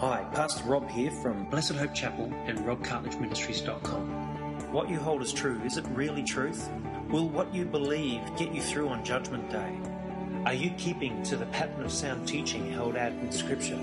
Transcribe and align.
Hi, 0.00 0.26
Pastor 0.34 0.62
Rob 0.64 0.90
here 0.90 1.10
from 1.10 1.44
Blessed 1.44 1.72
Hope 1.72 1.94
Chapel 1.94 2.30
and 2.44 2.58
robcartledgeministries.com. 2.58 4.70
What 4.70 4.90
You 4.90 4.98
Hold 4.98 5.22
as 5.22 5.32
True. 5.32 5.58
Is 5.64 5.78
it 5.78 5.86
really 5.88 6.22
truth? 6.22 6.68
Will 7.08 7.30
what 7.30 7.54
you 7.54 7.64
believe 7.64 8.20
get 8.36 8.52
you 8.52 8.60
through 8.60 8.90
on 8.90 9.02
Judgment 9.02 9.48
Day? 9.48 9.74
Are 10.44 10.52
you 10.52 10.68
keeping 10.72 11.22
to 11.22 11.38
the 11.38 11.46
pattern 11.46 11.82
of 11.82 11.90
sound 11.90 12.28
teaching 12.28 12.70
held 12.70 12.94
out 12.94 13.12
in 13.12 13.32
Scripture? 13.32 13.80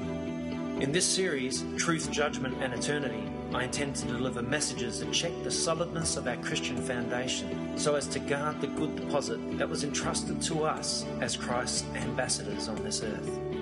In 0.79 0.91
this 0.91 1.07
series, 1.07 1.65
Truth, 1.77 2.11
Judgment 2.11 2.61
and 2.61 2.75
Eternity, 2.75 3.27
I 3.51 3.63
intend 3.63 3.95
to 3.95 4.05
deliver 4.05 4.43
messages 4.43 4.99
that 4.99 5.11
check 5.11 5.31
the 5.43 5.49
solidness 5.49 6.15
of 6.15 6.27
our 6.27 6.37
Christian 6.37 6.77
foundation 6.77 7.75
so 7.75 7.95
as 7.95 8.05
to 8.09 8.19
guard 8.19 8.61
the 8.61 8.67
good 8.67 8.95
deposit 8.95 9.57
that 9.57 9.67
was 9.67 9.83
entrusted 9.83 10.43
to 10.43 10.63
us 10.63 11.07
as 11.21 11.35
Christ's 11.35 11.85
ambassadors 11.95 12.67
on 12.67 12.75
this 12.83 13.01
earth. 13.01 13.52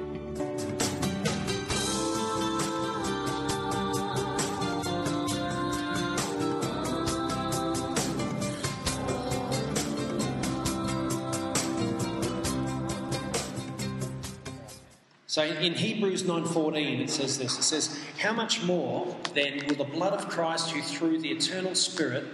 So 15.31 15.43
in 15.43 15.75
Hebrews 15.75 16.23
9:14 16.23 16.99
it 16.99 17.09
says 17.09 17.37
this. 17.37 17.57
It 17.57 17.63
says, 17.63 17.97
"How 18.17 18.33
much 18.33 18.63
more 18.63 19.15
then 19.33 19.65
will 19.65 19.75
the 19.75 19.85
blood 19.85 20.11
of 20.11 20.27
Christ 20.27 20.71
who 20.71 20.81
through 20.81 21.19
the 21.19 21.31
eternal 21.31 21.73
spirit 21.73 22.25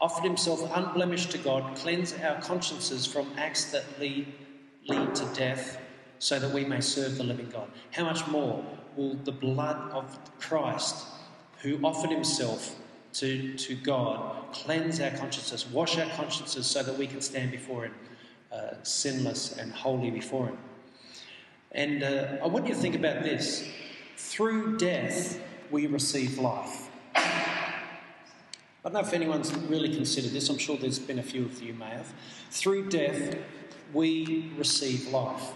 offered 0.00 0.24
himself 0.24 0.62
unblemished 0.74 1.30
to 1.32 1.36
God 1.36 1.76
cleanse 1.76 2.14
our 2.14 2.40
consciences 2.40 3.04
from 3.04 3.30
acts 3.36 3.70
that 3.72 3.84
lead, 4.00 4.32
lead 4.86 5.14
to 5.16 5.26
death 5.34 5.78
so 6.20 6.38
that 6.38 6.50
we 6.50 6.64
may 6.64 6.80
serve 6.80 7.18
the 7.18 7.22
living 7.22 7.50
God? 7.50 7.70
How 7.90 8.04
much 8.04 8.26
more 8.28 8.64
will 8.96 9.16
the 9.16 9.38
blood 9.46 9.90
of 9.90 10.18
Christ 10.38 11.04
who 11.58 11.78
offered 11.84 12.10
himself 12.10 12.76
to, 13.20 13.58
to 13.58 13.74
God 13.74 14.54
cleanse 14.54 15.00
our 15.00 15.10
consciences, 15.10 15.66
wash 15.66 15.98
our 15.98 16.08
consciences 16.12 16.64
so 16.66 16.82
that 16.82 16.96
we 16.96 17.06
can 17.06 17.20
stand 17.20 17.50
before 17.50 17.84
him 17.84 17.94
uh, 18.50 18.82
sinless 18.84 19.58
and 19.58 19.70
holy 19.70 20.10
before 20.10 20.46
him?" 20.46 20.58
And 21.78 22.02
uh, 22.02 22.38
I 22.42 22.48
want 22.48 22.66
you 22.66 22.74
to 22.74 22.80
think 22.80 22.96
about 22.96 23.22
this. 23.22 23.64
Through 24.16 24.78
death, 24.78 25.40
we 25.70 25.86
receive 25.86 26.36
life. 26.36 26.90
I 27.14 27.72
don't 28.82 28.94
know 28.94 28.98
if 28.98 29.12
anyone's 29.12 29.54
really 29.54 29.94
considered 29.94 30.32
this. 30.32 30.48
I'm 30.48 30.58
sure 30.58 30.76
there's 30.76 30.98
been 30.98 31.20
a 31.20 31.22
few 31.22 31.44
of 31.44 31.62
you 31.62 31.74
may 31.74 31.90
have. 31.90 32.12
Through 32.50 32.88
death, 32.88 33.36
we 33.92 34.50
receive 34.56 35.06
life. 35.12 35.52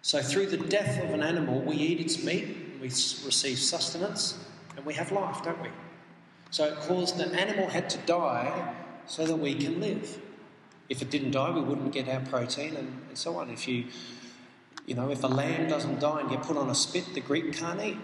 So, 0.00 0.22
through 0.22 0.46
the 0.46 0.56
death 0.56 1.04
of 1.04 1.10
an 1.10 1.22
animal, 1.22 1.60
we 1.60 1.76
eat 1.76 2.00
its 2.00 2.24
meat, 2.24 2.56
we 2.80 2.86
receive 2.86 3.58
sustenance, 3.58 4.42
and 4.74 4.86
we 4.86 4.94
have 4.94 5.12
life, 5.12 5.42
don't 5.42 5.60
we? 5.60 5.68
So, 6.50 6.64
it 6.64 6.76
caused 6.76 7.18
the 7.18 7.26
animal 7.26 7.68
had 7.68 7.90
to 7.90 7.98
die 8.06 8.74
so 9.06 9.26
that 9.26 9.36
we 9.36 9.54
can 9.54 9.82
live. 9.82 10.18
If 10.88 11.02
it 11.02 11.10
didn't 11.10 11.32
die, 11.32 11.50
we 11.50 11.60
wouldn't 11.60 11.92
get 11.92 12.08
our 12.08 12.20
protein 12.20 12.76
and, 12.76 13.02
and 13.10 13.18
so 13.18 13.36
on. 13.36 13.50
If 13.50 13.68
you 13.68 13.84
you 14.86 14.94
know, 14.94 15.10
if 15.10 15.24
a 15.24 15.28
lamb 15.28 15.68
doesn't 15.68 16.00
die 16.00 16.20
and 16.20 16.30
get 16.30 16.42
put 16.42 16.56
on 16.56 16.68
a 16.68 16.74
spit, 16.74 17.14
the 17.14 17.20
Greek 17.20 17.52
can't 17.54 17.80
eat. 17.82 17.98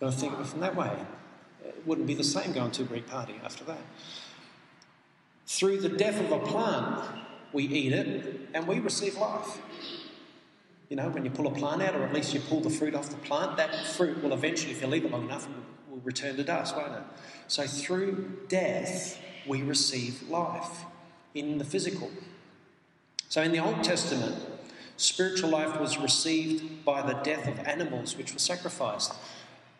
Got 0.00 0.12
to 0.12 0.18
think 0.18 0.32
of 0.34 0.40
it 0.40 0.46
from 0.46 0.60
that 0.60 0.76
way. 0.76 0.96
It 1.64 1.82
wouldn't 1.86 2.06
be 2.06 2.14
the 2.14 2.24
same 2.24 2.52
going 2.52 2.70
to 2.72 2.82
a 2.82 2.84
Greek 2.84 3.06
party 3.06 3.40
after 3.44 3.64
that. 3.64 3.80
Through 5.46 5.80
the 5.80 5.88
death 5.88 6.20
of 6.20 6.30
a 6.30 6.38
plant, 6.38 7.04
we 7.52 7.64
eat 7.64 7.92
it 7.92 8.48
and 8.52 8.66
we 8.66 8.78
receive 8.78 9.16
life. 9.16 9.58
You 10.88 10.96
know, 10.96 11.08
when 11.08 11.24
you 11.24 11.30
pull 11.30 11.48
a 11.48 11.50
plant 11.50 11.82
out, 11.82 11.96
or 11.96 12.04
at 12.04 12.12
least 12.12 12.32
you 12.32 12.40
pull 12.40 12.60
the 12.60 12.70
fruit 12.70 12.94
off 12.94 13.10
the 13.10 13.16
plant, 13.16 13.56
that 13.56 13.86
fruit 13.86 14.22
will 14.22 14.32
eventually, 14.32 14.72
if 14.72 14.80
you 14.80 14.86
leave 14.86 15.04
it 15.04 15.10
long 15.10 15.24
enough, 15.24 15.48
will 15.90 15.98
return 16.04 16.36
to 16.36 16.44
dust, 16.44 16.76
won't 16.76 16.92
it? 16.92 17.02
So 17.48 17.66
through 17.66 18.42
death, 18.48 19.18
we 19.46 19.62
receive 19.62 20.28
life 20.28 20.84
in 21.34 21.58
the 21.58 21.64
physical. 21.64 22.10
So 23.28 23.42
in 23.42 23.50
the 23.50 23.58
Old 23.58 23.82
Testament, 23.82 24.36
Spiritual 24.96 25.50
life 25.50 25.78
was 25.78 25.98
received 25.98 26.84
by 26.84 27.02
the 27.02 27.14
death 27.14 27.46
of 27.46 27.58
animals 27.60 28.16
which 28.16 28.32
were 28.32 28.38
sacrificed. 28.38 29.12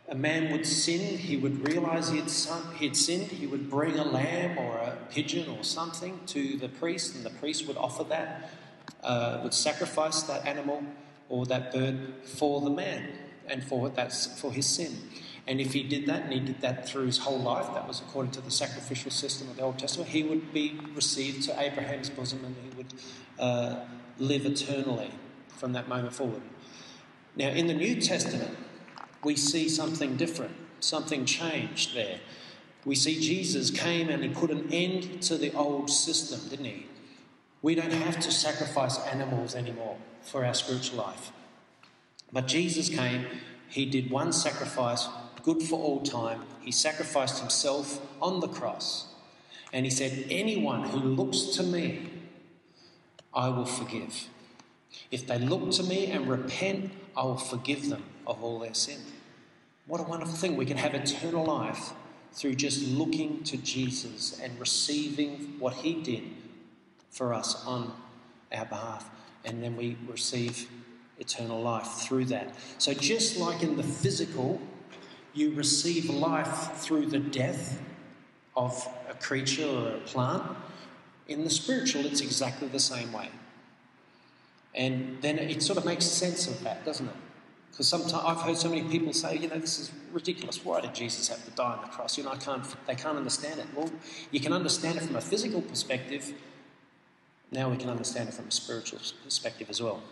A 0.08 0.14
man 0.14 0.52
would 0.52 0.66
sin, 0.66 1.18
he 1.18 1.36
would 1.36 1.66
realize 1.66 2.10
he 2.10 2.18
had, 2.18 2.30
he 2.78 2.86
had 2.86 2.96
sinned, 2.96 3.24
he 3.24 3.46
would 3.46 3.68
bring 3.68 3.98
a 3.98 4.04
lamb 4.04 4.56
or 4.58 4.76
a 4.76 4.96
pigeon 5.10 5.48
or 5.48 5.64
something 5.64 6.20
to 6.26 6.56
the 6.58 6.68
priest, 6.68 7.16
and 7.16 7.24
the 7.24 7.30
priest 7.30 7.66
would 7.66 7.76
offer 7.76 8.04
that, 8.04 8.50
uh, 9.02 9.40
would 9.42 9.54
sacrifice 9.54 10.22
that 10.22 10.46
animal 10.46 10.84
or 11.28 11.44
that 11.46 11.72
bird 11.72 12.14
for 12.24 12.60
the 12.60 12.70
man 12.70 13.08
and 13.48 13.64
for, 13.64 13.88
that, 13.88 14.12
for 14.12 14.52
his 14.52 14.66
sin. 14.66 14.96
And 15.48 15.60
if 15.60 15.72
he 15.72 15.82
did 15.82 16.06
that, 16.06 16.24
and 16.24 16.32
he 16.32 16.40
did 16.40 16.60
that 16.60 16.88
through 16.88 17.06
his 17.06 17.18
whole 17.18 17.38
life, 17.38 17.72
that 17.74 17.86
was 17.86 18.00
according 18.00 18.32
to 18.32 18.40
the 18.40 18.50
sacrificial 18.50 19.10
system 19.10 19.48
of 19.48 19.56
the 19.56 19.62
Old 19.62 19.78
Testament, 19.78 20.10
he 20.10 20.22
would 20.22 20.52
be 20.52 20.78
received 20.94 21.44
to 21.44 21.60
Abraham's 21.60 22.10
bosom 22.10 22.44
and 22.44 22.54
he 22.62 22.76
would 22.76 22.94
uh, 23.38 23.76
live 24.18 24.46
eternally 24.46 25.10
from 25.48 25.72
that 25.72 25.88
moment 25.88 26.12
forward. 26.12 26.42
Now, 27.34 27.48
in 27.48 27.66
the 27.66 27.74
New 27.74 28.00
Testament, 28.00 28.56
we 29.22 29.36
see 29.36 29.68
something 29.68 30.16
different, 30.16 30.54
something 30.80 31.24
changed 31.24 31.94
there. 31.94 32.20
We 32.84 32.94
see 32.94 33.20
Jesus 33.20 33.70
came 33.70 34.08
and 34.08 34.22
he 34.22 34.28
put 34.28 34.50
an 34.50 34.72
end 34.72 35.22
to 35.22 35.36
the 35.36 35.52
old 35.52 35.90
system, 35.90 36.48
didn't 36.48 36.66
he? 36.66 36.86
We 37.62 37.74
don't 37.74 37.92
have 37.92 38.20
to 38.20 38.30
sacrifice 38.30 38.98
animals 39.06 39.54
anymore 39.54 39.96
for 40.22 40.44
our 40.44 40.54
spiritual 40.54 40.98
life. 40.98 41.32
But 42.32 42.46
Jesus 42.46 42.88
came, 42.88 43.26
he 43.68 43.86
did 43.86 44.10
one 44.10 44.32
sacrifice, 44.32 45.08
good 45.42 45.62
for 45.62 45.80
all 45.80 46.02
time. 46.02 46.42
He 46.60 46.70
sacrificed 46.70 47.40
himself 47.40 48.00
on 48.22 48.40
the 48.40 48.48
cross. 48.48 49.08
And 49.72 49.84
he 49.84 49.90
said, 49.90 50.26
Anyone 50.30 50.84
who 50.84 50.98
looks 50.98 51.56
to 51.56 51.62
me, 51.62 52.08
I 53.36 53.50
will 53.50 53.66
forgive. 53.66 54.28
If 55.10 55.26
they 55.26 55.38
look 55.38 55.70
to 55.72 55.82
me 55.82 56.06
and 56.06 56.26
repent, 56.26 56.90
I 57.14 57.24
will 57.24 57.36
forgive 57.36 57.90
them 57.90 58.02
of 58.26 58.42
all 58.42 58.58
their 58.58 58.74
sin. 58.74 59.00
What 59.86 60.00
a 60.00 60.04
wonderful 60.04 60.34
thing. 60.34 60.56
We 60.56 60.64
can 60.64 60.78
have 60.78 60.94
eternal 60.94 61.44
life 61.44 61.92
through 62.32 62.54
just 62.54 62.82
looking 62.88 63.44
to 63.44 63.56
Jesus 63.58 64.40
and 64.40 64.58
receiving 64.58 65.56
what 65.58 65.74
he 65.74 65.94
did 66.02 66.24
for 67.10 67.32
us 67.32 67.64
on 67.66 67.92
our 68.52 68.64
behalf. 68.64 69.08
And 69.44 69.62
then 69.62 69.76
we 69.76 69.96
receive 70.08 70.68
eternal 71.18 71.60
life 71.60 71.86
through 71.86 72.26
that. 72.26 72.54
So, 72.78 72.92
just 72.94 73.38
like 73.38 73.62
in 73.62 73.76
the 73.76 73.82
physical, 73.82 74.60
you 75.34 75.54
receive 75.54 76.10
life 76.10 76.72
through 76.74 77.06
the 77.06 77.18
death 77.18 77.80
of 78.56 78.86
a 79.08 79.14
creature 79.14 79.66
or 79.66 79.88
a 79.90 79.98
plant, 80.00 80.42
in 81.28 81.44
the 81.44 81.50
spiritual, 81.50 82.06
it's 82.06 82.20
exactly 82.20 82.68
the 82.68 82.80
same 82.80 83.12
way. 83.12 83.28
And 84.74 85.18
then 85.22 85.38
it 85.38 85.62
sort 85.62 85.78
of 85.78 85.84
makes 85.84 86.04
sense 86.04 86.46
of 86.46 86.62
that, 86.62 86.84
doesn't 86.84 87.06
it? 87.06 87.14
Because 87.70 87.88
sometimes 87.88 88.14
I've 88.14 88.40
heard 88.40 88.56
so 88.56 88.68
many 88.68 88.84
people 88.84 89.12
say, 89.12 89.36
you 89.36 89.48
know, 89.48 89.58
this 89.58 89.78
is 89.78 89.92
ridiculous. 90.12 90.64
Why 90.64 90.80
did 90.80 90.94
Jesus 90.94 91.28
have 91.28 91.44
to 91.44 91.50
die 91.50 91.74
on 91.74 91.82
the 91.82 91.88
cross? 91.88 92.16
You 92.16 92.24
know, 92.24 92.30
I 92.30 92.36
can't, 92.36 92.64
they 92.86 92.94
can't 92.94 93.18
understand 93.18 93.60
it. 93.60 93.66
Well, 93.74 93.90
you 94.30 94.40
can 94.40 94.52
understand 94.52 94.96
it 94.96 95.02
from 95.02 95.16
a 95.16 95.20
physical 95.20 95.60
perspective. 95.60 96.32
Now 97.50 97.70
we 97.70 97.76
can 97.76 97.90
understand 97.90 98.28
it 98.28 98.34
from 98.34 98.48
a 98.48 98.50
spiritual 98.50 99.00
perspective 99.24 99.68
as 99.68 99.82
well. 99.82 100.02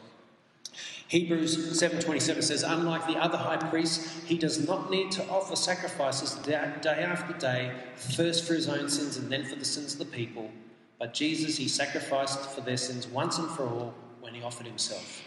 Hebrews 1.08 1.80
7:27 1.80 2.42
says, 2.42 2.62
"Unlike 2.62 3.06
the 3.06 3.16
other 3.16 3.38
high 3.38 3.56
priests, 3.56 4.08
he 4.26 4.36
does 4.36 4.66
not 4.66 4.90
need 4.90 5.12
to 5.12 5.28
offer 5.28 5.54
sacrifices 5.54 6.34
day 6.34 6.54
after 6.54 7.32
day, 7.38 7.72
first 7.96 8.44
for 8.44 8.54
his 8.54 8.68
own 8.68 8.88
sins 8.88 9.16
and 9.16 9.30
then 9.30 9.44
for 9.44 9.56
the 9.56 9.64
sins 9.64 9.92
of 9.92 9.98
the 10.00 10.04
people. 10.04 10.50
But 10.98 11.14
Jesus, 11.14 11.56
he 11.56 11.68
sacrificed 11.68 12.40
for 12.50 12.60
their 12.60 12.76
sins 12.76 13.06
once 13.06 13.38
and 13.38 13.50
for 13.50 13.64
all 13.64 13.94
when 14.20 14.34
he 14.34 14.42
offered 14.42 14.66
himself. 14.66 15.22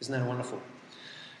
Isn't 0.00 0.12
that 0.12 0.26
wonderful? 0.26 0.60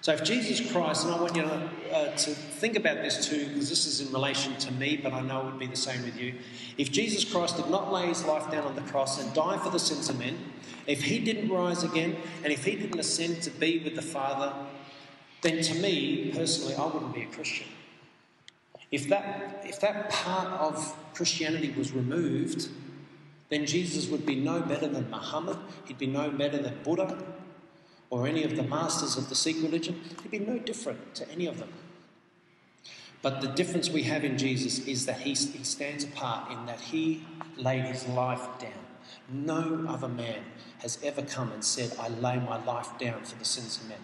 So, 0.02 0.12
if 0.12 0.22
Jesus 0.22 0.70
Christ, 0.70 1.04
and 1.04 1.14
I 1.14 1.20
want 1.20 1.34
you 1.34 1.42
to, 1.42 1.70
uh, 1.92 2.16
to 2.16 2.30
think 2.30 2.76
about 2.76 2.98
this 2.98 3.26
too, 3.26 3.48
because 3.48 3.68
this 3.68 3.86
is 3.86 4.00
in 4.00 4.12
relation 4.12 4.54
to 4.56 4.72
me, 4.72 4.96
but 4.96 5.12
I 5.12 5.20
know 5.20 5.40
it 5.40 5.44
would 5.46 5.58
be 5.58 5.66
the 5.66 5.74
same 5.74 6.02
with 6.04 6.16
you. 6.16 6.34
If 6.78 6.92
Jesus 6.92 7.24
Christ 7.24 7.56
did 7.56 7.68
not 7.70 7.92
lay 7.92 8.06
his 8.06 8.24
life 8.24 8.48
down 8.50 8.64
on 8.64 8.76
the 8.76 8.82
cross 8.82 9.20
and 9.20 9.34
die 9.34 9.58
for 9.58 9.70
the 9.70 9.80
sins 9.80 10.08
of 10.08 10.18
men, 10.18 10.38
if 10.86 11.02
he 11.02 11.18
didn't 11.18 11.48
rise 11.48 11.82
again, 11.82 12.16
and 12.44 12.52
if 12.52 12.64
he 12.64 12.76
didn't 12.76 13.00
ascend 13.00 13.42
to 13.42 13.50
be 13.50 13.80
with 13.80 13.96
the 13.96 14.02
Father, 14.02 14.52
then 15.42 15.60
to 15.62 15.74
me, 15.74 16.30
personally, 16.32 16.74
I 16.76 16.86
wouldn't 16.86 17.14
be 17.14 17.22
a 17.22 17.26
Christian. 17.26 17.66
If 18.92 19.08
that, 19.08 19.64
if 19.64 19.80
that 19.80 20.10
part 20.10 20.52
of 20.60 20.96
Christianity 21.14 21.74
was 21.76 21.90
removed, 21.90 22.68
then 23.48 23.66
Jesus 23.66 24.08
would 24.08 24.26
be 24.26 24.36
no 24.36 24.60
better 24.60 24.88
than 24.88 25.10
Muhammad, 25.10 25.58
he'd 25.86 25.98
be 25.98 26.06
no 26.06 26.30
better 26.30 26.58
than 26.58 26.82
Buddha, 26.82 27.16
or 28.10 28.26
any 28.26 28.44
of 28.44 28.56
the 28.56 28.62
masters 28.62 29.16
of 29.16 29.28
the 29.28 29.34
Sikh 29.34 29.62
religion. 29.62 30.00
He'd 30.22 30.30
be 30.30 30.38
no 30.38 30.58
different 30.58 31.14
to 31.16 31.30
any 31.30 31.46
of 31.46 31.58
them. 31.58 31.72
But 33.22 33.40
the 33.40 33.48
difference 33.48 33.90
we 33.90 34.04
have 34.04 34.24
in 34.24 34.38
Jesus 34.38 34.86
is 34.86 35.06
that 35.06 35.20
he, 35.20 35.30
he 35.30 35.64
stands 35.64 36.04
apart 36.04 36.52
in 36.52 36.66
that 36.66 36.80
he 36.80 37.24
laid 37.56 37.84
his 37.84 38.06
life 38.06 38.46
down. 38.58 38.72
No 39.28 39.86
other 39.88 40.08
man 40.08 40.40
has 40.78 40.98
ever 41.02 41.22
come 41.22 41.50
and 41.52 41.64
said, 41.64 41.92
I 41.98 42.08
lay 42.08 42.36
my 42.36 42.64
life 42.64 42.98
down 42.98 43.24
for 43.24 43.36
the 43.36 43.44
sins 43.44 43.78
of 43.78 43.88
men. 43.88 43.98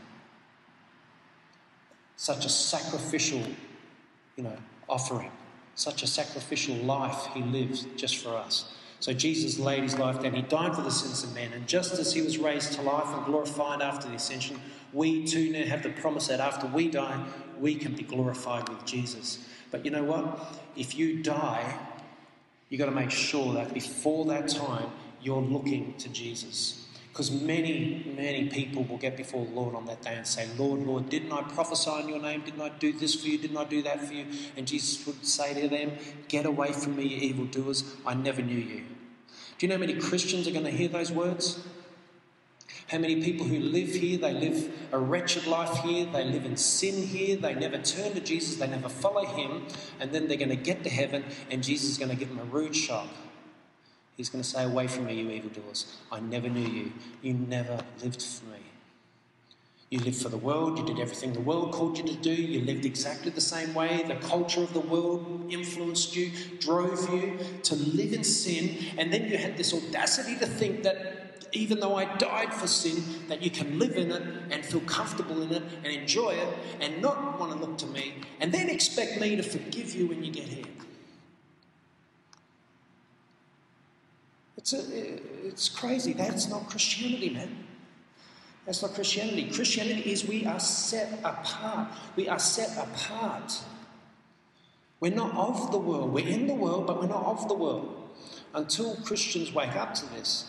such 2.16 2.44
a 2.44 2.48
sacrificial, 2.48 3.42
you 4.36 4.44
know, 4.44 4.56
offering, 4.88 5.32
such 5.74 6.02
a 6.02 6.06
sacrificial 6.06 6.76
life 6.76 7.26
he 7.34 7.42
lived 7.42 7.96
just 7.96 8.18
for 8.18 8.36
us. 8.36 8.72
So 9.02 9.12
Jesus 9.12 9.58
laid 9.58 9.82
his 9.82 9.98
life 9.98 10.22
down. 10.22 10.34
He 10.34 10.42
died 10.42 10.76
for 10.76 10.82
the 10.82 10.90
sins 10.92 11.24
of 11.24 11.34
men. 11.34 11.52
And 11.52 11.66
just 11.66 11.98
as 11.98 12.12
he 12.14 12.22
was 12.22 12.38
raised 12.38 12.74
to 12.74 12.82
life 12.82 13.12
and 13.12 13.24
glorified 13.24 13.82
after 13.82 14.06
the 14.06 14.14
ascension, 14.14 14.60
we 14.92 15.26
too 15.26 15.50
now 15.50 15.64
have 15.64 15.82
the 15.82 15.88
promise 15.88 16.28
that 16.28 16.38
after 16.38 16.68
we 16.68 16.88
die, 16.88 17.26
we 17.58 17.74
can 17.74 17.96
be 17.96 18.04
glorified 18.04 18.68
with 18.68 18.84
Jesus. 18.84 19.44
But 19.72 19.84
you 19.84 19.90
know 19.90 20.04
what? 20.04 20.56
If 20.76 20.96
you 20.96 21.20
die, 21.20 21.80
you've 22.68 22.78
got 22.78 22.84
to 22.86 22.92
make 22.92 23.10
sure 23.10 23.52
that 23.54 23.74
before 23.74 24.24
that 24.26 24.48
time, 24.48 24.92
you're 25.20 25.42
looking 25.42 25.94
to 25.94 26.08
Jesus. 26.08 26.86
Because 27.08 27.32
many, 27.32 28.04
many 28.16 28.50
people 28.50 28.84
will 28.84 28.98
get 28.98 29.16
before 29.16 29.44
the 29.44 29.50
Lord 29.50 29.74
on 29.74 29.84
that 29.86 30.00
day 30.00 30.14
and 30.14 30.24
say, 30.24 30.48
Lord, 30.56 30.78
Lord, 30.86 31.10
didn't 31.10 31.32
I 31.32 31.42
prophesy 31.42 31.90
in 32.02 32.08
your 32.08 32.22
name? 32.22 32.42
Didn't 32.42 32.60
I 32.60 32.68
do 32.68 32.92
this 32.92 33.20
for 33.20 33.26
you? 33.26 33.36
Didn't 33.36 33.56
I 33.56 33.64
do 33.64 33.82
that 33.82 34.06
for 34.06 34.14
you? 34.14 34.26
And 34.56 34.64
Jesus 34.64 35.04
would 35.08 35.26
say 35.26 35.60
to 35.60 35.68
them, 35.68 35.90
Get 36.28 36.46
away 36.46 36.72
from 36.72 36.94
me, 36.94 37.08
you 37.08 37.16
evildoers. 37.16 37.96
I 38.06 38.14
never 38.14 38.40
knew 38.40 38.56
you. 38.56 38.84
Do 39.62 39.66
you 39.66 39.68
know 39.68 39.76
how 39.76 39.86
many 39.86 40.00
Christians 40.00 40.48
are 40.48 40.50
going 40.50 40.64
to 40.64 40.72
hear 40.72 40.88
those 40.88 41.12
words? 41.12 41.60
How 42.88 42.98
many 42.98 43.22
people 43.22 43.46
who 43.46 43.60
live 43.60 43.90
here, 43.90 44.18
they 44.18 44.32
live 44.32 44.68
a 44.90 44.98
wretched 44.98 45.46
life 45.46 45.84
here, 45.84 46.04
they 46.04 46.24
live 46.24 46.44
in 46.44 46.56
sin 46.56 47.06
here, 47.06 47.36
they 47.36 47.54
never 47.54 47.78
turn 47.78 48.12
to 48.14 48.20
Jesus, 48.20 48.56
they 48.56 48.66
never 48.66 48.88
follow 48.88 49.24
Him, 49.24 49.62
and 50.00 50.10
then 50.10 50.26
they're 50.26 50.36
going 50.36 50.48
to 50.48 50.56
get 50.56 50.82
to 50.82 50.90
heaven 50.90 51.24
and 51.48 51.62
Jesus 51.62 51.90
is 51.90 51.96
going 51.96 52.10
to 52.10 52.16
give 52.16 52.28
them 52.28 52.40
a 52.40 52.44
rude 52.46 52.74
shock. 52.74 53.06
He's 54.16 54.30
going 54.30 54.42
to 54.42 54.50
say, 54.50 54.64
Away 54.64 54.88
from 54.88 55.06
me, 55.06 55.14
you 55.14 55.30
evildoers. 55.30 55.96
I 56.10 56.18
never 56.18 56.48
knew 56.48 56.68
you. 56.68 56.92
You 57.22 57.34
never 57.34 57.84
lived 58.02 58.20
for 58.20 58.46
me. 58.46 58.61
You 59.92 59.98
lived 59.98 60.22
for 60.22 60.30
the 60.30 60.38
world, 60.38 60.78
you 60.78 60.86
did 60.86 60.98
everything 60.98 61.34
the 61.34 61.40
world 61.40 61.74
called 61.74 61.98
you 61.98 62.04
to 62.04 62.14
do, 62.14 62.32
you 62.32 62.62
lived 62.62 62.86
exactly 62.86 63.30
the 63.30 63.42
same 63.42 63.74
way. 63.74 64.02
The 64.08 64.14
culture 64.26 64.62
of 64.62 64.72
the 64.72 64.80
world 64.80 65.48
influenced 65.50 66.16
you, 66.16 66.32
drove 66.60 67.12
you 67.12 67.38
to 67.64 67.74
live 67.74 68.14
in 68.14 68.24
sin, 68.24 68.86
and 68.96 69.12
then 69.12 69.28
you 69.28 69.36
had 69.36 69.58
this 69.58 69.74
audacity 69.74 70.34
to 70.36 70.46
think 70.46 70.82
that 70.84 71.46
even 71.52 71.78
though 71.78 71.96
I 71.96 72.06
died 72.16 72.54
for 72.54 72.66
sin, 72.66 73.04
that 73.28 73.42
you 73.42 73.50
can 73.50 73.78
live 73.78 73.98
in 73.98 74.10
it 74.10 74.22
and 74.50 74.64
feel 74.64 74.80
comfortable 74.80 75.42
in 75.42 75.52
it 75.52 75.62
and 75.84 75.92
enjoy 75.92 76.30
it 76.30 76.48
and 76.80 77.02
not 77.02 77.38
want 77.38 77.52
to 77.52 77.58
look 77.58 77.76
to 77.76 77.86
me, 77.88 78.14
and 78.40 78.50
then 78.50 78.70
expect 78.70 79.20
me 79.20 79.36
to 79.36 79.42
forgive 79.42 79.94
you 79.94 80.06
when 80.06 80.24
you 80.24 80.32
get 80.32 80.44
here. 80.44 80.64
It's, 84.56 84.72
a, 84.72 84.80
it's 85.46 85.68
crazy. 85.68 86.14
That's 86.14 86.48
not 86.48 86.70
Christianity, 86.70 87.28
man. 87.28 87.66
That's 88.64 88.82
not 88.82 88.94
Christianity. 88.94 89.50
Christianity 89.50 90.12
is 90.12 90.26
we 90.26 90.46
are 90.46 90.60
set 90.60 91.18
apart. 91.24 91.88
We 92.14 92.28
are 92.28 92.38
set 92.38 92.76
apart. 92.78 93.60
We're 95.00 95.14
not 95.14 95.34
of 95.36 95.72
the 95.72 95.78
world. 95.78 96.12
We're 96.12 96.28
in 96.28 96.46
the 96.46 96.54
world, 96.54 96.86
but 96.86 97.00
we're 97.00 97.08
not 97.08 97.24
of 97.24 97.48
the 97.48 97.54
world. 97.54 98.10
Until 98.54 98.96
Christians 98.96 99.52
wake 99.52 99.74
up 99.74 99.94
to 99.94 100.06
this, 100.10 100.48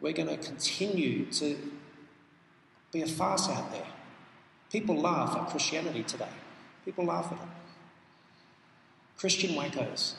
we're 0.00 0.14
going 0.14 0.28
to 0.28 0.38
continue 0.38 1.26
to 1.32 1.56
be 2.90 3.02
a 3.02 3.06
farce 3.06 3.48
out 3.48 3.70
there. 3.70 3.86
People 4.70 4.96
laugh 4.96 5.36
at 5.36 5.50
Christianity 5.50 6.02
today. 6.04 6.28
People 6.84 7.04
laugh 7.04 7.26
at 7.26 7.38
it. 7.38 7.48
Christian 9.18 9.54
wackos, 9.54 10.14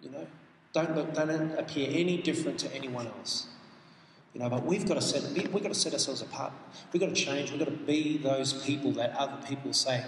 you 0.00 0.10
know, 0.10 0.26
don't 0.72 0.94
look, 0.96 1.12
don't 1.12 1.58
appear 1.58 1.88
any 1.90 2.22
different 2.22 2.58
to 2.60 2.74
anyone 2.74 3.06
else. 3.06 3.46
You 4.34 4.40
know, 4.40 4.48
but 4.48 4.64
we've 4.64 4.86
got 4.86 4.94
to 4.94 5.02
set 5.02 5.22
we've 5.32 5.62
got 5.62 5.68
to 5.68 5.74
set 5.74 5.92
ourselves 5.92 6.22
apart. 6.22 6.52
We've 6.92 7.00
got 7.00 7.14
to 7.14 7.14
change. 7.14 7.50
We've 7.50 7.58
got 7.58 7.66
to 7.66 7.70
be 7.70 8.16
those 8.16 8.64
people 8.64 8.92
that 8.92 9.14
other 9.16 9.46
people 9.46 9.72
say, 9.72 10.04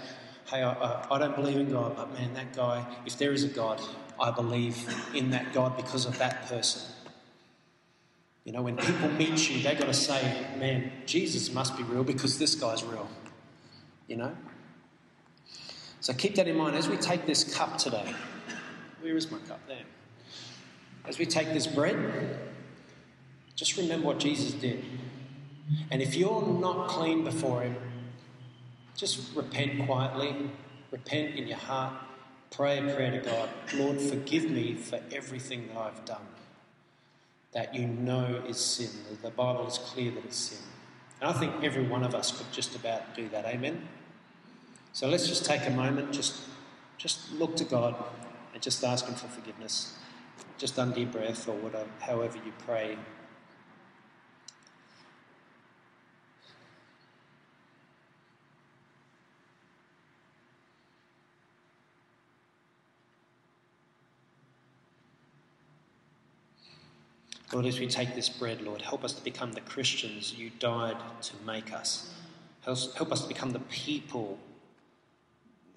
"Hey, 0.47 0.63
I, 0.63 1.07
I 1.11 1.19
don't 1.19 1.35
believe 1.35 1.57
in 1.57 1.69
God, 1.69 1.95
but 1.95 2.11
man, 2.13 2.33
that 2.33 2.55
guy. 2.55 2.85
If 3.05 3.17
there 3.17 3.33
is 3.33 3.43
a 3.43 3.49
God, 3.49 3.81
I 4.19 4.31
believe 4.31 4.77
in 5.13 5.29
that 5.29 5.53
God 5.53 5.77
because 5.77 6.05
of 6.05 6.17
that 6.17 6.47
person." 6.47 6.81
You 8.45 8.51
know, 8.51 8.61
when 8.61 8.77
people 8.77 9.09
meet 9.09 9.49
you, 9.49 9.61
they've 9.61 9.77
got 9.77 9.87
to 9.87 9.93
say, 9.93 10.47
"Man, 10.57 10.91
Jesus 11.05 11.53
must 11.53 11.77
be 11.77 11.83
real 11.83 12.03
because 12.03 12.39
this 12.39 12.55
guy's 12.55 12.83
real." 12.83 13.07
You 14.07 14.17
know. 14.17 14.35
So 15.99 16.13
keep 16.13 16.35
that 16.35 16.47
in 16.47 16.57
mind 16.57 16.75
as 16.75 16.87
we 16.87 16.97
take 16.97 17.27
this 17.27 17.55
cup 17.55 17.77
today. 17.77 18.13
Where 19.01 19.15
is 19.15 19.31
my 19.31 19.39
cup? 19.39 19.59
There. 19.67 19.85
As 21.05 21.19
we 21.19 21.27
take 21.27 21.53
this 21.53 21.67
bread, 21.67 22.39
just 23.55 23.77
remember 23.77 24.07
what 24.07 24.19
Jesus 24.19 24.53
did. 24.53 24.83
And 25.89 26.01
if 26.01 26.15
you're 26.15 26.45
not 26.45 26.87
clean 26.89 27.23
before 27.23 27.61
Him, 27.61 27.75
just 28.95 29.35
repent 29.35 29.85
quietly, 29.85 30.51
repent 30.91 31.35
in 31.35 31.47
your 31.47 31.57
heart, 31.57 31.93
pray 32.51 32.77
a 32.77 32.95
prayer 32.95 33.11
to 33.11 33.17
God 33.17 33.49
Lord, 33.73 33.99
forgive 33.99 34.49
me 34.49 34.75
for 34.75 34.99
everything 35.11 35.67
that 35.67 35.77
I've 35.77 36.05
done 36.05 36.27
that 37.53 37.73
you 37.73 37.87
know 37.87 38.41
is 38.47 38.57
sin. 38.57 38.89
The 39.21 39.29
Bible 39.29 39.67
is 39.67 39.77
clear 39.77 40.11
that 40.11 40.25
it's 40.25 40.37
sin. 40.37 40.59
And 41.21 41.29
I 41.29 41.33
think 41.33 41.63
every 41.63 41.83
one 41.83 42.03
of 42.03 42.13
us 42.13 42.37
could 42.37 42.51
just 42.51 42.75
about 42.75 43.15
do 43.15 43.29
that. 43.29 43.45
Amen? 43.45 43.87
So 44.91 45.07
let's 45.07 45.27
just 45.27 45.45
take 45.45 45.65
a 45.65 45.69
moment, 45.69 46.11
just, 46.11 46.41
just 46.97 47.31
look 47.33 47.55
to 47.55 47.63
God 47.63 47.95
and 48.53 48.61
just 48.61 48.83
ask 48.83 49.07
Him 49.07 49.15
for 49.15 49.27
forgiveness 49.27 49.97
just 50.57 50.79
under 50.79 50.99
your 50.99 51.09
breath 51.09 51.47
or 51.47 51.55
whatever, 51.55 51.89
however 51.99 52.37
you 52.37 52.53
pray. 52.65 52.97
Lord, 67.53 67.65
as 67.65 67.79
we 67.79 67.87
take 67.87 68.15
this 68.15 68.29
bread, 68.29 68.61
Lord, 68.61 68.81
help 68.81 69.03
us 69.03 69.13
to 69.13 69.23
become 69.23 69.51
the 69.51 69.61
Christians 69.61 70.33
you 70.33 70.51
died 70.59 70.97
to 71.21 71.33
make 71.45 71.71
us. 71.71 72.13
Help 72.61 73.11
us 73.11 73.21
to 73.21 73.27
become 73.27 73.51
the 73.51 73.59
people 73.59 74.39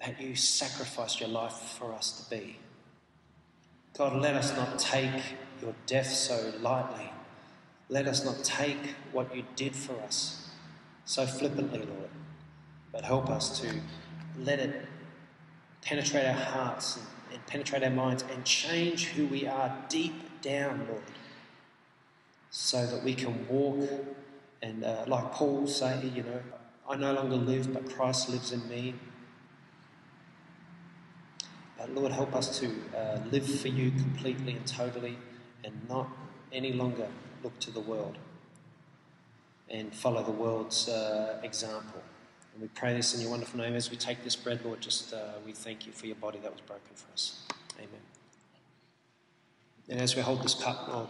that 0.01 0.19
you 0.19 0.35
sacrificed 0.35 1.19
your 1.19 1.29
life 1.29 1.53
for 1.53 1.93
us 1.93 2.23
to 2.23 2.35
be. 2.35 2.57
God, 3.97 4.19
let 4.21 4.33
us 4.33 4.55
not 4.55 4.79
take 4.79 5.35
your 5.61 5.75
death 5.85 6.07
so 6.07 6.53
lightly. 6.61 7.11
Let 7.89 8.07
us 8.07 8.23
not 8.23 8.43
take 8.43 8.95
what 9.11 9.35
you 9.35 9.43
did 9.55 9.75
for 9.75 9.99
us 10.01 10.49
so 11.05 11.25
flippantly, 11.25 11.79
Lord, 11.79 12.09
but 12.91 13.03
help 13.03 13.29
us 13.29 13.59
to 13.61 13.67
let 14.39 14.59
it 14.59 14.85
penetrate 15.81 16.25
our 16.25 16.33
hearts 16.33 16.97
and, 16.97 17.05
and 17.33 17.45
penetrate 17.45 17.83
our 17.83 17.89
minds 17.89 18.23
and 18.31 18.45
change 18.45 19.07
who 19.07 19.25
we 19.25 19.47
are 19.47 19.75
deep 19.89 20.41
down, 20.41 20.85
Lord, 20.87 21.01
so 22.49 22.85
that 22.85 23.03
we 23.03 23.13
can 23.13 23.47
walk 23.47 23.87
and, 24.61 24.83
uh, 24.83 25.05
like 25.07 25.31
Paul 25.31 25.67
say, 25.67 26.11
you 26.13 26.23
know, 26.23 26.41
I 26.89 26.95
no 26.95 27.13
longer 27.13 27.35
live, 27.35 27.73
but 27.73 27.89
Christ 27.89 28.29
lives 28.29 28.51
in 28.51 28.67
me. 28.67 28.95
Uh, 31.79 31.85
Lord, 31.93 32.11
help 32.11 32.35
us 32.35 32.59
to 32.59 32.67
uh, 32.97 33.19
live 33.31 33.47
for 33.47 33.69
you 33.69 33.91
completely 33.91 34.53
and 34.53 34.67
totally 34.67 35.17
and 35.63 35.73
not 35.87 36.09
any 36.51 36.73
longer 36.73 37.07
look 37.43 37.57
to 37.59 37.71
the 37.71 37.79
world 37.79 38.17
and 39.69 39.93
follow 39.93 40.23
the 40.23 40.31
world's 40.31 40.89
uh, 40.89 41.39
example. 41.43 42.01
And 42.53 42.61
we 42.63 42.67
pray 42.69 42.95
this 42.95 43.13
in 43.13 43.21
your 43.21 43.29
wonderful 43.29 43.59
name 43.59 43.75
as 43.75 43.91
we 43.91 43.97
take 43.97 44.23
this 44.23 44.35
bread, 44.35 44.61
Lord. 44.65 44.81
Just 44.81 45.13
uh, 45.13 45.33
we 45.45 45.53
thank 45.53 45.85
you 45.85 45.93
for 45.93 46.07
your 46.07 46.15
body 46.15 46.39
that 46.39 46.51
was 46.51 46.61
broken 46.61 46.95
for 46.95 47.11
us. 47.13 47.43
Amen. 47.77 48.01
And 49.87 50.01
as 50.01 50.15
we 50.15 50.21
hold 50.21 50.43
this 50.43 50.55
cup, 50.55 50.87
Lord, 50.91 51.07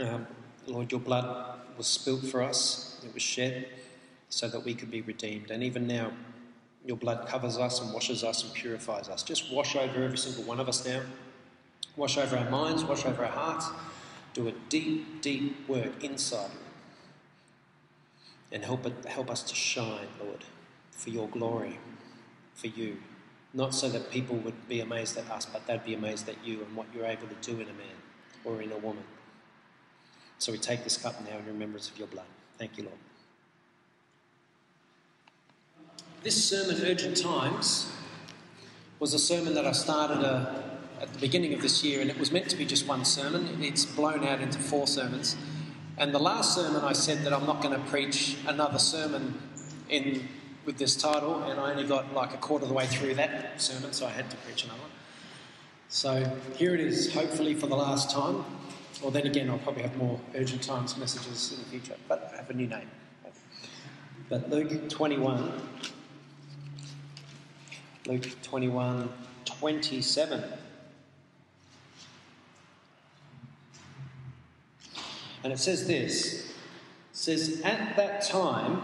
um, 0.00 0.26
Lord, 0.66 0.90
your 0.90 1.00
blood 1.00 1.58
was 1.76 1.86
spilt 1.86 2.24
for 2.26 2.42
us, 2.42 3.00
it 3.04 3.12
was 3.12 3.22
shed 3.22 3.68
so 4.28 4.48
that 4.48 4.64
we 4.64 4.74
could 4.74 4.90
be 4.90 5.02
redeemed. 5.02 5.50
And 5.50 5.62
even 5.62 5.86
now, 5.86 6.10
your 6.84 6.96
blood 6.96 7.26
covers 7.28 7.56
us 7.56 7.80
and 7.80 7.92
washes 7.92 8.24
us 8.24 8.42
and 8.42 8.52
purifies 8.52 9.08
us. 9.08 9.22
Just 9.22 9.52
wash 9.52 9.76
over 9.76 10.02
every 10.02 10.18
single 10.18 10.44
one 10.44 10.60
of 10.60 10.68
us 10.68 10.84
now. 10.84 11.02
Wash 11.96 12.18
over 12.18 12.36
our 12.36 12.50
minds, 12.50 12.84
wash 12.84 13.06
over 13.06 13.24
our 13.24 13.30
hearts. 13.30 13.68
Do 14.34 14.48
a 14.48 14.52
deep, 14.68 15.22
deep 15.22 15.68
work 15.68 16.02
inside. 16.02 16.50
And 18.50 18.64
help, 18.64 18.86
it, 18.86 19.04
help 19.06 19.30
us 19.30 19.42
to 19.44 19.54
shine, 19.54 20.08
Lord, 20.22 20.44
for 20.90 21.10
your 21.10 21.28
glory, 21.28 21.78
for 22.54 22.66
you. 22.66 22.98
Not 23.52 23.72
so 23.72 23.88
that 23.88 24.10
people 24.10 24.36
would 24.36 24.68
be 24.68 24.80
amazed 24.80 25.16
at 25.16 25.30
us, 25.30 25.46
but 25.46 25.66
they'd 25.66 25.84
be 25.84 25.94
amazed 25.94 26.28
at 26.28 26.44
you 26.44 26.62
and 26.62 26.76
what 26.76 26.86
you're 26.92 27.06
able 27.06 27.28
to 27.28 27.34
do 27.40 27.60
in 27.60 27.68
a 27.68 27.72
man 27.72 27.96
or 28.44 28.60
in 28.60 28.72
a 28.72 28.76
woman. 28.76 29.04
So 30.44 30.52
we 30.52 30.58
take 30.58 30.84
this 30.84 30.98
cup 30.98 31.14
now 31.24 31.38
in 31.38 31.46
remembrance 31.46 31.88
of 31.88 31.96
your 31.96 32.06
blood. 32.06 32.26
Thank 32.58 32.76
you, 32.76 32.84
Lord. 32.84 32.98
This 36.22 36.44
sermon, 36.44 36.82
Urgent 36.84 37.16
Times, 37.16 37.90
was 38.98 39.14
a 39.14 39.18
sermon 39.18 39.54
that 39.54 39.66
I 39.66 39.72
started 39.72 40.18
uh, 40.18 40.44
at 41.00 41.10
the 41.14 41.18
beginning 41.18 41.54
of 41.54 41.62
this 41.62 41.82
year, 41.82 42.02
and 42.02 42.10
it 42.10 42.18
was 42.18 42.30
meant 42.30 42.50
to 42.50 42.56
be 42.56 42.66
just 42.66 42.86
one 42.86 43.06
sermon. 43.06 43.56
It's 43.62 43.86
blown 43.86 44.22
out 44.22 44.42
into 44.42 44.58
four 44.58 44.86
sermons. 44.86 45.34
And 45.96 46.12
the 46.14 46.18
last 46.18 46.54
sermon, 46.54 46.84
I 46.84 46.92
said 46.92 47.24
that 47.24 47.32
I'm 47.32 47.46
not 47.46 47.62
going 47.62 47.80
to 47.80 47.86
preach 47.86 48.36
another 48.46 48.78
sermon 48.78 49.40
in 49.88 50.28
with 50.66 50.76
this 50.76 50.94
title, 50.94 51.42
and 51.44 51.58
I 51.58 51.70
only 51.70 51.84
got 51.84 52.12
like 52.12 52.34
a 52.34 52.36
quarter 52.36 52.64
of 52.64 52.68
the 52.68 52.74
way 52.74 52.86
through 52.86 53.14
that 53.14 53.62
sermon, 53.62 53.94
so 53.94 54.04
I 54.04 54.10
had 54.10 54.28
to 54.30 54.36
preach 54.36 54.64
another 54.64 54.80
one. 54.82 54.90
So 55.88 56.38
here 56.56 56.74
it 56.74 56.80
is, 56.80 57.14
hopefully 57.14 57.54
for 57.54 57.66
the 57.66 57.76
last 57.76 58.10
time. 58.10 58.44
Or 59.02 59.10
then 59.10 59.26
again, 59.26 59.50
I'll 59.50 59.58
probably 59.58 59.82
have 59.82 59.96
more 59.96 60.20
urgent 60.34 60.62
times 60.62 60.96
messages 60.96 61.52
in 61.52 61.58
the 61.58 61.64
future, 61.64 61.96
but 62.08 62.30
I 62.32 62.36
have 62.36 62.50
a 62.50 62.54
new 62.54 62.66
name. 62.66 62.90
But 64.28 64.48
Luke 64.50 64.88
21, 64.88 65.60
Luke 68.06 68.42
21, 68.42 69.08
27. 69.44 70.44
And 75.42 75.52
it 75.52 75.58
says 75.58 75.86
this 75.86 76.34
it 76.34 76.50
says, 77.12 77.60
At 77.62 77.96
that 77.96 78.22
time, 78.22 78.82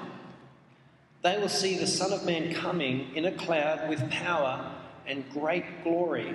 they 1.23 1.39
will 1.39 1.49
see 1.49 1.77
the 1.77 1.87
Son 1.87 2.13
of 2.13 2.25
Man 2.25 2.55
coming 2.55 3.15
in 3.15 3.25
a 3.25 3.33
cloud 3.33 3.89
with 3.89 4.09
power 4.11 4.73
and 5.07 5.29
great 5.33 5.83
glory. 5.83 6.35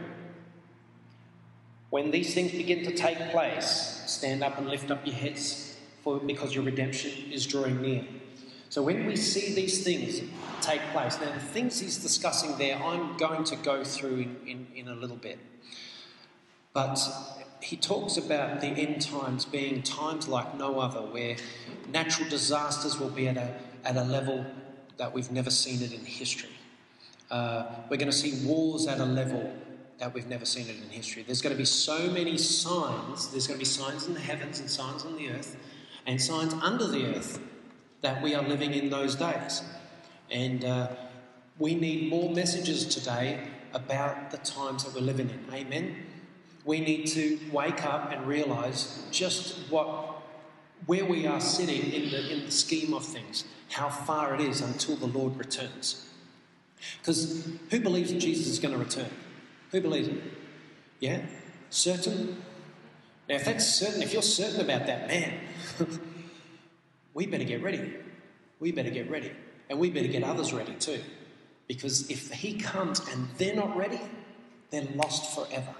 When 1.96 2.12
these 2.12 2.34
things 2.34 2.52
begin 2.52 2.84
to 2.84 2.92
take 2.92 3.18
place, 3.32 4.04
stand 4.06 4.44
up 4.44 4.58
and 4.58 4.68
lift 4.68 4.92
up 4.92 5.08
your 5.08 5.16
heads, 5.16 5.78
for 6.04 6.20
because 6.20 6.54
your 6.54 6.66
redemption 6.66 7.32
is 7.32 7.48
drawing 7.48 7.82
near. 7.82 8.04
So 8.68 8.84
when 8.84 9.06
we 9.06 9.16
see 9.16 9.56
these 9.56 9.82
things 9.82 10.20
take 10.60 10.82
place, 10.92 11.18
now 11.22 11.32
the 11.32 11.40
things 11.40 11.80
he's 11.80 11.98
discussing 11.98 12.58
there, 12.58 12.76
I'm 12.84 13.16
going 13.16 13.46
to 13.46 13.56
go 13.56 13.86
through 13.86 14.18
in, 14.18 14.38
in, 14.46 14.68
in 14.76 14.88
a 14.90 14.94
little 14.94 15.16
bit. 15.16 15.40
But 16.74 17.00
he 17.62 17.78
talks 17.78 18.18
about 18.18 18.60
the 18.60 18.68
end 18.68 19.02
times 19.02 19.46
being 19.46 19.82
times 19.82 20.28
like 20.28 20.54
no 20.58 20.82
other, 20.82 21.00
where 21.00 21.38
natural 21.88 22.28
disasters 22.28 23.00
will 23.00 23.10
be 23.10 23.30
at 23.30 23.38
a, 23.38 23.56
at 23.86 23.96
a 23.96 24.04
level 24.04 24.46
that 24.98 25.14
we've 25.14 25.32
never 25.32 25.50
seen 25.50 25.82
it 25.82 25.94
in 25.94 26.04
history. 26.04 26.50
Uh, 27.32 27.68
we're 27.90 27.96
going 27.96 28.12
to 28.12 28.18
see 28.18 28.46
wars 28.46 28.86
at 28.86 29.00
a 29.00 29.06
level 29.06 29.50
that 30.00 30.14
we've 30.14 30.28
never 30.28 30.46
seen 30.46 30.68
it 30.68 30.76
in 30.76 30.90
history. 30.90 31.24
There's 31.24 31.42
going 31.42 31.54
to 31.54 31.58
be 31.58 31.66
so 31.66 32.10
many 32.12 32.38
signs. 32.38 33.30
There's 33.30 33.48
going 33.48 33.58
to 33.58 33.62
be 33.62 33.70
signs 33.70 34.08
in 34.08 34.14
the 34.14 34.20
heavens 34.20 34.60
and 34.60 34.70
signs 34.70 35.06
on 35.06 35.16
the 35.16 35.30
earth 35.30 35.56
and 36.06 36.22
signs 36.22 36.54
under 36.54 36.88
the 36.88 37.16
earth 37.16 37.40
that 38.02 38.22
we 38.22 38.36
are 38.36 38.44
living 38.44 38.74
in 38.74 38.90
those 38.90 39.16
days. 39.16 39.64
And 40.30 40.64
uh, 40.66 40.90
we 41.58 41.76
need 41.76 42.10
more 42.10 42.30
messages 42.30 42.86
today 42.86 43.48
about 43.74 44.32
the 44.32 44.38
times 44.38 44.84
that 44.84 44.94
we're 44.94 45.02
living 45.02 45.30
in. 45.30 45.54
Amen. 45.54 45.96
We 46.66 46.80
need 46.82 47.08
to 47.08 47.40
wake 47.52 47.86
up 47.86 48.12
and 48.12 48.28
realize 48.28 49.06
just 49.12 49.72
what 49.72 50.14
where 50.86 51.06
we 51.06 51.26
are 51.26 51.40
sitting 51.40 51.94
in 51.94 52.12
the, 52.12 52.34
in 52.34 52.46
the 52.46 52.52
scheme 52.52 52.94
of 52.94 53.04
things, 53.04 53.46
how 53.70 53.90
far 53.90 54.36
it 54.36 54.42
is 54.42 54.62
until 54.62 54.96
the 54.96 55.08
Lord 55.08 55.38
returns. 55.38 56.08
Because 57.00 57.48
who 57.72 57.80
believes 57.80 58.12
that 58.12 58.20
Jesus 58.20 58.48
is 58.48 58.60
going 58.60 58.74
to 58.74 58.80
return? 58.80 59.10
Who 59.76 59.82
believes 59.82 60.08
it? 60.08 60.24
Yeah? 61.02 61.20
Certain? 61.70 62.42
Now, 63.28 63.36
if 63.36 63.44
that's 63.44 63.68
certain, 63.68 64.02
if 64.02 64.14
you're 64.14 64.22
certain 64.22 64.62
about 64.62 64.86
that, 64.88 65.10
man, 65.10 65.34
we 67.14 67.28
better 67.28 67.44
get 67.44 67.62
ready. 67.62 67.94
We 68.62 68.72
better 68.72 68.90
get 68.90 69.10
ready. 69.10 69.34
And 69.70 69.78
we 69.78 69.90
better 69.90 70.08
get 70.08 70.24
others 70.24 70.54
ready 70.54 70.76
too. 70.76 71.02
Because 71.68 72.10
if 72.10 72.32
he 72.32 72.58
comes 72.58 73.02
and 73.10 73.28
they're 73.38 73.54
not 73.54 73.76
ready, 73.76 74.00
they're 74.70 74.88
lost 74.96 75.36
forever. 75.36 75.76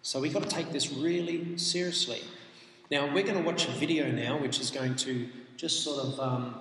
So 0.00 0.18
we've 0.18 0.32
got 0.32 0.44
to 0.44 0.48
take 0.48 0.72
this 0.72 0.90
really 0.90 1.58
seriously. 1.58 2.22
Now, 2.90 3.12
we're 3.12 3.24
going 3.24 3.36
to 3.36 3.44
watch 3.44 3.68
a 3.68 3.72
video 3.72 4.10
now 4.10 4.38
which 4.38 4.58
is 4.60 4.70
going 4.70 4.96
to 4.96 5.28
just 5.58 5.84
sort 5.84 6.06
of 6.06 6.20
um, 6.20 6.54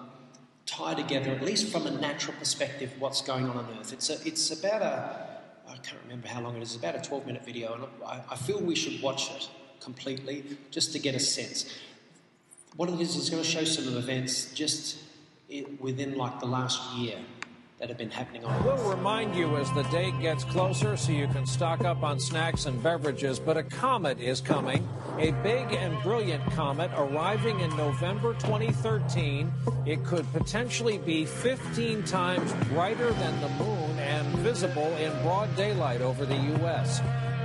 tie 0.66 0.94
together, 0.94 1.32
at 1.32 1.42
least 1.42 1.72
from 1.72 1.88
a 1.88 1.92
natural 1.92 2.36
perspective, 2.38 2.96
what's 3.00 3.22
going 3.22 3.48
on 3.48 3.56
on 3.56 3.78
Earth. 3.80 3.94
It's, 3.94 4.10
a, 4.10 4.16
it's 4.28 4.52
about 4.52 4.82
a, 4.82 5.33
I 5.68 5.76
can't 5.78 6.02
remember 6.04 6.28
how 6.28 6.42
long 6.42 6.58
it 6.58 6.64
is, 6.64 6.76
about 6.76 6.96
a 6.96 7.02
12 7.02 7.26
minute 7.26 7.46
video, 7.46 7.74
and 7.74 7.86
I, 8.06 8.22
I 8.32 8.36
feel 8.36 8.60
we 8.60 8.76
should 8.76 9.02
watch 9.02 9.32
it 9.32 9.50
completely 9.80 10.58
just 10.72 10.94
to 10.94 11.00
get 11.00 11.16
a 11.16 11.20
sense. 11.20 11.78
What 12.76 12.90
it 12.90 13.00
is 13.00 13.16
is 13.16 13.30
going 13.30 13.44
to 13.44 13.48
show 13.48 13.64
some 13.64 13.96
events 13.96 14.54
just 14.54 14.98
within 15.80 16.16
like 16.18 16.40
the 16.40 16.48
last 16.48 16.96
year 16.96 17.18
that 17.84 17.90
have 17.90 17.98
been 17.98 18.10
happening 18.10 18.46
on 18.46 18.64
We'll 18.64 18.78
remind 18.90 19.36
you 19.36 19.58
as 19.58 19.70
the 19.74 19.84
date 19.84 20.14
gets 20.22 20.46
closer 20.46 20.96
so 20.96 21.12
you 21.12 21.28
can 21.28 21.46
stock 21.46 21.84
up 21.84 22.02
on 22.02 22.18
snacks 22.20 22.66
and 22.66 22.82
beverages, 22.82 23.40
but 23.40 23.58
a 23.58 23.64
comet 23.64 24.22
is 24.22 24.40
coming. 24.40 24.88
A 25.20 25.32
big 25.44 25.74
and 25.74 26.02
brilliant 26.02 26.44
comet 26.52 26.92
arriving 26.96 27.60
in 27.60 27.76
November 27.76 28.36
2013. 28.36 29.52
It 29.86 30.04
could 30.06 30.32
potentially 30.32 30.98
be 30.98 31.26
15 31.26 32.04
times 32.04 32.54
brighter 32.70 33.12
than 33.12 33.42
the 33.42 33.50
moon 33.50 33.93
and 34.24 34.40
visible 34.40 34.96
in 34.98 35.12
broad 35.22 35.56
daylight 35.56 36.02
over 36.02 36.26
the 36.26 36.36
U.S. 36.36 37.02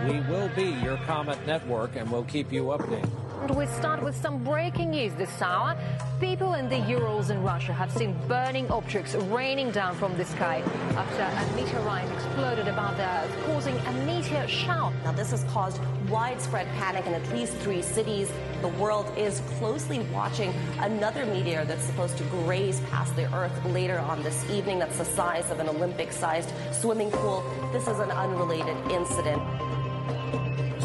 We 0.07 0.21
will 0.21 0.49
be 0.55 0.71
your 0.83 0.97
Comet 0.99 1.39
Network 1.47 1.97
and 1.97 2.11
we'll 2.11 2.25
keep 2.25 2.53
you 2.53 2.65
updated. 2.65 3.28
And 3.41 3.57
we 3.57 3.67
start 3.67 4.03
with 4.03 4.17
some 4.17 4.43
breaking 4.43 4.91
news 4.91 5.15
this 5.15 5.41
hour. 5.41 5.77
People 6.21 6.55
in 6.55 6.69
the 6.69 6.79
Urals 6.79 7.31
in 7.31 7.41
Russia 7.43 7.73
have 7.73 7.93
seen 7.93 8.17
burning 8.27 8.69
objects 8.71 9.15
raining 9.15 9.71
down 9.71 9.95
from 9.95 10.17
the 10.17 10.25
sky 10.25 10.63
after 10.97 11.23
a 11.23 11.57
meteorite 11.57 12.11
exploded 12.13 12.67
above 12.67 12.97
the 12.97 13.05
Earth, 13.05 13.47
causing 13.47 13.77
a 13.77 13.93
meteor 14.05 14.47
shower. 14.49 14.93
Now, 15.05 15.13
this 15.13 15.31
has 15.31 15.45
caused 15.45 15.81
widespread 16.09 16.67
panic 16.79 17.07
in 17.07 17.15
at 17.15 17.33
least 17.33 17.55
three 17.59 17.81
cities. 17.81 18.31
The 18.61 18.69
world 18.69 19.07
is 19.17 19.41
closely 19.59 20.01
watching 20.13 20.53
another 20.81 21.25
meteor 21.25 21.65
that's 21.65 21.85
supposed 21.85 22.19
to 22.19 22.25
graze 22.25 22.81
past 22.91 23.15
the 23.15 23.33
Earth 23.33 23.65
later 23.67 24.01
on 24.01 24.23
this 24.25 24.51
evening. 24.51 24.81
That's 24.81 24.99
the 24.99 25.05
size 25.05 25.49
of 25.51 25.61
an 25.61 25.69
Olympic 25.69 26.13
sized 26.13 26.53
swimming 26.73 27.13
pool. 27.13 27.45
This 27.73 27.87
is 27.87 28.01
an 28.01 28.11
unrelated 28.11 28.77
incident 28.91 29.41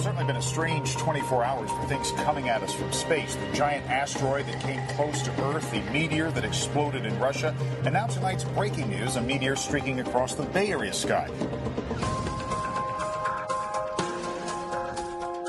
certainly 0.03 0.25
been 0.25 0.35
a 0.35 0.41
strange 0.41 0.97
24 0.97 1.45
hours 1.45 1.71
for 1.71 1.85
things 1.85 2.11
coming 2.11 2.49
at 2.49 2.61
us 2.61 2.73
from 2.73 2.91
space. 2.91 3.35
The 3.35 3.53
giant 3.53 3.89
asteroid 3.89 4.45
that 4.47 4.61
came 4.61 4.85
close 4.97 5.21
to 5.21 5.43
Earth, 5.45 5.71
the 5.71 5.79
meteor 5.93 6.29
that 6.31 6.43
exploded 6.43 7.05
in 7.05 7.17
Russia, 7.19 7.55
and 7.85 7.93
now 7.93 8.07
tonight's 8.07 8.43
breaking 8.43 8.89
news, 8.89 9.15
a 9.15 9.21
meteor 9.21 9.55
streaking 9.55 10.01
across 10.01 10.35
the 10.35 10.43
Bay 10.43 10.71
Area 10.71 10.91
sky. 10.91 11.29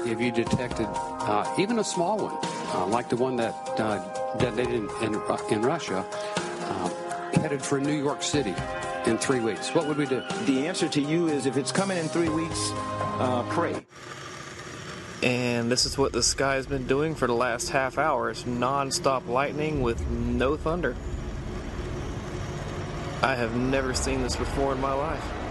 If 0.07 0.21
you 0.21 0.31
detected 0.31 0.87
uh, 0.87 1.53
even 1.59 1.81
a 1.81 1.85
small 1.85 2.19
one, 2.19 2.39
uh, 2.77 2.87
like 2.87 3.09
the 3.09 3.17
one 3.17 3.35
that 3.35 3.55
uh, 3.81 4.37
detonated 4.39 4.89
in, 5.03 5.15
in, 5.15 5.21
in 5.51 5.63
Russia, 5.63 6.07
uh, 6.07 6.89
headed 7.41 7.61
for 7.61 7.81
New 7.81 8.01
York 8.01 8.23
City 8.23 8.55
in 9.07 9.19
three 9.19 9.41
weeks? 9.41 9.75
What 9.75 9.89
would 9.89 9.97
we 9.97 10.07
do? 10.07 10.23
The 10.45 10.69
answer 10.69 10.89
to 10.91 11.01
you 11.01 11.27
is 11.27 11.47
if 11.47 11.57
it's 11.57 11.73
coming 11.73 11.99
in 11.99 12.07
three 12.07 12.29
weeks, 12.29 12.71
uh, 13.19 13.45
pray. 13.49 13.85
And 15.25 15.73
this 15.73 15.87
is 15.87 15.97
what 15.97 16.13
the 16.13 16.23
sky 16.23 16.57
has 16.57 16.67
been 16.67 16.87
doing 16.87 17.15
for 17.15 17.27
the 17.27 17.33
last 17.33 17.71
half 17.71 17.97
hour. 17.97 18.29
It's 18.29 18.45
non-stop 18.45 19.27
lightning 19.27 19.81
with 19.81 20.07
no 20.11 20.55
thunder. 20.55 20.95
I 23.23 23.35
have 23.35 23.57
never 23.57 23.95
seen 23.95 24.21
this 24.21 24.37
before 24.37 24.75
in 24.75 24.83
my 24.83 24.93
life. 24.93 25.44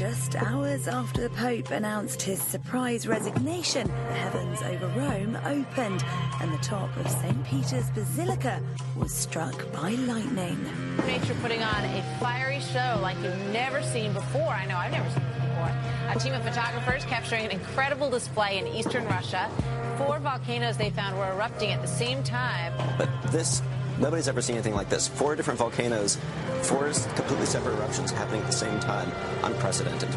Just 0.00 0.34
hours 0.34 0.88
after 0.88 1.20
the 1.20 1.28
Pope 1.28 1.72
announced 1.72 2.22
his 2.22 2.40
surprise 2.40 3.06
resignation, 3.06 3.86
the 3.86 4.14
heavens 4.14 4.62
over 4.62 4.86
Rome 4.98 5.36
opened 5.44 6.02
and 6.40 6.50
the 6.50 6.58
top 6.62 6.96
of 6.96 7.06
St. 7.06 7.44
Peter's 7.44 7.90
Basilica 7.90 8.62
was 8.96 9.12
struck 9.12 9.70
by 9.74 9.90
lightning. 9.90 10.58
Nature 11.06 11.36
putting 11.42 11.62
on 11.62 11.84
a 11.84 12.16
fiery 12.18 12.60
show 12.60 12.98
like 13.02 13.18
you've 13.18 13.52
never 13.52 13.82
seen 13.82 14.14
before. 14.14 14.48
I 14.48 14.64
know 14.64 14.78
I've 14.78 14.90
never 14.90 15.10
seen 15.10 15.22
this 15.22 15.44
before. 15.44 15.70
A 16.08 16.18
team 16.18 16.32
of 16.32 16.42
photographers 16.44 17.04
capturing 17.04 17.44
an 17.44 17.50
incredible 17.50 18.08
display 18.08 18.56
in 18.56 18.66
eastern 18.68 19.04
Russia. 19.04 19.50
Four 19.98 20.18
volcanoes 20.18 20.78
they 20.78 20.88
found 20.88 21.18
were 21.18 21.30
erupting 21.30 21.72
at 21.72 21.82
the 21.82 21.88
same 21.88 22.22
time. 22.22 22.72
But 22.96 23.10
this 23.24 23.60
Nobody's 24.00 24.28
ever 24.28 24.40
seen 24.40 24.56
anything 24.56 24.74
like 24.74 24.88
this. 24.88 25.06
Four 25.06 25.36
different 25.36 25.58
volcanoes, 25.58 26.16
four 26.62 26.90
completely 27.14 27.44
separate 27.44 27.74
eruptions 27.74 28.10
happening 28.10 28.40
at 28.40 28.46
the 28.46 28.52
same 28.52 28.80
time. 28.80 29.12
Unprecedented. 29.44 30.08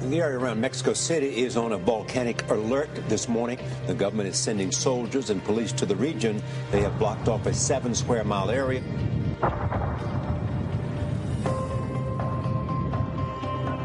The 0.00 0.20
area 0.20 0.36
around 0.36 0.60
Mexico 0.60 0.92
City 0.92 1.44
is 1.44 1.56
on 1.56 1.72
a 1.72 1.78
volcanic 1.78 2.48
alert 2.50 2.90
this 3.08 3.28
morning. 3.28 3.60
The 3.86 3.94
government 3.94 4.28
is 4.28 4.36
sending 4.36 4.72
soldiers 4.72 5.30
and 5.30 5.42
police 5.44 5.70
to 5.72 5.86
the 5.86 5.94
region. 5.94 6.42
They 6.72 6.80
have 6.80 6.98
blocked 6.98 7.28
off 7.28 7.46
a 7.46 7.54
seven 7.54 7.94
square 7.94 8.24
mile 8.24 8.50
area. 8.50 8.82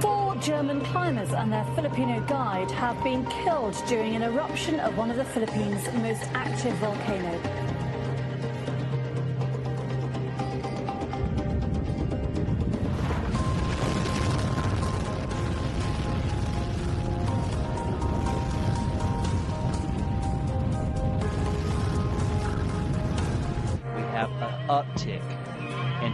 Four 0.02 0.36
German 0.38 0.82
climbers 0.86 1.32
and 1.32 1.54
their 1.54 1.66
Filipino 1.76 2.20
guide 2.28 2.72
have 2.72 3.04
been 3.04 3.24
killed 3.28 3.76
during 3.88 4.16
an 4.16 4.24
eruption 4.24 4.80
of 4.80 4.98
one 4.98 5.12
of 5.12 5.18
the 5.18 5.26
Philippines' 5.26 5.88
most 5.94 6.24
active 6.34 6.74
volcanoes. 6.78 7.61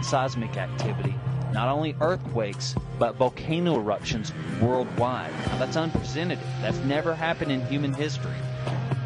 Seismic 0.08 0.56
activity, 0.56 1.14
not 1.52 1.68
only 1.68 1.94
earthquakes, 2.00 2.74
but 2.98 3.16
volcano 3.16 3.76
eruptions 3.76 4.32
worldwide. 4.60 5.30
Now, 5.46 5.58
that's 5.58 5.76
unprecedented. 5.76 6.38
That's 6.62 6.78
never 6.78 7.14
happened 7.14 7.52
in 7.52 7.64
human 7.66 7.92
history. 7.92 8.34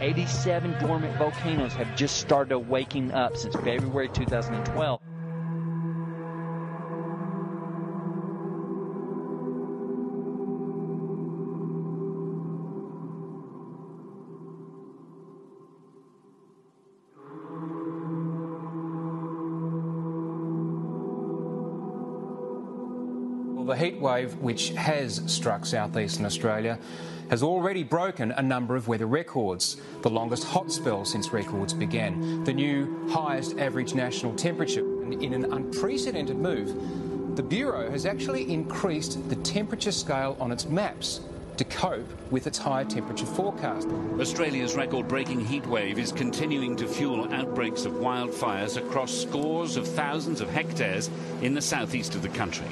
87 0.00 0.78
dormant 0.80 1.16
volcanoes 1.18 1.72
have 1.72 1.96
just 1.96 2.18
started 2.18 2.58
waking 2.60 3.10
up 3.12 3.36
since 3.36 3.54
February 3.56 4.08
2012. 4.10 5.00
Heat 23.82 23.98
wave, 23.98 24.36
which 24.36 24.70
has 24.70 25.20
struck 25.26 25.66
southeastern 25.66 26.24
Australia, 26.24 26.78
has 27.30 27.42
already 27.42 27.82
broken 27.82 28.30
a 28.32 28.42
number 28.42 28.76
of 28.76 28.86
weather 28.86 29.06
records. 29.06 29.76
The 30.02 30.10
longest 30.10 30.44
hot 30.44 30.70
spell 30.70 31.04
since 31.04 31.32
records 31.32 31.74
began. 31.74 32.44
The 32.44 32.52
new 32.52 33.08
highest 33.08 33.58
average 33.58 33.92
national 33.92 34.36
temperature. 34.36 34.84
And 35.02 35.20
in 35.20 35.34
an 35.34 35.52
unprecedented 35.52 36.36
move, 36.36 37.36
the 37.36 37.42
Bureau 37.42 37.90
has 37.90 38.06
actually 38.06 38.52
increased 38.52 39.28
the 39.28 39.36
temperature 39.36 39.90
scale 39.90 40.36
on 40.38 40.52
its 40.52 40.66
maps 40.66 41.20
to 41.56 41.64
cope 41.64 42.08
with 42.30 42.46
its 42.46 42.58
higher 42.58 42.84
temperature 42.84 43.26
forecast. 43.26 43.88
Australia's 44.20 44.76
record 44.76 45.08
breaking 45.08 45.44
heatwave 45.44 45.98
is 45.98 46.12
continuing 46.12 46.76
to 46.76 46.86
fuel 46.86 47.32
outbreaks 47.34 47.84
of 47.84 47.94
wildfires 47.94 48.76
across 48.76 49.12
scores 49.12 49.76
of 49.76 49.88
thousands 49.88 50.40
of 50.40 50.48
hectares 50.50 51.10
in 51.40 51.52
the 51.52 51.60
southeast 51.60 52.14
of 52.14 52.22
the 52.22 52.28
country. 52.28 52.68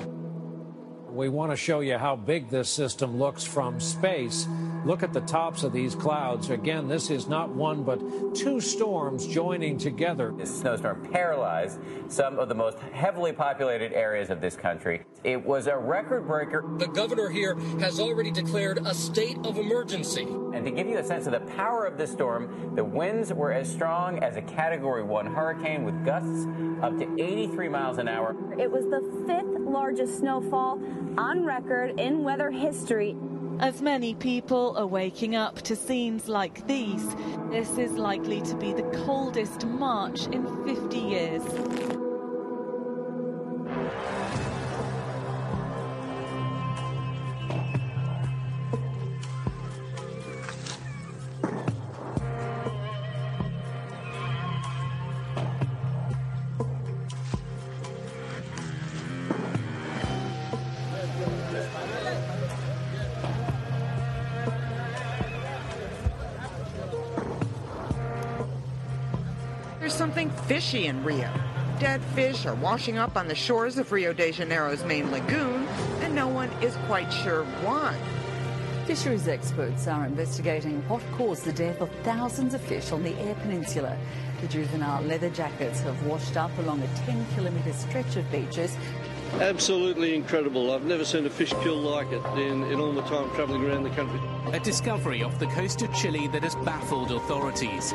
We 1.13 1.29
want 1.29 1.51
to 1.51 1.57
show 1.57 1.81
you 1.81 1.99
how 1.99 2.15
big 2.17 2.51
this 2.51 2.69
system 2.69 3.19
looks 3.19 3.43
from 3.43 3.81
space. 3.81 4.47
Look 4.85 5.03
at 5.03 5.13
the 5.13 5.21
tops 5.21 5.63
of 5.63 5.73
these 5.73 5.95
clouds. 5.95 6.49
Again, 6.49 6.89
this 6.89 7.11
is 7.11 7.29
not 7.29 7.51
one 7.51 7.83
but 7.83 8.01
two 8.35 8.61
storms 8.61 9.27
joining 9.27 9.77
together. 9.77 10.33
This 10.35 10.61
snowstorm 10.61 11.07
paralyzed 11.13 11.79
some 12.09 12.39
of 12.39 12.49
the 12.49 12.55
most 12.55 12.79
heavily 12.79 13.33
populated 13.33 13.93
areas 13.93 14.31
of 14.31 14.41
this 14.41 14.57
country. 14.57 15.03
It 15.23 15.45
was 15.45 15.67
a 15.67 15.77
record 15.77 16.27
breaker. 16.27 16.65
The 16.79 16.87
governor 16.87 17.29
here 17.29 17.57
has 17.81 18.01
already 18.01 18.31
declared 18.31 18.79
a 18.87 18.95
state 18.95 19.37
of 19.45 19.59
emergency. 19.59 20.27
And 20.55 20.65
to 20.65 20.71
give 20.71 20.87
you 20.87 20.99
a 20.99 21.05
sense 21.05 21.27
of 21.27 21.33
the 21.33 21.41
power 21.41 21.85
of 21.85 21.99
this 21.99 22.13
storm, 22.13 22.75
the 22.75 22.85
winds 22.85 23.33
were 23.35 23.53
as 23.53 23.71
strong 23.71 24.19
as 24.21 24.37
a 24.37 24.43
Category 24.43 25.03
1 25.03 25.27
hurricane 25.27 25.85
with 25.85 26.05
gusts 26.07 26.47
up 26.83 26.99
to 26.99 27.23
83 27.23 27.69
miles 27.69 27.99
an 27.99 28.09
hour. 28.09 28.35
It 28.59 28.71
was 28.71 28.87
the 28.87 29.03
fifth 29.27 29.61
largest 29.61 30.19
snowfall 30.19 30.81
on 31.19 31.45
record 31.45 32.01
in 32.01 32.25
weather 32.25 32.51
history. 32.51 33.17
As 33.61 33.83
many 33.83 34.15
people 34.15 34.75
are 34.79 34.87
waking 34.87 35.37
up 35.37 35.61
to 35.63 35.77
scenes 35.77 36.29
like 36.29 36.67
these, 36.67 37.15
this 37.51 37.77
is 37.77 37.93
likely 37.93 38.41
to 38.41 38.57
be 38.57 38.73
the 38.73 38.91
coldest 39.05 39.67
March 39.67 40.29
in 40.29 40.65
50 40.65 40.99
years. 40.99 42.00
Fishy 70.71 70.87
in 70.87 71.03
Rio. 71.03 71.29
Dead 71.81 72.01
fish 72.15 72.47
are 72.47 72.55
washing 72.55 72.97
up 72.97 73.17
on 73.17 73.27
the 73.27 73.35
shores 73.35 73.77
of 73.77 73.91
Rio 73.91 74.13
de 74.13 74.31
Janeiro's 74.31 74.85
main 74.85 75.11
lagoon, 75.11 75.67
and 76.01 76.15
no 76.15 76.29
one 76.29 76.49
is 76.63 76.77
quite 76.87 77.11
sure 77.11 77.43
why. 77.65 77.99
Fisheries 78.87 79.27
experts 79.27 79.89
are 79.89 80.07
investigating 80.07 80.81
what 80.89 81.03
caused 81.17 81.45
the 81.45 81.53
death 81.53 81.81
of 81.81 81.91
thousands 82.05 82.55
of 82.55 82.61
fish 82.61 82.93
on 82.93 83.03
the 83.03 83.19
Eyre 83.19 83.35
Peninsula. 83.43 83.99
The 84.43 84.47
juvenile 84.47 85.03
leather 85.03 85.31
jackets 85.31 85.81
have 85.81 86.07
washed 86.07 86.37
up 86.37 86.57
along 86.59 86.83
a 86.83 86.97
10 86.99 87.27
kilometre 87.35 87.73
stretch 87.73 88.15
of 88.15 88.31
beaches. 88.31 88.77
Absolutely 89.35 90.15
incredible. 90.15 90.73
I've 90.73 90.85
never 90.85 91.05
seen 91.05 91.25
a 91.25 91.31
fish 91.31 91.53
kill 91.63 91.77
like 91.77 92.11
it 92.11 92.25
in, 92.39 92.65
in 92.65 92.81
all 92.81 92.93
my 92.93 93.01
time 93.03 93.31
travelling 93.35 93.65
around 93.65 93.85
the 93.85 93.91
country. 93.91 94.21
A 94.53 94.61
discovery 94.61 95.23
off 95.23 95.39
the 95.39 95.47
coast 95.47 95.83
of 95.83 95.95
Chile 95.95 96.27
that 96.29 96.43
has 96.43 96.57
baffled 96.57 97.13
authorities. 97.13 97.95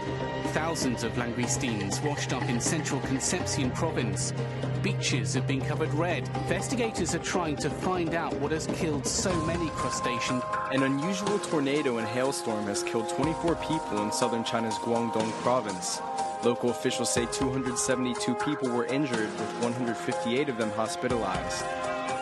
Thousands 0.53 1.03
of 1.03 1.11
langoustines 1.13 2.03
washed 2.03 2.33
up 2.33 2.43
in 2.49 2.59
central 2.61 2.99
Concepcion 3.01 3.69
province. 3.71 4.33
Beaches 4.81 5.33
have 5.33 5.45
been 5.45 5.61
covered 5.61 5.93
red. 5.93 6.27
Investigators 6.35 7.13
are 7.13 7.19
trying 7.19 7.57
to 7.57 7.69
find 7.69 8.15
out 8.15 8.33
what 8.39 8.51
has 8.51 8.67
killed 8.67 9.05
so 9.05 9.33
many 9.45 9.69
crustaceans. 9.71 10.43
An 10.71 10.83
unusual 10.83 11.37
tornado 11.39 11.97
and 11.97 12.07
hailstorm 12.07 12.65
has 12.65 12.81
killed 12.83 13.09
24 13.09 13.55
people 13.55 14.01
in 14.01 14.11
southern 14.11 14.43
China's 14.43 14.75
Guangdong 14.75 15.31
province. 15.41 15.99
Local 16.45 16.69
officials 16.69 17.11
say 17.11 17.25
272 17.31 18.35
people 18.35 18.69
were 18.69 18.85
injured, 18.85 19.31
with 19.31 19.63
158 19.63 20.47
of 20.47 20.59
them 20.59 20.69
hospitalized. 20.73 21.65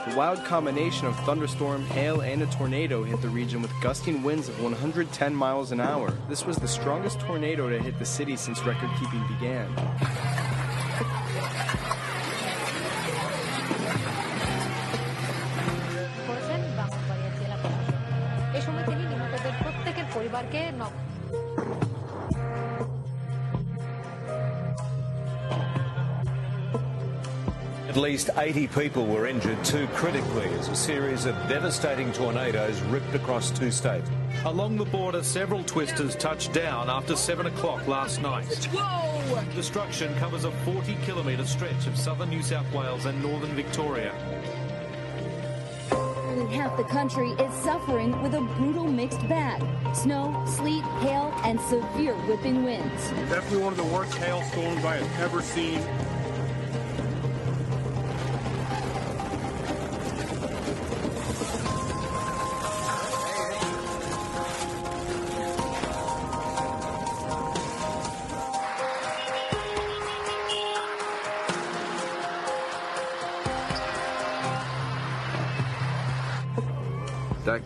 The 0.08 0.16
wild 0.16 0.46
combination 0.46 1.08
of 1.08 1.20
thunderstorm, 1.26 1.84
hail, 1.88 2.22
and 2.22 2.42
a 2.42 2.46
tornado 2.46 3.04
hit 3.04 3.22
the 3.22 3.28
region 3.28 3.62
with 3.62 3.72
gusting 3.82 4.24
winds 4.24 4.48
of 4.48 4.64
110 4.64 5.36
miles 5.36 5.74
an 5.74 5.82
hour. 5.82 6.14
This 6.30 6.46
was 6.46 6.56
the 6.56 6.70
strongest 6.70 7.20
tornado 7.20 7.68
to 7.68 7.78
hit 7.78 8.00
the 8.00 8.06
city 8.06 8.38
since 8.38 8.64
record 8.64 8.90
keeping 8.98 9.28
began. 9.28 9.68
Least 28.13 28.30
80 28.38 28.67
people 28.67 29.08
were 29.08 29.26
injured, 29.26 29.65
two 29.65 29.88
critically, 29.88 30.45
as 30.60 30.67
a 30.67 30.76
series 30.76 31.26
of 31.26 31.34
devastating 31.49 32.13
tornadoes 32.13 32.80
ripped 32.82 33.15
across 33.15 33.49
two 33.49 33.71
states. 33.71 34.08
Along 34.45 34.78
the 34.78 34.86
border, 34.86 35.23
several 35.23 35.63
twisters 35.63 36.15
touched 36.15 36.54
down 36.54 36.91
after 36.91 37.15
7 37.15 37.47
o'clock 37.47 37.88
last 37.88 38.21
night. 38.21 38.45
Whoa! 38.71 39.43
Destruction 39.56 40.13
covers 40.19 40.43
a 40.43 40.52
40 40.63 40.95
kilometre 41.04 41.43
stretch 41.47 41.88
of 41.88 41.97
southern 41.97 42.30
New 42.30 42.43
South 42.43 42.71
Wales 42.71 43.06
and 43.06 43.19
northern 43.23 43.56
Victoria. 43.56 44.13
More 45.91 46.36
than 46.36 46.47
half 46.49 46.78
the 46.78 46.84
country 46.84 47.32
is 47.32 47.63
suffering 47.63 48.21
with 48.21 48.36
a 48.36 48.41
brutal 48.58 48.86
mixed 48.86 49.28
bag 49.28 49.63
snow, 49.95 50.39
sleet, 50.45 50.84
hail, 51.02 51.34
and 51.43 51.60
severe 51.62 52.13
whipping 52.28 52.63
winds. 52.63 53.10
Definitely 53.10 53.58
one 53.58 53.73
of 53.73 53.78
the 53.78 53.95
worst 53.95 54.13
hailstorms 54.13 54.86
I 54.86 54.97
have 54.97 55.19
ever 55.19 55.41
seen. 55.41 55.82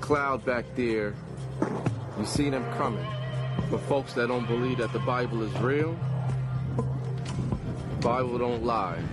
Cloud 0.08 0.46
back 0.46 0.64
there, 0.78 1.14
you 2.18 2.26
see 2.26 2.50
them 2.50 2.64
coming. 2.78 3.06
For 3.70 3.78
folks 3.78 4.14
that 4.14 4.28
don't 4.28 4.48
believe 4.48 4.78
that 4.78 4.94
the 4.94 5.00
Bible 5.00 5.44
is 5.44 5.52
real, 5.60 6.00
the 6.78 8.02
Bible 8.02 8.38
don't 8.38 8.64
lie. 8.64 9.04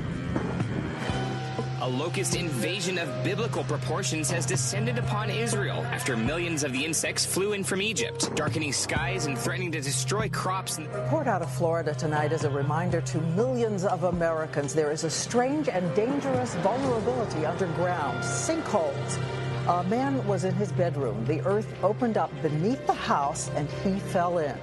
A 1.80 1.88
locust 1.88 2.36
invasion 2.36 2.96
of 2.98 3.08
biblical 3.24 3.64
proportions 3.64 4.30
has 4.30 4.46
descended 4.46 4.96
upon 4.96 5.30
Israel 5.30 5.84
after 5.86 6.16
millions 6.16 6.62
of 6.62 6.72
the 6.72 6.84
insects 6.84 7.26
flew 7.26 7.54
in 7.54 7.64
from 7.64 7.82
Egypt, 7.82 8.32
darkening 8.36 8.72
skies 8.72 9.26
and 9.26 9.36
threatening 9.36 9.72
to 9.72 9.80
destroy 9.80 10.28
crops. 10.28 10.78
And 10.78 10.86
report 10.94 11.26
out 11.26 11.42
of 11.42 11.52
Florida 11.52 11.92
tonight 11.92 12.30
is 12.30 12.44
a 12.44 12.50
reminder 12.50 13.00
to 13.00 13.20
millions 13.20 13.84
of 13.84 14.04
Americans 14.04 14.72
there 14.72 14.92
is 14.92 15.02
a 15.02 15.10
strange 15.10 15.68
and 15.68 15.92
dangerous 15.96 16.54
vulnerability 16.56 17.44
underground 17.44 18.22
sinkholes. 18.22 19.43
A 19.66 19.82
man 19.84 20.26
was 20.26 20.44
in 20.44 20.54
his 20.56 20.70
bedroom. 20.72 21.24
The 21.24 21.40
earth 21.46 21.66
opened 21.82 22.18
up 22.18 22.30
beneath 22.42 22.86
the 22.86 22.92
house 22.92 23.50
and 23.54 23.66
he 23.82 23.98
fell 23.98 24.36
in. 24.36 24.54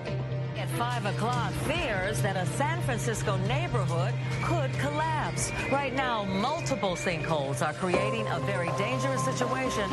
At 0.55 0.69
5 0.77 1.07
o'clock, 1.07 1.51
fears 1.65 2.21
that 2.21 2.37
a 2.37 2.45
San 2.45 2.79
Francisco 2.83 3.35
neighborhood 3.47 4.13
could 4.43 4.71
collapse. 4.73 5.51
Right 5.71 5.95
now, 5.95 6.23
multiple 6.25 6.95
sinkholes 6.95 7.65
are 7.65 7.73
creating 7.73 8.27
a 8.27 8.39
very 8.41 8.69
dangerous 8.77 9.25
situation. 9.25 9.89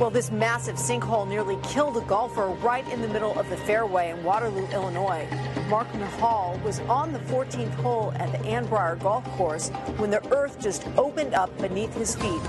Well, 0.00 0.10
this 0.10 0.32
massive 0.32 0.74
sinkhole 0.74 1.28
nearly 1.28 1.56
killed 1.62 1.96
a 1.96 2.00
golfer 2.00 2.48
right 2.48 2.86
in 2.92 3.00
the 3.00 3.08
middle 3.08 3.38
of 3.38 3.48
the 3.50 3.56
fairway 3.56 4.10
in 4.10 4.24
Waterloo, 4.24 4.66
Illinois. 4.72 5.28
Mark 5.68 5.86
Mihal 5.92 6.60
was 6.64 6.80
on 6.80 7.12
the 7.12 7.20
14th 7.20 7.74
hole 7.74 8.12
at 8.16 8.32
the 8.32 8.38
Annbriar 8.48 8.98
Golf 8.98 9.24
Course 9.36 9.68
when 9.98 10.10
the 10.10 10.26
earth 10.34 10.60
just 10.60 10.88
opened 10.96 11.34
up 11.34 11.56
beneath 11.58 11.94
his 11.94 12.16
feet. 12.16 12.42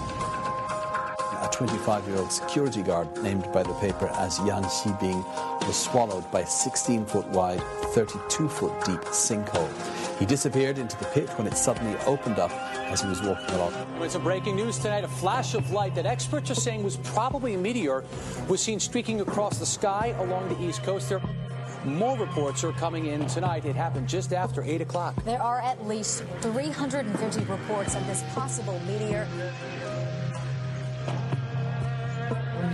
A 1.55 1.57
25 1.57 2.07
year 2.09 2.17
old 2.17 2.33
security 2.33 2.83
guard, 2.83 3.07
named 3.23 3.49
by 3.53 3.63
the 3.63 3.73
paper 3.75 4.07
as 4.15 4.39
Yan 4.39 4.63
Xibing, 4.63 5.23
was 5.65 5.77
swallowed 5.77 6.29
by 6.29 6.41
a 6.41 6.45
16 6.45 7.05
foot 7.05 7.25
wide, 7.27 7.61
32 7.93 8.49
foot 8.49 8.73
deep 8.83 8.99
sinkhole. 9.05 10.19
He 10.19 10.25
disappeared 10.25 10.79
into 10.79 10.97
the 10.97 11.05
pit 11.05 11.29
when 11.37 11.47
it 11.47 11.55
suddenly 11.55 11.97
opened 12.05 12.39
up 12.39 12.51
as 12.91 13.01
he 13.01 13.07
was 13.07 13.21
walking 13.21 13.55
along. 13.55 13.73
It's 14.01 14.15
a 14.15 14.19
breaking 14.19 14.57
news 14.57 14.77
tonight. 14.79 15.05
A 15.05 15.07
flash 15.07 15.53
of 15.53 15.71
light 15.71 15.95
that 15.95 16.05
experts 16.05 16.51
are 16.51 16.55
saying 16.55 16.83
was 16.83 16.97
probably 16.97 17.53
a 17.53 17.57
meteor 17.57 18.03
was 18.49 18.61
seen 18.61 18.77
streaking 18.77 19.21
across 19.21 19.57
the 19.57 19.65
sky 19.65 20.13
along 20.19 20.49
the 20.49 20.61
east 20.61 20.83
coast 20.83 21.07
there. 21.07 21.21
More 21.85 22.17
reports 22.17 22.63
are 22.63 22.71
coming 22.73 23.05
in 23.05 23.27
tonight. 23.27 23.63
It 23.63 23.75
happened 23.75 24.09
just 24.09 24.33
after 24.33 24.63
8 24.63 24.81
o'clock. 24.81 25.23
There 25.23 25.41
are 25.41 25.61
at 25.61 25.87
least 25.87 26.23
350 26.41 27.45
reports 27.45 27.95
of 27.95 28.05
this 28.07 28.23
possible 28.33 28.77
meteor. 28.87 29.27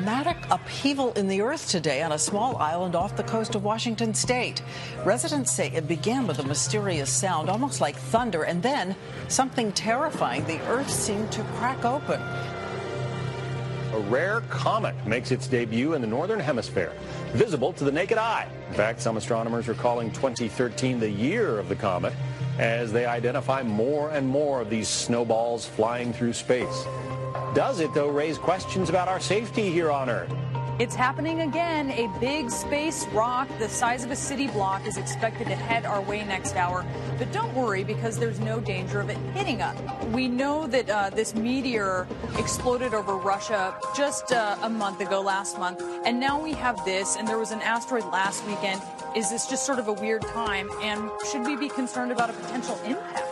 Dramatic 0.01 0.37
upheaval 0.49 1.13
in 1.13 1.27
the 1.27 1.41
earth 1.41 1.69
today 1.69 2.01
on 2.01 2.13
a 2.13 2.17
small 2.17 2.57
island 2.57 2.95
off 2.95 3.15
the 3.15 3.21
coast 3.21 3.53
of 3.53 3.63
Washington 3.63 4.15
state. 4.15 4.63
Residents 5.05 5.51
say 5.51 5.71
it 5.75 5.87
began 5.87 6.25
with 6.25 6.39
a 6.39 6.43
mysterious 6.43 7.11
sound, 7.11 7.51
almost 7.51 7.81
like 7.81 7.95
thunder, 7.95 8.41
and 8.41 8.63
then 8.63 8.95
something 9.27 9.71
terrifying. 9.73 10.43
The 10.45 10.59
earth 10.61 10.89
seemed 10.89 11.31
to 11.33 11.43
crack 11.43 11.85
open. 11.85 12.19
A 12.19 13.99
rare 14.09 14.41
comet 14.49 14.95
makes 15.05 15.29
its 15.29 15.45
debut 15.45 15.93
in 15.93 16.01
the 16.01 16.07
northern 16.07 16.39
hemisphere, 16.39 16.93
visible 17.33 17.71
to 17.73 17.83
the 17.83 17.91
naked 17.91 18.17
eye. 18.17 18.47
In 18.69 18.73
fact, 18.73 19.01
some 19.01 19.17
astronomers 19.17 19.69
are 19.69 19.75
calling 19.75 20.09
2013 20.13 20.99
the 20.99 21.11
year 21.11 21.59
of 21.59 21.69
the 21.69 21.75
comet 21.75 22.13
as 22.57 22.91
they 22.91 23.05
identify 23.05 23.61
more 23.61 24.09
and 24.09 24.27
more 24.27 24.61
of 24.61 24.71
these 24.71 24.87
snowballs 24.87 25.67
flying 25.67 26.11
through 26.11 26.33
space. 26.33 26.87
Does 27.53 27.81
it, 27.81 27.93
though, 27.93 28.07
raise 28.07 28.37
questions 28.37 28.89
about 28.89 29.09
our 29.09 29.19
safety 29.19 29.69
here 29.69 29.91
on 29.91 30.09
Earth? 30.09 30.31
It's 30.79 30.95
happening 30.95 31.41
again. 31.41 31.91
A 31.91 32.07
big 32.21 32.49
space 32.49 33.05
rock 33.07 33.49
the 33.59 33.67
size 33.67 34.05
of 34.05 34.11
a 34.11 34.15
city 34.15 34.47
block 34.47 34.87
is 34.87 34.95
expected 34.95 35.47
to 35.47 35.55
head 35.55 35.85
our 35.85 36.01
way 36.01 36.23
next 36.23 36.55
hour. 36.55 36.85
But 37.17 37.33
don't 37.33 37.53
worry 37.53 37.83
because 37.83 38.17
there's 38.17 38.39
no 38.39 38.61
danger 38.61 39.01
of 39.01 39.09
it 39.09 39.17
hitting 39.35 39.61
us. 39.61 39.77
We 40.13 40.29
know 40.29 40.65
that 40.67 40.89
uh, 40.89 41.09
this 41.09 41.35
meteor 41.35 42.07
exploded 42.37 42.93
over 42.93 43.17
Russia 43.17 43.75
just 43.97 44.31
uh, 44.31 44.55
a 44.61 44.69
month 44.69 45.01
ago, 45.01 45.19
last 45.19 45.59
month. 45.59 45.83
And 46.05 46.21
now 46.21 46.41
we 46.41 46.53
have 46.53 46.83
this, 46.85 47.17
and 47.17 47.27
there 47.27 47.37
was 47.37 47.51
an 47.51 47.61
asteroid 47.61 48.05
last 48.05 48.47
weekend. 48.47 48.81
Is 49.13 49.29
this 49.29 49.45
just 49.47 49.65
sort 49.65 49.77
of 49.77 49.89
a 49.89 49.93
weird 49.93 50.21
time? 50.21 50.69
And 50.81 51.11
should 51.29 51.45
we 51.45 51.57
be 51.57 51.67
concerned 51.67 52.13
about 52.13 52.29
a 52.29 52.33
potential 52.33 52.79
impact? 52.85 53.30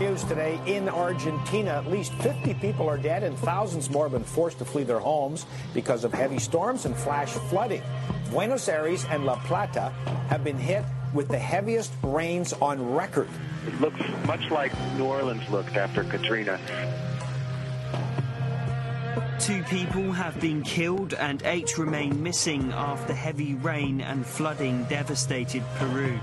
News 0.00 0.24
today 0.24 0.58
in 0.64 0.88
Argentina. 0.88 1.72
At 1.72 1.86
least 1.86 2.14
50 2.14 2.54
people 2.54 2.88
are 2.88 2.96
dead 2.96 3.22
and 3.22 3.38
thousands 3.38 3.90
more 3.90 4.06
have 4.06 4.12
been 4.12 4.24
forced 4.24 4.56
to 4.60 4.64
flee 4.64 4.82
their 4.82 4.98
homes 4.98 5.44
because 5.74 6.04
of 6.04 6.12
heavy 6.14 6.38
storms 6.38 6.86
and 6.86 6.96
flash 6.96 7.28
flooding. 7.28 7.82
Buenos 8.30 8.66
Aires 8.70 9.04
and 9.10 9.26
La 9.26 9.36
Plata 9.44 9.92
have 10.30 10.42
been 10.42 10.56
hit 10.56 10.86
with 11.12 11.28
the 11.28 11.38
heaviest 11.38 11.92
rains 12.02 12.54
on 12.54 12.94
record. 12.94 13.28
It 13.66 13.78
looks 13.82 14.00
much 14.26 14.50
like 14.50 14.72
New 14.96 15.04
Orleans 15.04 15.46
looked 15.50 15.76
after 15.76 16.02
Katrina. 16.04 16.58
Two 19.38 19.62
people 19.64 20.12
have 20.12 20.40
been 20.40 20.62
killed 20.62 21.12
and 21.12 21.42
eight 21.42 21.76
remain 21.76 22.22
missing 22.22 22.72
after 22.72 23.12
heavy 23.12 23.54
rain 23.56 24.00
and 24.00 24.24
flooding 24.24 24.84
devastated 24.84 25.62
Peru. 25.76 26.18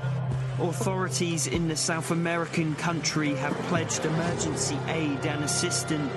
Authorities 0.60 1.46
in 1.46 1.68
the 1.68 1.76
South 1.76 2.10
American 2.10 2.74
country 2.76 3.36
have 3.36 3.54
pledged 3.70 4.06
emergency 4.06 4.76
aid 4.88 5.24
and 5.24 5.44
assistance. 5.44 6.12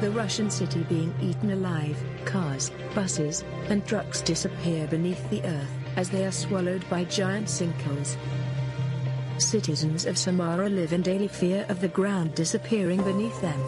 The 0.00 0.12
Russian 0.12 0.48
city 0.48 0.84
being 0.84 1.12
eaten 1.20 1.50
alive, 1.50 2.00
cars, 2.24 2.70
buses, 2.94 3.42
and 3.68 3.84
trucks 3.84 4.22
disappear 4.22 4.86
beneath 4.86 5.28
the 5.28 5.42
earth 5.42 5.72
as 5.96 6.08
they 6.08 6.24
are 6.24 6.30
swallowed 6.30 6.88
by 6.88 7.02
giant 7.02 7.48
sinkholes. 7.48 8.16
Citizens 9.38 10.06
of 10.06 10.16
Samara 10.16 10.68
live 10.68 10.92
in 10.92 11.02
daily 11.02 11.26
fear 11.26 11.66
of 11.68 11.80
the 11.80 11.88
ground 11.88 12.36
disappearing 12.36 13.02
beneath 13.02 13.40
them. 13.40 13.60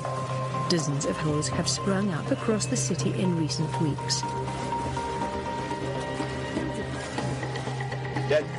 Dozens 0.68 1.04
of 1.04 1.16
holes 1.16 1.48
have 1.48 1.68
sprung 1.68 2.12
up 2.12 2.30
across 2.30 2.66
the 2.66 2.76
city 2.76 3.12
in 3.20 3.36
recent 3.36 3.80
weeks. 3.80 4.22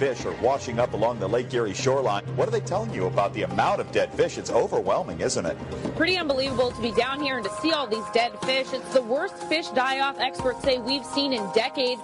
Fish 0.01 0.25
are 0.25 0.33
washing 0.41 0.79
up 0.79 0.93
along 0.93 1.19
the 1.19 1.29
Lake 1.29 1.53
Erie 1.53 1.75
shoreline. 1.75 2.23
What 2.35 2.47
are 2.47 2.51
they 2.51 2.59
telling 2.59 2.91
you 2.91 3.05
about 3.05 3.35
the 3.35 3.43
amount 3.43 3.81
of 3.81 3.91
dead 3.91 4.11
fish? 4.15 4.39
It's 4.39 4.49
overwhelming, 4.49 5.21
isn't 5.21 5.45
it? 5.45 5.55
Pretty 5.95 6.17
unbelievable 6.17 6.71
to 6.71 6.81
be 6.81 6.91
down 6.93 7.21
here 7.21 7.37
and 7.37 7.45
to 7.45 7.51
see 7.61 7.71
all 7.71 7.85
these 7.85 8.03
dead 8.11 8.31
fish. 8.39 8.73
It's 8.73 8.93
the 8.95 9.03
worst 9.03 9.35
fish 9.43 9.67
die-off 9.67 10.17
experts 10.19 10.63
say 10.63 10.79
we've 10.79 11.05
seen 11.05 11.33
in 11.33 11.47
decades. 11.53 12.01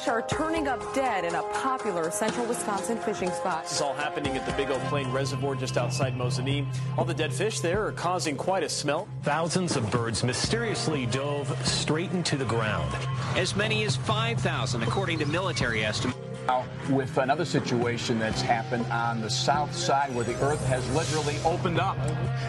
Fish 0.00 0.08
are 0.08 0.22
turning 0.22 0.66
up 0.66 0.94
dead 0.94 1.24
in 1.24 1.34
a 1.34 1.42
popular 1.54 2.10
central 2.10 2.46
Wisconsin 2.46 2.96
fishing 2.96 3.30
spot. 3.30 3.64
This 3.64 3.72
is 3.72 3.80
all 3.82 3.92
happening 3.92 4.34
at 4.34 4.46
the 4.46 4.52
Big 4.52 4.70
Eau 4.70 4.78
Pleine 4.88 5.10
Reservoir 5.12 5.54
just 5.54 5.76
outside 5.76 6.16
Mosinee. 6.16 6.66
All 6.96 7.04
the 7.04 7.12
dead 7.12 7.32
fish 7.32 7.60
there 7.60 7.84
are 7.84 7.92
causing 7.92 8.34
quite 8.34 8.62
a 8.62 8.68
smell. 8.68 9.08
Thousands 9.24 9.76
of 9.76 9.90
birds 9.90 10.24
mysteriously 10.24 11.04
dove 11.06 11.54
straight 11.66 12.12
into 12.12 12.36
the 12.36 12.46
ground. 12.46 12.94
As 13.36 13.54
many 13.54 13.84
as 13.84 13.96
5,000, 13.96 14.82
according 14.82 15.18
to 15.18 15.26
military 15.26 15.84
estimates. 15.84 16.18
Now, 16.46 16.64
with 16.88 17.18
another 17.18 17.44
situation 17.44 18.18
that's 18.18 18.40
happened 18.40 18.86
on 18.86 19.20
the 19.20 19.30
south 19.30 19.74
side 19.74 20.14
where 20.14 20.24
the 20.24 20.40
earth 20.42 20.64
has 20.66 20.88
literally 20.94 21.36
opened 21.44 21.78
up. 21.78 21.98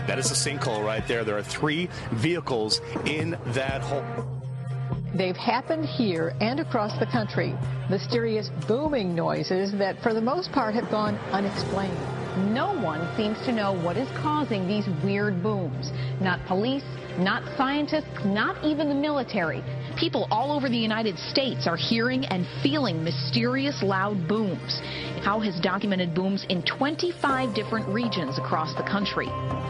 That 0.08 0.18
is 0.18 0.32
a 0.32 0.36
sinkhole 0.36 0.86
right 0.86 1.06
there. 1.06 1.26
There 1.26 1.38
are 1.38 1.44
three 1.44 1.90
vehicles 2.12 2.80
in 3.06 3.38
that 3.48 3.82
hole. 3.82 4.41
They've 5.14 5.36
happened 5.36 5.86
here 5.86 6.34
and 6.40 6.60
across 6.62 6.98
the 6.98 7.06
country. 7.06 7.54
Mysterious 7.90 8.50
booming 8.68 9.14
noises 9.14 9.74
that, 9.74 10.02
for 10.02 10.14
the 10.14 10.22
most 10.22 10.52
part, 10.54 10.74
have 10.76 10.90
gone 10.90 11.16
unexplained. 11.32 11.98
No 12.54 12.74
one 12.80 13.14
seems 13.18 13.38
to 13.42 13.52
know 13.52 13.74
what 13.74 13.98
is 13.98 14.08
causing 14.22 14.66
these 14.66 14.88
weird 15.04 15.44
booms. 15.44 15.92
Not 16.22 16.40
police, 16.48 16.86
not 17.18 17.44
scientists, 17.58 18.24
not 18.24 18.64
even 18.64 18.88
the 18.88 18.96
military. 18.96 19.62
People 20.02 20.28
all 20.32 20.52
over 20.52 20.68
the 20.68 20.76
United 20.76 21.16
States 21.20 21.68
are 21.68 21.78
hearing 21.78 22.26
and 22.26 22.48
feeling 22.64 23.04
mysterious 23.04 23.84
loud 23.84 24.28
booms. 24.28 24.82
Howe 25.22 25.40
has 25.42 25.60
documented 25.60 26.16
booms 26.16 26.44
in 26.50 26.64
25 26.64 27.54
different 27.54 27.88
regions 27.88 28.40
across 28.40 28.74
the 28.74 28.82
country. 28.82 29.28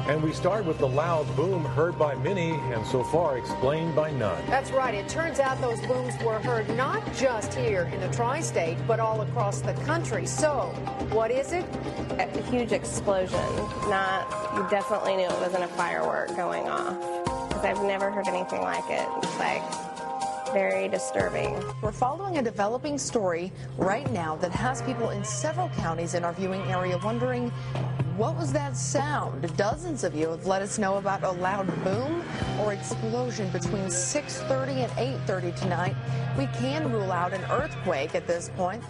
And 0.07 0.23
we 0.23 0.31
start 0.31 0.63
with 0.63 0.77
the 0.77 0.87
loud 0.87 1.27
boom 1.35 1.65
heard 1.65 1.99
by 1.99 2.15
many 2.15 2.51
and 2.51 2.87
so 2.87 3.03
far 3.03 3.37
explained 3.37 3.93
by 3.93 4.11
none. 4.11 4.41
That's 4.47 4.71
right. 4.71 4.93
It 4.93 5.09
turns 5.09 5.41
out 5.41 5.59
those 5.59 5.81
booms 5.81 6.13
were 6.23 6.39
heard 6.39 6.69
not 6.77 7.05
just 7.13 7.53
here 7.53 7.91
in 7.93 7.99
the 7.99 8.07
tri 8.15 8.39
state, 8.39 8.77
but 8.87 9.01
all 9.01 9.19
across 9.19 9.59
the 9.59 9.73
country. 9.83 10.25
So, 10.25 10.73
what 11.11 11.29
is 11.29 11.51
it? 11.51 11.65
A 12.11 12.41
huge 12.43 12.71
explosion. 12.71 13.37
Not, 13.89 14.31
you 14.55 14.65
definitely 14.69 15.17
knew 15.17 15.25
it 15.25 15.41
wasn't 15.41 15.65
a 15.65 15.73
firework 15.75 16.33
going 16.37 16.69
off. 16.69 16.97
Because 17.49 17.65
I've 17.65 17.83
never 17.83 18.09
heard 18.09 18.29
anything 18.29 18.61
like 18.61 18.89
it. 18.89 19.05
It's 19.23 19.37
like, 19.37 19.90
very 20.53 20.89
disturbing. 20.89 21.63
We're 21.81 21.93
following 21.93 22.37
a 22.37 22.41
developing 22.41 22.97
story 22.97 23.53
right 23.77 24.09
now 24.11 24.35
that 24.37 24.51
has 24.51 24.81
people 24.81 25.11
in 25.11 25.23
several 25.23 25.69
counties 25.69 26.13
in 26.13 26.25
our 26.25 26.33
viewing 26.33 26.61
area 26.63 26.97
wondering 26.97 27.49
what 28.17 28.35
was 28.35 28.51
that 28.53 28.75
sound? 28.75 29.55
Dozens 29.55 30.03
of 30.03 30.13
you 30.13 30.29
have 30.29 30.45
let 30.45 30.61
us 30.61 30.77
know 30.77 30.97
about 30.97 31.23
a 31.23 31.31
loud 31.31 31.67
boom 31.83 32.23
or 32.59 32.73
explosion 32.73 33.49
between 33.51 33.89
6:30 33.89 34.83
and 34.83 34.91
8:30 34.97 35.51
tonight. 35.53 35.95
We 36.37 36.47
can 36.47 36.91
rule 36.91 37.11
out 37.11 37.33
an 37.33 37.43
earthquake 37.49 38.13
at 38.13 38.27
this 38.27 38.49
point. 38.57 38.83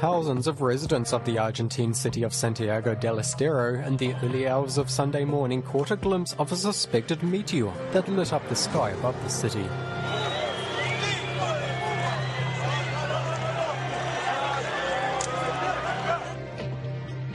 Thousands 0.00 0.46
of 0.46 0.60
residents 0.60 1.14
of 1.14 1.24
the 1.24 1.38
Argentine 1.38 1.94
city 1.94 2.22
of 2.22 2.34
Santiago 2.34 2.94
del 2.94 3.18
Estero 3.18 3.82
in 3.82 3.96
the 3.96 4.14
early 4.22 4.46
hours 4.46 4.76
of 4.76 4.90
Sunday 4.90 5.24
morning 5.24 5.62
caught 5.62 5.90
a 5.90 5.96
glimpse 5.96 6.34
of 6.38 6.52
a 6.52 6.56
suspected 6.56 7.22
meteor 7.22 7.72
that 7.92 8.08
lit 8.08 8.34
up 8.34 8.46
the 8.50 8.54
sky 8.54 8.90
above 8.90 9.16
the 9.24 9.30
city. 9.30 9.66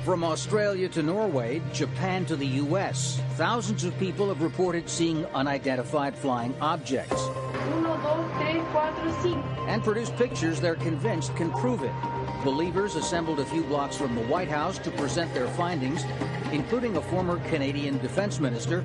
From 0.06 0.26
Australia 0.26 0.90
to 0.90 1.02
Norway, 1.02 1.62
Japan 1.72 2.26
to 2.26 2.36
the 2.36 2.46
U.S., 2.46 3.22
thousands 3.36 3.86
of 3.86 3.98
people 4.00 4.28
have 4.28 4.42
reported 4.42 4.90
seeing 4.90 5.26
unidentified 5.28 6.14
flying 6.18 6.54
objects. 6.60 7.22
And 9.66 9.82
produced 9.82 10.14
pictures 10.18 10.60
they're 10.60 10.76
convinced 10.76 11.34
can 11.38 11.52
prove 11.52 11.84
it. 11.84 11.94
Believers 12.44 12.96
assembled 12.96 13.40
a 13.40 13.46
few 13.46 13.64
blocks 13.64 13.96
from 13.96 14.14
the 14.14 14.24
White 14.24 14.50
House 14.50 14.78
to 14.80 14.92
present 14.92 15.34
their 15.34 15.48
findings, 15.48 16.04
including 16.52 16.98
a 16.98 17.02
former 17.02 17.40
Canadian 17.48 17.98
defense 18.00 18.42
minister. 18.42 18.84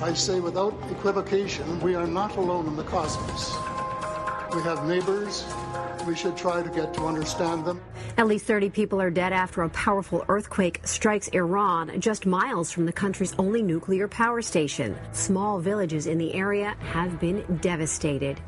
I 0.00 0.14
say 0.14 0.38
without 0.38 0.72
equivocation, 0.88 1.80
we 1.80 1.96
are 1.96 2.06
not 2.06 2.36
alone 2.36 2.68
in 2.68 2.76
the 2.76 2.84
cosmos. 2.84 3.50
We 4.54 4.62
have 4.62 4.86
neighbors. 4.86 5.44
We 6.06 6.16
should 6.16 6.36
try 6.36 6.62
to 6.62 6.68
get 6.68 6.92
to 6.94 7.06
understand 7.06 7.64
them. 7.64 7.80
At 8.18 8.26
least 8.26 8.44
30 8.46 8.70
people 8.70 9.00
are 9.00 9.10
dead 9.10 9.32
after 9.32 9.62
a 9.62 9.68
powerful 9.70 10.24
earthquake 10.28 10.80
strikes 10.84 11.28
Iran, 11.28 12.00
just 12.00 12.26
miles 12.26 12.70
from 12.70 12.86
the 12.86 12.92
country's 12.92 13.34
only 13.38 13.62
nuclear 13.62 14.08
power 14.08 14.42
station. 14.42 14.96
Small 15.12 15.60
villages 15.60 16.06
in 16.06 16.18
the 16.18 16.34
area 16.34 16.74
have 16.80 17.20
been 17.20 17.44
devastated. 17.60 18.40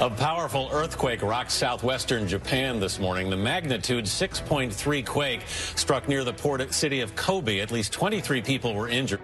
A 0.00 0.10
powerful 0.10 0.68
earthquake 0.72 1.22
rocked 1.22 1.50
southwestern 1.50 2.28
Japan 2.28 2.80
this 2.80 2.98
morning. 2.98 3.30
The 3.30 3.36
magnitude 3.36 4.04
6.3 4.04 5.06
quake 5.06 5.40
struck 5.74 6.06
near 6.06 6.22
the 6.22 6.32
port 6.32 6.72
city 6.72 7.00
of 7.00 7.16
Kobe. 7.16 7.60
At 7.60 7.70
least 7.70 7.92
23 7.92 8.42
people 8.42 8.74
were 8.74 8.88
injured. 8.88 9.20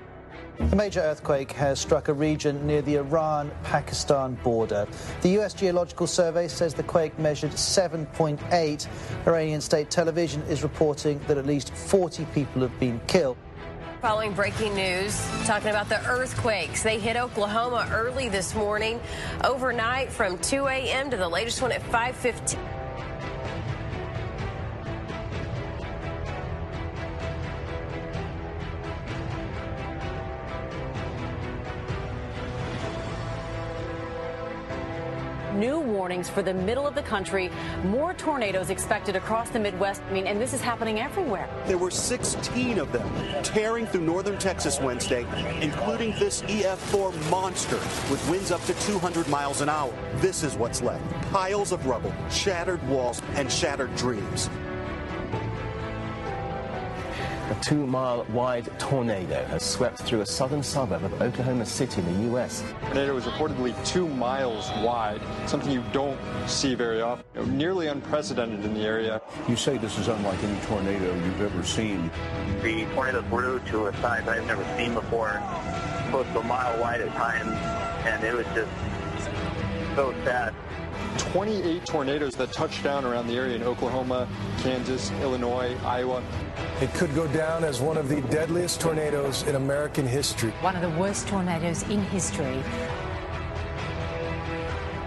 A 0.58 0.74
major 0.74 1.00
earthquake 1.00 1.52
has 1.52 1.78
struck 1.78 2.08
a 2.08 2.14
region 2.14 2.66
near 2.66 2.80
the 2.80 2.96
Iran 2.96 3.50
Pakistan 3.62 4.34
border. 4.42 4.88
The 5.20 5.38
US 5.40 5.52
Geological 5.52 6.06
Survey 6.06 6.48
says 6.48 6.72
the 6.72 6.82
quake 6.82 7.18
measured 7.18 7.52
7.8. 7.52 8.86
Iranian 9.26 9.60
state 9.60 9.90
television 9.90 10.42
is 10.48 10.62
reporting 10.62 11.20
that 11.26 11.36
at 11.36 11.46
least 11.46 11.74
40 11.74 12.24
people 12.26 12.62
have 12.62 12.78
been 12.80 13.00
killed. 13.06 13.36
Following 14.00 14.32
breaking 14.32 14.74
news, 14.74 15.20
talking 15.44 15.68
about 15.68 15.88
the 15.88 16.04
earthquakes. 16.06 16.82
They 16.82 16.98
hit 16.98 17.16
Oklahoma 17.16 17.88
early 17.92 18.28
this 18.28 18.54
morning, 18.54 19.00
overnight 19.44 20.10
from 20.10 20.38
2 20.38 20.66
a.m. 20.68 21.10
to 21.10 21.16
the 21.16 21.28
latest 21.28 21.60
one 21.60 21.72
at 21.72 21.82
5:15. 21.82 22.58
New 35.56 35.80
warnings 35.80 36.28
for 36.28 36.42
the 36.42 36.52
middle 36.52 36.86
of 36.86 36.94
the 36.94 37.02
country. 37.02 37.50
More 37.84 38.12
tornadoes 38.14 38.70
expected 38.70 39.16
across 39.16 39.48
the 39.50 39.58
Midwest. 39.58 40.02
I 40.08 40.12
mean, 40.12 40.26
and 40.26 40.40
this 40.40 40.52
is 40.52 40.60
happening 40.60 41.00
everywhere. 41.00 41.48
There 41.66 41.78
were 41.78 41.90
16 41.90 42.78
of 42.78 42.92
them 42.92 43.08
tearing 43.42 43.86
through 43.86 44.02
northern 44.02 44.38
Texas 44.38 44.80
Wednesday, 44.80 45.26
including 45.62 46.10
this 46.18 46.42
EF4 46.42 47.30
monster 47.30 47.76
with 48.10 48.26
winds 48.28 48.50
up 48.50 48.62
to 48.64 48.74
200 48.86 49.28
miles 49.28 49.62
an 49.62 49.68
hour. 49.68 49.94
This 50.16 50.42
is 50.42 50.56
what's 50.56 50.82
left 50.82 51.02
piles 51.32 51.72
of 51.72 51.86
rubble, 51.86 52.12
shattered 52.30 52.86
walls, 52.88 53.20
and 53.34 53.50
shattered 53.50 53.94
dreams. 53.96 54.48
A 57.48 57.54
two 57.62 57.86
mile 57.86 58.24
wide 58.30 58.68
tornado 58.80 59.44
has 59.44 59.62
swept 59.62 60.00
through 60.02 60.22
a 60.22 60.26
southern 60.26 60.64
suburb 60.64 61.04
of 61.04 61.22
Oklahoma 61.22 61.64
City 61.64 62.00
in 62.00 62.12
the 62.12 62.24
U.S. 62.30 62.62
The 62.62 62.86
tornado 62.86 63.14
was 63.14 63.24
reportedly 63.24 63.86
two 63.86 64.08
miles 64.08 64.68
wide, 64.82 65.20
something 65.48 65.70
you 65.70 65.84
don't 65.92 66.18
see 66.48 66.74
very 66.74 67.00
often. 67.00 67.24
You 67.36 67.42
know, 67.42 67.52
nearly 67.52 67.86
unprecedented 67.86 68.64
in 68.64 68.74
the 68.74 68.80
area. 68.80 69.22
You 69.48 69.54
say 69.54 69.78
this 69.78 69.96
is 69.96 70.08
unlike 70.08 70.42
any 70.42 70.58
tornado 70.62 71.14
you've 71.24 71.40
ever 71.40 71.62
seen. 71.62 72.10
The 72.62 72.84
tornado 72.86 73.22
grew 73.22 73.60
to 73.60 73.86
a 73.86 73.96
size 73.98 74.26
I've 74.26 74.44
never 74.48 74.64
seen 74.76 74.94
before, 74.94 75.40
close 76.10 76.26
to 76.32 76.40
a 76.40 76.42
mile 76.42 76.76
wide 76.80 77.00
at 77.00 77.12
times, 77.14 77.52
and 78.06 78.24
it 78.24 78.34
was 78.34 78.46
just 78.56 78.72
so 79.94 80.12
sad. 80.24 80.52
28 81.18 81.84
tornadoes 81.84 82.34
that 82.36 82.52
touched 82.52 82.82
down 82.82 83.04
around 83.04 83.26
the 83.26 83.34
area 83.34 83.56
in 83.56 83.62
Oklahoma, 83.62 84.28
Kansas, 84.58 85.10
Illinois, 85.22 85.76
Iowa. 85.84 86.22
It 86.80 86.92
could 86.94 87.14
go 87.14 87.26
down 87.28 87.64
as 87.64 87.80
one 87.80 87.96
of 87.96 88.08
the 88.08 88.20
deadliest 88.22 88.80
tornadoes 88.80 89.42
in 89.44 89.54
American 89.54 90.06
history. 90.06 90.50
One 90.60 90.76
of 90.76 90.82
the 90.82 90.90
worst 91.00 91.28
tornadoes 91.28 91.82
in 91.84 92.02
history. 92.02 92.62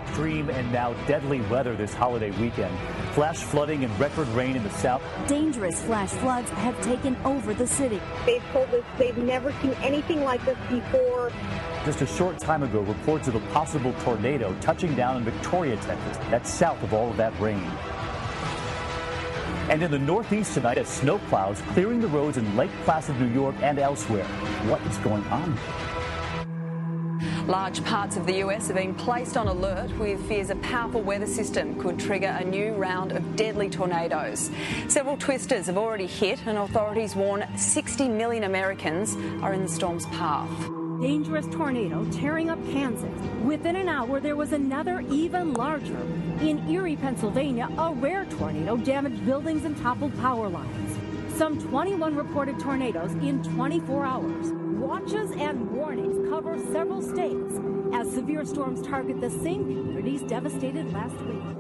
Extreme 0.08 0.50
and 0.50 0.69
now 0.72 0.93
deadly 1.06 1.39
weather 1.41 1.76
this 1.76 1.93
holiday 1.93 2.32
weekend. 2.32 2.78
Flash 3.13 3.38
flooding 3.38 3.86
and 3.86 4.00
record 4.00 4.28
rain 4.30 4.56
in 4.56 4.63
the 4.63 4.69
south. 4.72 5.02
Dangerous 5.28 5.82
flash 5.84 6.10
floods 6.10 6.50
have 6.50 6.80
taken 6.82 7.15
over 7.24 7.54
the 7.54 7.67
city. 7.67 8.02
They've 8.26 8.43
told 8.52 8.74
us 8.74 8.84
they've 8.98 9.17
never 9.17 9.54
seen 9.62 9.72
anything 9.82 10.24
like 10.24 10.43
this 10.43 10.58
before. 10.69 11.32
Just 11.86 12.02
a 12.02 12.08
short 12.08 12.38
time 12.38 12.63
ago, 12.63 12.82
reports 12.82 13.30
of 13.30 13.36
a 13.36 13.39
possible 13.52 13.94
tornado 14.02 14.54
touching 14.60 14.96
down 14.96 15.18
in 15.18 15.24
Victoria, 15.24 15.78
Texas. 15.78 16.18
That's 16.30 16.54
south 16.54 16.84
of 16.84 16.94
all 16.94 17.10
of 17.10 17.18
that 17.18 17.38
rain. 17.39 17.63
And 19.70 19.82
in 19.82 19.89
the 19.89 20.00
northeast 20.00 20.56
tonight, 20.56 20.78
as 20.78 20.89
snow 20.89 21.20
clouds 21.30 21.62
clearing 21.70 22.02
the 22.02 22.08
roads 22.08 22.38
in 22.38 22.58
Lake 22.58 22.72
Placid, 22.84 23.18
New 23.20 23.28
York, 23.28 23.56
and 23.62 23.80
elsewhere. 23.80 24.26
What 24.68 24.82
is 24.82 24.98
going 24.98 25.24
on? 25.26 25.58
Large 27.48 27.84
parts 27.86 28.18
of 28.18 28.26
the 28.26 28.36
US 28.44 28.68
have 28.68 28.76
been 28.76 28.94
placed 28.94 29.38
on 29.38 29.48
alert 29.48 29.98
with 29.98 30.28
fears 30.28 30.50
a 30.50 30.56
powerful 30.58 31.02
weather 31.02 31.28
system 31.28 31.80
could 31.80 31.98
trigger 31.98 32.28
a 32.28 32.44
new 32.44 32.74
round 32.74 33.13
of 33.13 33.36
deadly 33.38 33.70
tornadoes. 33.70 34.52
Several 34.89 35.15
twisters 35.15 35.68
have 35.68 35.78
already 35.78 36.08
hit, 36.08 36.46
and 36.46 36.58
authorities 36.58 37.15
warn 37.15 37.46
60 37.56 38.10
million 38.10 38.44
Americans 38.44 39.15
are 39.42 39.54
in 39.54 39.63
the 39.63 39.70
storm's 39.70 40.06
path. 40.08 40.79
Dangerous 41.02 41.48
tornado 41.48 42.06
tearing 42.12 42.50
up 42.50 42.60
Kansas. 42.72 43.10
Within 43.46 43.78
an 43.78 43.88
hour, 43.88 44.20
there 44.20 44.36
was 44.36 44.52
another 44.52 45.00
even 45.10 45.54
larger. 45.54 45.98
In 46.42 46.68
Erie, 46.68 46.98
Pennsylvania, 46.98 47.70
a 47.78 47.94
rare 47.94 48.26
tornado 48.26 48.76
damaged 48.76 49.26
buildings 49.26 49.64
and 49.64 49.78
toppled 49.78 50.14
power 50.20 50.50
lines. 50.50 50.98
Some 51.38 51.58
21 51.70 52.18
reported 52.18 52.60
tornadoes 52.60 53.14
in 53.14 53.42
24 53.44 54.06
hours. 54.06 54.52
Watches 54.52 55.32
and 55.32 55.72
warnings 55.72 56.30
cover 56.30 56.60
several 56.74 57.02
states 57.02 57.58
as 57.94 58.12
severe 58.12 58.44
storms 58.44 58.82
target 58.82 59.22
the 59.22 59.30
same 59.30 59.64
communities 59.64 60.22
devastated 60.24 60.92
last 60.92 61.16
week. 61.22 61.59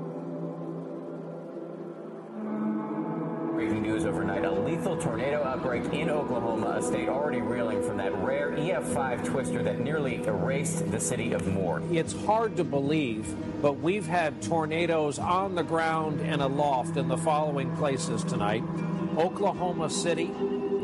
Breaking 3.59 3.81
news 3.81 4.05
overnight 4.05 4.45
a 4.45 4.51
lethal 4.51 4.95
tornado 4.95 5.43
outbreak 5.43 5.83
in 5.91 6.09
Oklahoma, 6.09 6.77
a 6.77 6.81
state 6.81 7.09
already 7.09 7.41
reeling 7.41 7.83
from 7.83 7.97
that 7.97 8.15
rare 8.23 8.51
EF5 8.51 9.25
twister 9.25 9.61
that 9.63 9.81
nearly 9.81 10.23
erased 10.23 10.89
the 10.91 10.99
city 11.01 11.33
of 11.33 11.45
Moore. 11.45 11.81
It's 11.91 12.13
hard 12.23 12.55
to 12.55 12.63
believe, 12.63 13.35
but 13.61 13.73
we've 13.73 14.05
had 14.05 14.41
tornadoes 14.41 15.19
on 15.19 15.55
the 15.55 15.63
ground 15.63 16.21
and 16.21 16.41
aloft 16.41 16.95
in 16.95 17.09
the 17.09 17.17
following 17.17 17.75
places 17.75 18.23
tonight 18.23 18.63
Oklahoma 19.17 19.89
City, 19.89 20.31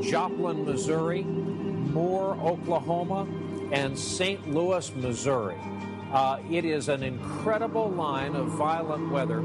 Joplin, 0.01 0.65
Missouri, 0.65 1.23
Moore, 1.23 2.35
Oklahoma, 2.41 3.25
and 3.71 3.97
St. 3.97 4.53
Louis, 4.53 4.93
Missouri. 4.97 5.55
Uh, 6.11 6.39
it 6.51 6.65
is 6.65 6.89
an 6.89 7.03
incredible 7.03 7.89
line 7.89 8.35
of 8.35 8.47
violent 8.47 9.09
weather. 9.11 9.41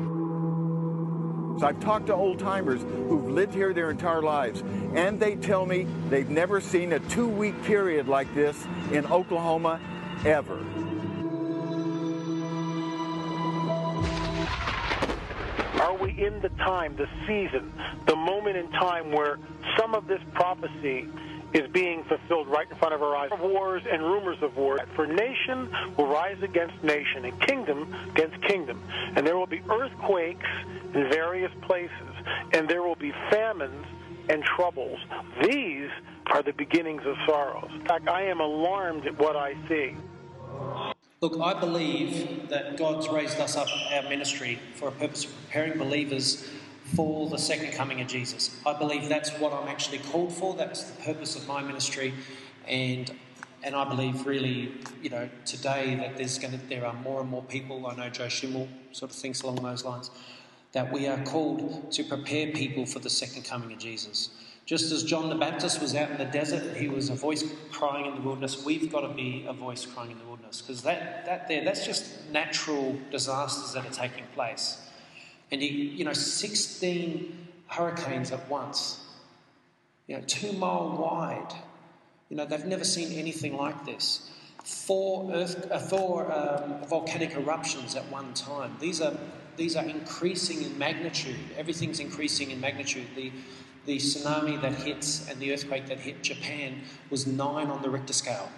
I've 1.62 1.80
talked 1.80 2.06
to 2.06 2.14
old 2.14 2.38
timers 2.38 2.80
who've 2.82 3.28
lived 3.28 3.54
here 3.54 3.72
their 3.72 3.90
entire 3.90 4.22
lives, 4.22 4.62
and 4.94 5.20
they 5.20 5.36
tell 5.36 5.66
me 5.66 5.86
they've 6.08 6.30
never 6.30 6.60
seen 6.60 6.92
a 6.92 6.98
two 7.00 7.28
week 7.28 7.62
period 7.64 8.08
like 8.08 8.32
this 8.34 8.56
in 8.92 9.06
Oklahoma 9.06 9.80
ever. 10.24 10.58
Are 15.80 15.96
we 15.96 16.10
in 16.10 16.40
the 16.40 16.50
time, 16.58 16.96
the 16.96 17.08
season, 17.26 17.72
the 18.06 18.16
moment 18.16 18.56
in 18.56 18.70
time 18.72 19.12
where 19.12 19.38
some 19.78 19.94
of 19.94 20.06
this 20.06 20.20
prophecy 20.34 21.08
is 21.52 21.70
being 21.72 22.04
fulfilled 22.04 22.48
right 22.48 22.70
in 22.70 22.76
front 22.76 22.94
of 22.94 23.02
our 23.02 23.16
eyes. 23.16 23.30
Wars 23.40 23.82
and 23.90 24.02
rumors 24.02 24.38
of 24.42 24.56
war. 24.56 24.78
For 24.94 25.06
nation 25.06 25.70
will 25.96 26.06
rise 26.06 26.40
against 26.42 26.82
nation 26.82 27.24
and 27.24 27.40
kingdom 27.40 27.94
against 28.10 28.40
kingdom. 28.42 28.82
And 29.16 29.26
there 29.26 29.36
will 29.36 29.46
be 29.46 29.62
earthquakes 29.68 30.46
in 30.94 31.10
various 31.10 31.52
places. 31.62 32.14
And 32.52 32.68
there 32.68 32.82
will 32.82 32.96
be 32.96 33.12
famines 33.30 33.86
and 34.28 34.44
troubles. 34.44 34.98
These 35.42 35.90
are 36.26 36.42
the 36.42 36.52
beginnings 36.52 37.02
of 37.04 37.16
sorrows. 37.26 37.70
In 37.74 37.84
fact, 37.84 38.08
I 38.08 38.22
am 38.24 38.40
alarmed 38.40 39.06
at 39.06 39.18
what 39.18 39.36
I 39.36 39.54
see. 39.68 39.96
Look, 41.20 41.38
I 41.38 41.58
believe 41.58 42.48
that 42.48 42.78
God's 42.78 43.08
raised 43.08 43.40
us 43.40 43.56
up 43.56 43.68
our 43.92 44.08
ministry 44.08 44.58
for 44.76 44.88
a 44.88 44.92
purpose 44.92 45.26
of 45.26 45.36
preparing 45.44 45.76
believers 45.76 46.48
for 46.94 47.28
the 47.28 47.38
second 47.38 47.72
coming 47.72 48.00
of 48.00 48.08
Jesus. 48.08 48.58
I 48.66 48.76
believe 48.76 49.08
that's 49.08 49.30
what 49.38 49.52
I'm 49.52 49.68
actually 49.68 49.98
called 49.98 50.32
for. 50.32 50.54
That's 50.54 50.84
the 50.84 51.02
purpose 51.02 51.36
of 51.36 51.46
my 51.46 51.62
ministry, 51.62 52.14
and 52.66 53.10
and 53.62 53.74
I 53.74 53.86
believe 53.88 54.26
really, 54.26 54.72
you 55.02 55.10
know, 55.10 55.28
today 55.44 55.94
that 55.96 56.16
there's 56.16 56.38
going 56.38 56.58
to 56.58 56.66
there 56.68 56.86
are 56.86 56.94
more 56.94 57.20
and 57.20 57.28
more 57.28 57.42
people. 57.42 57.86
I 57.86 57.94
know 57.94 58.08
Joe 58.08 58.28
Schimmel 58.28 58.68
sort 58.92 59.10
of 59.10 59.16
thinks 59.16 59.42
along 59.42 59.56
those 59.56 59.84
lines 59.84 60.10
that 60.72 60.92
we 60.92 61.06
are 61.06 61.22
called 61.24 61.90
to 61.92 62.04
prepare 62.04 62.52
people 62.52 62.86
for 62.86 63.00
the 63.00 63.10
second 63.10 63.44
coming 63.44 63.72
of 63.72 63.78
Jesus. 63.78 64.30
Just 64.66 64.92
as 64.92 65.02
John 65.02 65.28
the 65.28 65.34
Baptist 65.34 65.80
was 65.80 65.96
out 65.96 66.10
in 66.10 66.18
the 66.18 66.26
desert, 66.26 66.76
he 66.76 66.88
was 66.88 67.10
a 67.10 67.14
voice 67.16 67.42
crying 67.72 68.06
in 68.06 68.14
the 68.14 68.20
wilderness. 68.20 68.64
We've 68.64 68.90
got 68.90 69.00
to 69.00 69.08
be 69.08 69.44
a 69.48 69.52
voice 69.52 69.84
crying 69.84 70.12
in 70.12 70.18
the 70.18 70.24
wilderness 70.24 70.62
because 70.62 70.82
that, 70.82 71.26
that 71.26 71.48
there, 71.48 71.64
that's 71.64 71.84
just 71.84 72.30
natural 72.30 72.96
disasters 73.10 73.72
that 73.72 73.84
are 73.84 73.92
taking 73.92 74.24
place. 74.32 74.78
And 75.52 75.62
you, 75.62 75.68
you 75.68 76.04
know, 76.04 76.12
16 76.12 77.48
hurricanes 77.66 78.32
at 78.32 78.48
once, 78.48 79.00
you 80.06 80.16
know, 80.16 80.22
two 80.26 80.52
mile 80.52 80.96
wide. 80.96 81.54
You 82.28 82.36
know, 82.36 82.46
they've 82.46 82.64
never 82.64 82.84
seen 82.84 83.18
anything 83.18 83.56
like 83.56 83.84
this. 83.84 84.30
Four, 84.64 85.32
earth, 85.32 85.70
uh, 85.70 85.78
four 85.78 86.30
um, 86.32 86.86
volcanic 86.88 87.34
eruptions 87.34 87.96
at 87.96 88.08
one 88.10 88.34
time. 88.34 88.76
These 88.80 89.00
are 89.00 89.16
these 89.56 89.76
are 89.76 89.84
increasing 89.84 90.62
in 90.62 90.78
magnitude. 90.78 91.36
Everything's 91.56 91.98
increasing 92.00 92.50
in 92.50 92.60
magnitude. 92.60 93.06
The 93.16 93.32
the 93.86 93.96
tsunami 93.96 94.60
that 94.60 94.74
hits 94.74 95.28
and 95.28 95.40
the 95.40 95.52
earthquake 95.52 95.86
that 95.86 95.98
hit 95.98 96.22
Japan 96.22 96.82
was 97.08 97.26
nine 97.26 97.68
on 97.68 97.82
the 97.82 97.90
Richter 97.90 98.12
scale. 98.12 98.48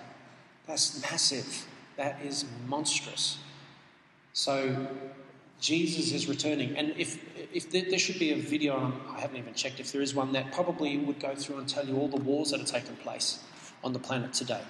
That's 0.67 1.01
massive. 1.03 1.67
That 1.97 2.21
is 2.23 2.45
monstrous. 2.67 3.39
So 4.33 4.89
Jesus 5.63 6.13
is 6.13 6.27
returning. 6.27 6.77
And 6.77 6.93
if, 6.99 7.19
if 7.55 7.71
there, 7.71 7.85
there 7.89 7.99
should 7.99 8.19
be 8.19 8.33
a 8.33 8.37
video, 8.37 8.93
I 9.17 9.21
haven't 9.21 9.37
even 9.37 9.55
checked 9.55 9.79
if 9.79 9.93
there 9.93 10.03
is 10.03 10.13
one, 10.13 10.33
that 10.33 10.53
probably 10.53 10.99
would 10.99 11.21
go 11.21 11.37
through 11.37 11.59
and 11.59 11.69
tell 11.69 11.87
you 11.87 11.97
all 11.97 12.09
the 12.09 12.21
wars 12.21 12.51
that 12.51 12.61
are 12.61 12.65
taking 12.65 12.97
place 12.97 13.39
on 13.85 13.93
the 13.93 14.01
planet 14.01 14.33
today. 14.33 14.61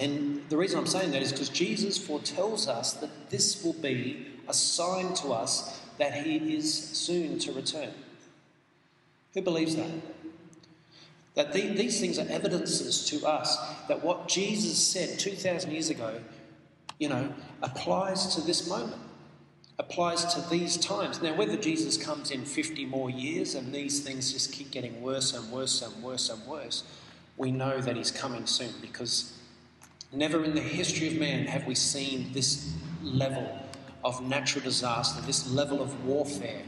And 0.00 0.42
the 0.48 0.56
reason 0.56 0.80
I'm 0.80 0.86
saying 0.86 1.12
that 1.12 1.22
is 1.22 1.30
because 1.30 1.50
Jesus 1.50 1.98
foretells 1.98 2.66
us 2.66 2.94
that 2.94 3.30
this 3.30 3.62
will 3.62 3.74
be 3.74 4.26
a 4.48 4.54
sign 4.54 5.14
to 5.14 5.28
us 5.28 5.80
that 5.98 6.14
he 6.14 6.56
is 6.56 6.74
soon 6.74 7.38
to 7.38 7.52
return. 7.52 7.90
Who 9.34 9.42
believes 9.42 9.76
that? 9.76 9.90
That 11.34 11.52
the, 11.52 11.60
these 11.68 12.00
things 12.00 12.18
are 12.18 12.26
evidences 12.28 13.06
to 13.06 13.24
us 13.24 13.56
that 13.86 14.02
what 14.02 14.26
Jesus 14.26 14.84
said 14.84 15.20
2,000 15.20 15.70
years 15.70 15.90
ago, 15.90 16.20
you 16.98 17.08
know, 17.08 17.32
applies 17.62 18.34
to 18.34 18.40
this 18.40 18.68
moment, 18.68 19.00
applies 19.82 20.24
to 20.34 20.40
these 20.50 20.76
times. 20.76 21.20
Now, 21.22 21.34
whether 21.34 21.56
Jesus 21.56 21.96
comes 21.96 22.30
in 22.30 22.44
50 22.44 22.86
more 22.86 23.10
years 23.10 23.54
and 23.54 23.72
these 23.74 24.00
things 24.00 24.32
just 24.32 24.52
keep 24.52 24.70
getting 24.70 25.02
worse 25.02 25.34
and 25.34 25.50
worse 25.50 25.82
and 25.82 26.02
worse 26.02 26.28
and 26.30 26.44
worse, 26.46 26.84
we 27.36 27.50
know 27.50 27.80
that 27.80 27.96
he's 27.96 28.10
coming 28.10 28.46
soon 28.46 28.72
because 28.80 29.38
never 30.12 30.44
in 30.44 30.54
the 30.54 30.60
history 30.60 31.08
of 31.08 31.14
man 31.14 31.46
have 31.46 31.66
we 31.66 31.74
seen 31.74 32.32
this 32.32 32.74
level 33.02 33.58
of 34.04 34.22
natural 34.22 34.64
disaster, 34.64 35.20
this 35.22 35.50
level 35.50 35.82
of 35.82 36.04
warfare 36.04 36.62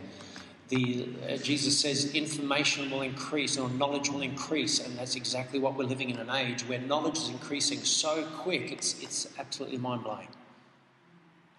the, 0.69 1.09
uh, 1.29 1.37
Jesus 1.37 1.79
says 1.79 2.15
information 2.15 2.91
will 2.91 3.03
increase 3.03 3.59
or 3.59 3.69
knowledge 3.71 4.09
will 4.09 4.23
increase, 4.23 4.81
and 4.81 4.99
that's 4.99 5.15
exactly 5.15 5.59
what 5.59 5.77
we're 5.77 5.85
living 5.85 6.11
in 6.11 6.19
an 6.19 6.31
age 6.31 6.63
where 6.63 6.81
knowledge 6.81 7.19
is 7.19 7.29
increasing 7.29 7.81
so 7.81 8.25
quick, 8.39 8.73
it's, 8.73 9.01
it's 9.03 9.29
absolutely 9.39 9.79
mind 9.79 10.05
blowing. 10.05 10.29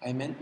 Amen. 0.06 0.36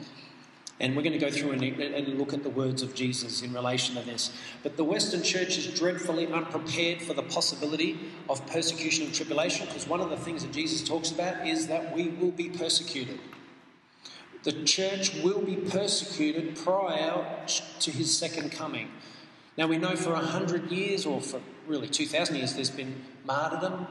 And 0.81 0.97
we're 0.97 1.03
going 1.03 1.13
to 1.13 1.19
go 1.19 1.31
through 1.31 1.53
and, 1.53 1.63
and, 1.63 2.19
look 2.19 2.33
at 2.35 2.43
the 2.43 2.51
words 2.51 2.83
of 2.83 2.97
Jesus 2.97 3.43
in 3.43 3.53
relation 3.53 3.95
to 3.95 4.03
this. 4.03 4.33
But 4.65 4.77
the 4.77 4.83
Western 4.83 5.23
church 5.23 5.57
is 5.57 5.69
dreadfully 5.69 6.27
unprepared 6.27 7.01
for 7.01 7.15
the 7.15 7.23
possibility 7.23 7.99
of 8.29 8.45
persecution 8.49 9.05
and 9.05 9.15
tribulation 9.15 9.67
because 9.67 9.87
one 9.87 10.01
of 10.01 10.11
the 10.11 10.17
things 10.17 10.43
that 10.43 10.53
Jesus 10.53 10.87
talks 10.87 11.13
about 11.13 11.47
is 11.47 11.69
that 11.69 11.95
we 11.95 12.09
will 12.09 12.33
be 12.33 12.49
persecuted. 12.49 13.21
The 14.43 14.65
church 14.65 15.15
will 15.23 15.41
be 15.41 15.57
persecuted 15.57 16.57
prior 16.57 17.25
to 17.81 17.91
his 17.91 18.17
second 18.17 18.51
coming. 18.51 18.91
Now, 19.57 19.69
we 19.69 19.79
know 19.79 19.95
for 19.95 20.13
a 20.13 20.19
hundred 20.19 20.71
years, 20.71 21.07
or 21.07 21.21
for 21.21 21.41
really 21.67 21.89
2,000 21.89 22.37
years, 22.37 22.55
there's 22.55 22.71
been 22.71 23.05
martyrdom. 23.25 23.87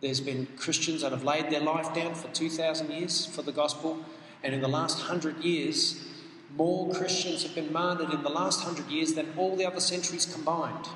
There's 0.00 0.20
been 0.20 0.48
Christians 0.56 1.02
that 1.02 1.12
have 1.12 1.24
laid 1.24 1.50
their 1.50 1.60
life 1.60 1.94
down 1.94 2.14
for 2.14 2.28
2,000 2.28 2.90
years 2.90 3.24
for 3.24 3.42
the 3.42 3.52
gospel. 3.52 4.04
And 4.42 4.54
in 4.54 4.60
the 4.60 4.68
last 4.68 5.00
hundred 5.00 5.42
years, 5.42 6.04
more 6.54 6.92
Christians 6.94 7.42
have 7.42 7.54
been 7.54 7.72
martyred 7.72 8.12
in 8.12 8.22
the 8.22 8.28
last 8.28 8.62
hundred 8.62 8.86
years 8.88 9.14
than 9.14 9.32
all 9.36 9.56
the 9.56 9.66
other 9.66 9.80
centuries 9.80 10.26
combined. 10.26 10.88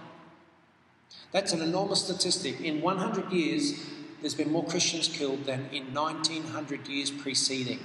That's 1.32 1.52
an 1.52 1.62
enormous 1.62 2.04
statistic. 2.04 2.60
In 2.60 2.80
100 2.80 3.32
years, 3.32 3.74
there's 4.20 4.34
been 4.34 4.52
more 4.52 4.64
Christians 4.64 5.08
killed 5.08 5.44
than 5.44 5.68
in 5.72 5.94
1900 5.94 6.88
years 6.88 7.10
preceding 7.10 7.80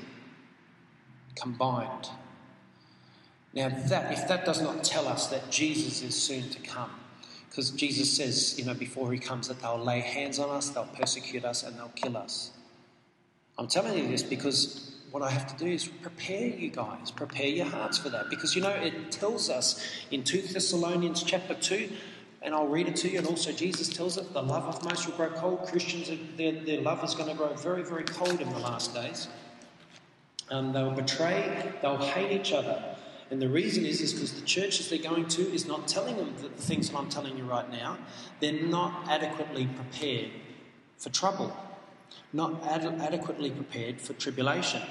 combined. 1.36 2.10
Now, 3.54 3.70
that, 3.70 4.12
if 4.12 4.28
that 4.28 4.46
does 4.46 4.62
not 4.62 4.84
tell 4.84 5.08
us 5.08 5.28
that 5.28 5.50
Jesus 5.50 6.02
is 6.02 6.16
soon 6.22 6.50
to 6.50 6.60
come, 6.60 6.92
because 7.50 7.72
Jesus 7.72 8.12
says, 8.12 8.60
you 8.60 8.66
know, 8.66 8.74
before 8.74 9.14
he 9.14 9.20
comes, 9.20 9.48
that 9.48 9.62
they'll 9.62 9.78
lay 9.78 10.02
hands 10.02 10.40
on 10.40 10.50
us, 10.50 10.70
they'll 10.70 10.84
persecute 10.86 11.46
us, 11.46 11.64
and 11.64 11.78
they'll 11.78 11.88
kill 11.96 12.18
us. 12.18 12.52
I'm 13.58 13.68
telling 13.68 13.98
you 13.98 14.08
this 14.10 14.24
because 14.24 14.95
what 15.16 15.24
I 15.24 15.30
have 15.32 15.48
to 15.56 15.64
do 15.64 15.72
is 15.72 15.88
prepare 15.88 16.48
you 16.48 16.70
guys, 16.70 17.10
prepare 17.10 17.48
your 17.48 17.68
hearts 17.68 17.98
for 17.98 18.10
that. 18.10 18.30
Because, 18.30 18.54
you 18.54 18.62
know, 18.62 18.72
it 18.72 19.14
tells 19.14 19.50
us 19.50 19.82
in 20.12 20.26
2 20.26 20.42
Thessalonians 20.42 21.24
chapter 21.24 21.54
2, 21.54 21.90
and 22.42 22.54
I'll 22.54 22.68
read 22.68 22.90
it 22.90 22.98
to 22.98 23.10
you, 23.10 23.20
and 23.20 23.28
also 23.28 23.54
Jesus 23.54 23.88
tells 23.88 24.18
it, 24.18 24.34
the 24.34 24.44
love 24.44 24.66
of 24.66 24.84
most 24.84 25.08
will 25.08 25.16
grow 25.16 25.30
cold. 25.30 25.68
Christians, 25.68 26.12
their, 26.36 26.52
their 26.52 26.82
love 26.82 27.02
is 27.02 27.16
going 27.16 27.30
to 27.30 27.34
grow 27.34 27.54
very, 27.54 27.82
very 27.82 28.04
cold 28.04 28.42
in 28.42 28.50
the 28.52 28.60
last 28.60 28.94
days. 28.94 29.30
Um, 30.52 30.74
they'll 30.74 30.92
betray, 30.92 31.72
they'll 31.82 31.96
hate 31.96 32.38
each 32.38 32.52
other. 32.52 32.84
And 33.32 33.42
the 33.42 33.48
reason 33.48 33.86
is, 33.86 34.02
is 34.02 34.12
because 34.12 34.34
the 34.34 34.46
churches 34.46 34.90
they're 34.90 35.00
going 35.00 35.30
to 35.30 35.42
is 35.44 35.66
not 35.66 35.88
telling 35.88 36.18
them 36.18 36.34
the 36.42 36.50
things 36.50 36.90
that 36.90 36.98
I'm 36.98 37.08
telling 37.08 37.38
you 37.38 37.46
right 37.46 37.72
now. 37.72 38.00
They're 38.42 38.64
not 38.64 39.08
adequately 39.08 39.68
prepared 39.68 40.32
for 40.98 41.08
trouble, 41.10 41.56
not 42.34 42.64
ad- 42.64 43.00
adequately 43.02 43.52
prepared 43.52 44.02
for 44.02 44.14
tribulation. 44.14 44.82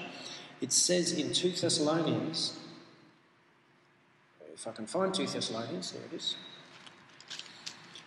It 0.61 0.73
says 0.73 1.13
in 1.13 1.33
2 1.33 1.51
Thessalonians, 1.51 2.59
if 4.55 4.67
I 4.67 4.73
can 4.73 4.87
find 4.87 5.13
2 5.13 5.27
Thessalonians, 5.27 5.93
there 5.93 6.03
it 6.11 6.15
is. 6.15 6.37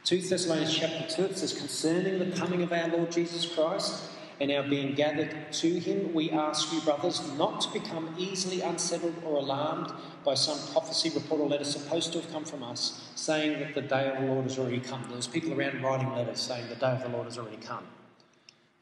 2 0.06 0.22
Thessalonians 0.22 0.74
chapter 0.74 1.16
2, 1.16 1.24
it 1.26 1.38
says, 1.38 1.54
Concerning 1.54 2.18
the 2.18 2.36
coming 2.38 2.64
of 2.64 2.72
our 2.72 2.88
Lord 2.88 3.12
Jesus 3.12 3.46
Christ 3.46 4.06
and 4.40 4.50
our 4.52 4.64
being 4.64 4.96
gathered 4.96 5.36
to 5.52 5.68
him, 5.68 6.14
we 6.14 6.32
ask 6.32 6.72
you, 6.72 6.80
brothers, 6.82 7.22
not 7.38 7.60
to 7.62 7.74
become 7.74 8.16
easily 8.18 8.62
unsettled 8.62 9.16
or 9.26 9.36
alarmed 9.36 9.92
by 10.24 10.34
some 10.34 10.58
prophecy, 10.72 11.10
report, 11.10 11.42
or 11.42 11.50
letter 11.50 11.66
supposed 11.66 12.14
to 12.14 12.22
have 12.22 12.32
come 12.32 12.46
from 12.46 12.64
us, 12.64 13.10
saying 13.16 13.60
that 13.60 13.76
the 13.76 13.82
day 13.82 14.10
of 14.10 14.22
the 14.22 14.28
Lord 14.28 14.44
has 14.44 14.58
already 14.58 14.80
come. 14.80 15.04
There 15.08 15.18
was 15.18 15.28
people 15.28 15.54
around 15.54 15.84
writing 15.84 16.14
letters 16.14 16.40
saying 16.40 16.70
the 16.70 16.76
day 16.76 16.92
of 16.92 17.04
the 17.04 17.10
Lord 17.10 17.26
has 17.26 17.38
already 17.38 17.58
come. 17.58 17.84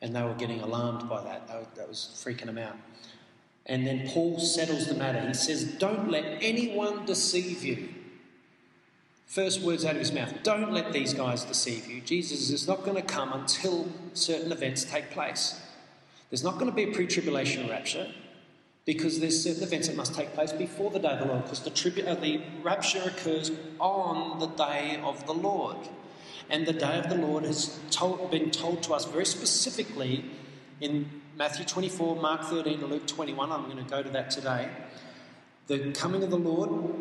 And 0.06 0.16
they 0.16 0.22
were 0.22 0.36
getting 0.36 0.62
alarmed 0.62 1.10
by 1.10 1.22
that. 1.24 1.48
That 1.76 1.90
was 1.90 2.24
freaking 2.24 2.46
them 2.46 2.60
out. 2.60 2.78
And 3.66 3.86
then 3.86 4.08
Paul 4.08 4.40
settles 4.40 4.86
the 4.86 4.94
matter. 4.94 5.28
He 5.28 5.34
says, 5.34 5.64
Don't 5.64 6.12
let 6.12 6.24
anyone 6.42 7.06
deceive 7.06 7.64
you 7.64 7.90
First 9.26 9.62
words 9.62 9.84
out 9.84 9.94
of 9.96 10.00
his 10.00 10.14
mouth 10.14 10.34
Don't 10.44 10.72
let 10.72 10.94
these 10.94 11.14
guys 11.14 11.44
deceive 11.44 11.88
you. 11.88 12.02
Jesus 12.02 12.52
is 12.52 12.68
not 12.68 12.84
going 12.84 12.96
to 12.96 13.02
come 13.02 13.34
until 13.34 13.88
certain 14.14 14.52
events 14.52 14.86
take 14.86 15.12
place. 15.12 15.60
There's 16.30 16.44
not 16.44 16.54
going 16.54 16.68
to 16.68 16.76
be 16.76 16.84
a 16.84 16.94
pre 16.94 17.08
tribulation 17.08 17.70
rapture 17.70 18.12
because 18.86 19.20
there's 19.20 19.42
certain 19.42 19.64
events 19.64 19.88
that 19.88 19.98
must 19.98 20.14
take 20.14 20.34
place 20.34 20.52
before 20.52 20.92
the 20.92 21.00
day 21.00 21.10
of 21.10 21.20
the 21.20 21.26
Lord 21.26 21.44
because 21.44 21.62
the, 21.62 21.70
tribu- 21.72 22.06
uh, 22.06 22.16
the 22.16 22.42
rapture 22.62 23.02
occurs 23.04 23.52
on 23.80 24.40
the 24.40 24.48
day 24.48 25.02
of 25.04 25.26
the 25.26 25.34
Lord. 25.34 25.78
And 26.50 26.66
the 26.66 26.74
day 26.74 27.00
of 27.00 27.10
the 27.10 27.16
Lord 27.16 27.44
has 27.44 27.80
told, 27.92 28.32
been 28.32 28.52
told 28.52 28.84
to 28.84 28.94
us 28.94 29.06
very 29.06 29.26
specifically 29.26 30.26
in 30.80 31.10
Matthew 31.38 31.66
24, 31.66 32.16
Mark 32.16 32.44
13, 32.44 32.82
and 32.82 32.92
Luke 32.92 33.08
21. 33.08 33.52
I'm 33.52 33.66
going 33.66 33.84
to 33.84 33.90
go 33.90 34.04
to 34.04 34.10
that 34.10 34.30
today. 34.30 34.70
The 35.68 35.92
coming 35.92 36.24
of 36.24 36.30
the 36.30 36.38
Lord. 36.38 36.96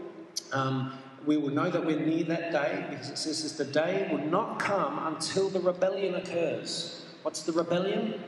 Um, 0.53 0.99
we 1.27 1.37
will 1.37 1.51
know 1.51 1.71
that 1.71 1.85
we're 1.85 1.99
near 1.99 2.25
that 2.25 2.53
day 2.53 2.85
because 2.91 3.11
it 3.11 3.17
says 3.17 3.57
the 3.57 3.65
day 3.65 4.09
will 4.11 4.19
not 4.27 4.59
come 4.59 5.07
until 5.07 5.49
the 5.49 5.61
rebellion 5.61 6.15
occurs. 6.15 7.05
What's 7.23 7.43
the 7.43 7.53
rebellion? 7.53 8.23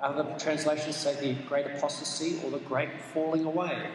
Other 0.00 0.26
translations 0.38 0.96
say 0.96 1.14
the 1.20 1.40
great 1.44 1.66
apostasy 1.66 2.40
or 2.44 2.50
the 2.50 2.58
great 2.58 3.00
falling 3.00 3.44
away. 3.44 3.86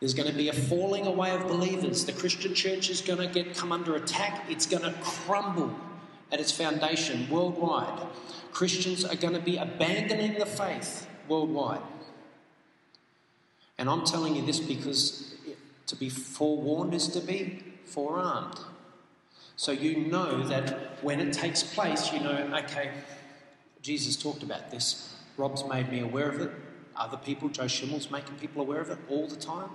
There's 0.00 0.14
going 0.14 0.30
to 0.30 0.36
be 0.36 0.48
a 0.48 0.52
falling 0.52 1.06
away 1.06 1.30
of 1.30 1.48
believers. 1.48 2.04
The 2.04 2.12
Christian 2.12 2.54
church 2.54 2.90
is 2.90 3.00
going 3.00 3.18
to 3.18 3.26
get 3.26 3.56
come 3.56 3.72
under 3.72 3.96
attack. 3.96 4.44
It's 4.48 4.66
going 4.66 4.82
to 4.82 4.92
crumble 5.02 5.74
at 6.30 6.40
its 6.40 6.52
foundation 6.52 7.28
worldwide. 7.30 8.06
Christians 8.52 9.04
are 9.04 9.16
going 9.16 9.34
to 9.34 9.40
be 9.40 9.56
abandoning 9.56 10.38
the 10.38 10.46
faith. 10.46 11.08
worldwide. 11.28 11.80
And 13.78 13.88
I'm 13.88 14.04
telling 14.04 14.36
you 14.36 14.44
this 14.44 14.60
because 14.60 15.34
to 15.86 15.96
be 15.96 16.08
forewarned 16.08 16.94
is 16.94 17.08
to 17.08 17.20
be 17.20 17.62
forearmed. 17.84 18.58
So 19.56 19.72
you 19.72 19.96
know 19.96 20.46
that 20.48 21.02
when 21.02 21.20
it 21.20 21.32
takes 21.32 21.62
place, 21.62 22.12
you 22.12 22.20
know, 22.20 22.50
okay, 22.64 22.90
Jesus 23.82 24.16
talked 24.16 24.42
about 24.42 24.70
this. 24.70 25.14
Rob's 25.36 25.64
made 25.64 25.90
me 25.90 26.00
aware 26.00 26.28
of 26.28 26.40
it. 26.40 26.50
Other 26.96 27.16
people, 27.16 27.48
Joe 27.48 27.64
Schimmel's 27.64 28.10
making 28.10 28.36
people 28.36 28.62
aware 28.62 28.80
of 28.80 28.90
it 28.90 28.98
all 29.08 29.26
the 29.26 29.36
time. 29.36 29.70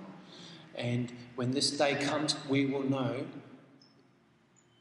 And 0.74 1.12
when 1.36 1.52
this 1.52 1.70
day 1.70 1.94
comes, 1.94 2.36
we 2.48 2.66
will 2.66 2.82
know 2.82 3.26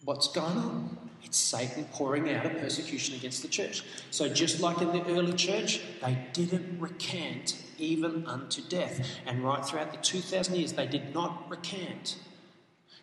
what's 0.04 0.28
going 0.28 0.58
on. 0.58 0.98
It's 1.24 1.38
Satan 1.38 1.86
pouring 1.92 2.34
out 2.34 2.46
a 2.46 2.50
persecution 2.50 3.16
against 3.16 3.42
the 3.42 3.48
church. 3.48 3.84
So, 4.10 4.28
just 4.28 4.60
like 4.60 4.82
in 4.82 4.92
the 4.92 5.06
early 5.06 5.34
church, 5.34 5.82
they 6.04 6.18
didn't 6.34 6.80
recant 6.80 7.58
even 7.78 8.26
unto 8.26 8.62
death. 8.64 9.08
And 9.26 9.44
right 9.44 9.64
throughout 9.66 9.92
the 9.92 9.98
2,000 9.98 10.56
years, 10.56 10.74
they 10.74 10.88
did 10.88 11.14
not 11.14 11.50
recant. 11.50 12.18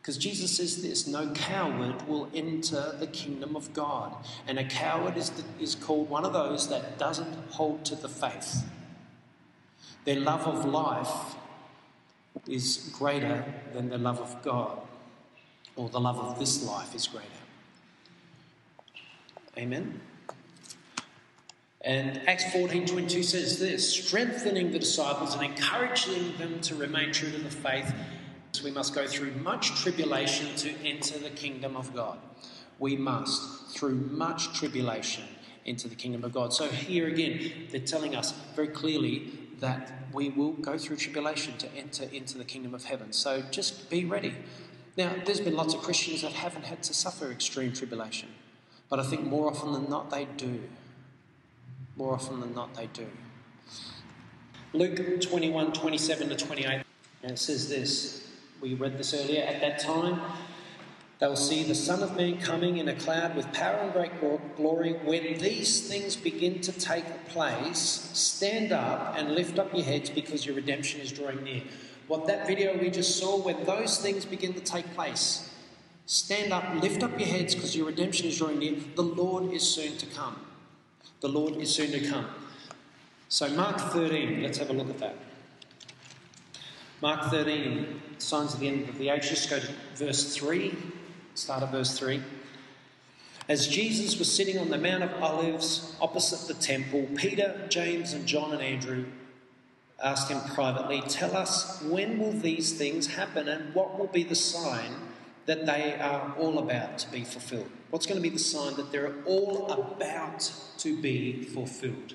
Because 0.00 0.18
Jesus 0.18 0.56
says 0.56 0.82
this 0.82 1.06
no 1.06 1.30
coward 1.32 2.08
will 2.08 2.28
enter 2.34 2.96
the 2.98 3.06
kingdom 3.06 3.54
of 3.54 3.72
God. 3.72 4.14
And 4.46 4.58
a 4.58 4.64
coward 4.64 5.16
is, 5.16 5.30
the, 5.30 5.44
is 5.60 5.74
called 5.74 6.08
one 6.08 6.24
of 6.24 6.32
those 6.32 6.68
that 6.68 6.98
doesn't 6.98 7.34
hold 7.50 7.84
to 7.86 7.94
the 7.94 8.08
faith. 8.08 8.64
Their 10.04 10.20
love 10.20 10.46
of 10.46 10.64
life 10.64 11.36
is 12.46 12.90
greater 12.98 13.44
than 13.72 13.88
the 13.88 13.98
love 13.98 14.20
of 14.20 14.42
God, 14.42 14.80
or 15.76 15.88
the 15.88 16.00
love 16.00 16.18
of 16.18 16.38
this 16.38 16.64
life 16.64 16.94
is 16.94 17.06
greater. 17.06 17.26
Amen. 19.56 20.00
And 21.80 22.20
Acts 22.28 22.44
14:22 22.44 23.24
says 23.24 23.58
this, 23.58 23.92
strengthening 23.92 24.72
the 24.72 24.78
disciples 24.78 25.34
and 25.34 25.44
encouraging 25.44 26.36
them 26.36 26.60
to 26.62 26.74
remain 26.74 27.12
true 27.12 27.30
to 27.30 27.38
the 27.38 27.50
faith. 27.50 27.92
We 28.64 28.70
must 28.70 28.94
go 28.94 29.06
through 29.06 29.32
much 29.32 29.80
tribulation 29.82 30.54
to 30.56 30.70
enter 30.84 31.18
the 31.18 31.30
kingdom 31.30 31.76
of 31.76 31.94
God. 31.94 32.18
We 32.78 32.96
must, 32.96 33.76
through 33.76 33.94
much 33.94 34.52
tribulation, 34.54 35.24
enter 35.66 35.88
the 35.88 35.94
kingdom 35.94 36.24
of 36.24 36.32
God. 36.32 36.52
So 36.52 36.68
here 36.68 37.06
again, 37.06 37.68
they're 37.70 37.80
telling 37.80 38.16
us 38.16 38.32
very 38.56 38.68
clearly 38.68 39.30
that 39.60 39.92
we 40.12 40.30
will 40.30 40.52
go 40.52 40.78
through 40.78 40.96
tribulation 40.96 41.56
to 41.58 41.68
enter 41.74 42.04
into 42.12 42.38
the 42.38 42.44
kingdom 42.44 42.74
of 42.74 42.84
heaven. 42.84 43.12
So 43.12 43.42
just 43.50 43.90
be 43.90 44.04
ready. 44.04 44.34
Now, 44.96 45.14
there's 45.24 45.40
been 45.40 45.54
lots 45.54 45.74
of 45.74 45.80
Christians 45.82 46.22
that 46.22 46.32
haven't 46.32 46.64
had 46.64 46.82
to 46.84 46.94
suffer 46.94 47.30
extreme 47.30 47.72
tribulation, 47.72 48.28
but 48.88 48.98
I 48.98 49.04
think 49.04 49.24
more 49.24 49.48
often 49.48 49.72
than 49.72 49.88
not 49.88 50.10
they 50.10 50.26
do. 50.36 50.60
More 51.96 52.14
often 52.14 52.40
than 52.40 52.54
not 52.54 52.74
they 52.74 52.86
do. 52.86 53.06
Luke 54.72 55.20
21 55.20 55.72
27 55.72 56.28
to 56.28 56.36
28, 56.36 56.82
and 57.22 57.32
it 57.32 57.38
says 57.38 57.68
this. 57.68 58.28
We 58.60 58.74
read 58.74 58.98
this 58.98 59.14
earlier. 59.14 59.44
At 59.44 59.60
that 59.60 59.78
time, 59.78 60.20
they 61.18 61.26
will 61.26 61.36
see 61.36 61.64
the 61.64 61.74
Son 61.74 62.02
of 62.02 62.16
Man 62.16 62.38
coming 62.38 62.76
in 62.76 62.88
a 62.88 62.94
cloud 62.94 63.34
with 63.34 63.52
power 63.52 63.78
and 63.78 63.92
great 63.92 64.12
glory. 64.56 64.92
When 64.92 65.38
these 65.38 65.88
things 65.88 66.14
begin 66.14 66.60
to 66.60 66.72
take 66.72 67.28
place, 67.28 68.10
stand 68.12 68.70
up 68.70 69.16
and 69.16 69.34
lift 69.34 69.58
up 69.58 69.74
your 69.74 69.84
heads 69.84 70.10
because 70.10 70.46
your 70.46 70.54
redemption 70.54 71.00
is 71.00 71.10
drawing 71.10 71.42
near. 71.42 71.62
What 72.06 72.28
that 72.28 72.46
video 72.46 72.78
we 72.78 72.88
just 72.88 73.18
saw, 73.18 73.36
when 73.36 73.64
those 73.64 73.98
things 73.98 74.24
begin 74.24 74.54
to 74.54 74.60
take 74.60 74.94
place, 74.94 75.52
stand 76.06 76.52
up, 76.52 76.80
lift 76.80 77.02
up 77.02 77.18
your 77.18 77.28
heads 77.28 77.54
because 77.54 77.74
your 77.74 77.86
redemption 77.86 78.28
is 78.28 78.38
drawing 78.38 78.60
near. 78.60 78.76
The 78.94 79.02
Lord 79.02 79.52
is 79.52 79.68
soon 79.68 79.96
to 79.98 80.06
come. 80.06 80.36
The 81.20 81.28
Lord 81.28 81.56
is 81.56 81.74
soon 81.74 81.90
to 81.90 82.08
come. 82.08 82.26
So, 83.28 83.48
Mark 83.50 83.80
13, 83.80 84.40
let's 84.42 84.58
have 84.58 84.70
a 84.70 84.72
look 84.72 84.88
at 84.88 84.98
that. 85.00 85.16
Mark 87.02 87.24
13, 87.24 88.00
signs 88.18 88.54
of 88.54 88.60
the 88.60 88.68
end 88.68 88.88
of 88.88 88.98
the 88.98 89.08
age. 89.08 89.28
Just 89.28 89.50
go 89.50 89.58
to 89.58 89.68
verse 89.96 90.36
3. 90.36 90.76
Start 91.38 91.62
of 91.62 91.70
verse 91.70 91.96
3. 91.96 92.20
As 93.48 93.68
Jesus 93.68 94.18
was 94.18 94.30
sitting 94.34 94.58
on 94.58 94.70
the 94.70 94.76
Mount 94.76 95.04
of 95.04 95.22
Olives 95.22 95.94
opposite 96.00 96.48
the 96.48 96.60
temple, 96.60 97.08
Peter, 97.14 97.64
James, 97.68 98.12
and 98.12 98.26
John 98.26 98.52
and 98.52 98.60
Andrew 98.60 99.06
asked 100.02 100.32
him 100.32 100.40
privately, 100.52 101.00
Tell 101.02 101.36
us, 101.36 101.80
when 101.82 102.18
will 102.18 102.32
these 102.32 102.76
things 102.76 103.06
happen 103.06 103.46
and 103.46 103.72
what 103.72 103.96
will 103.96 104.08
be 104.08 104.24
the 104.24 104.34
sign 104.34 104.92
that 105.46 105.64
they 105.64 105.94
are 106.00 106.34
all 106.36 106.58
about 106.58 106.98
to 106.98 107.12
be 107.12 107.22
fulfilled? 107.22 107.70
What's 107.90 108.04
going 108.04 108.20
to 108.20 108.28
be 108.28 108.34
the 108.34 108.40
sign 108.40 108.74
that 108.74 108.90
they're 108.90 109.14
all 109.24 109.70
about 109.70 110.52
to 110.78 111.00
be 111.00 111.44
fulfilled? 111.44 112.14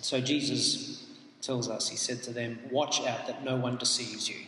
So 0.00 0.20
Jesus 0.20 1.04
tells 1.42 1.68
us, 1.68 1.88
He 1.88 1.96
said 1.96 2.22
to 2.22 2.32
them, 2.32 2.60
Watch 2.70 3.00
out 3.00 3.26
that 3.26 3.44
no 3.44 3.56
one 3.56 3.76
deceives 3.76 4.28
you. 4.28 4.46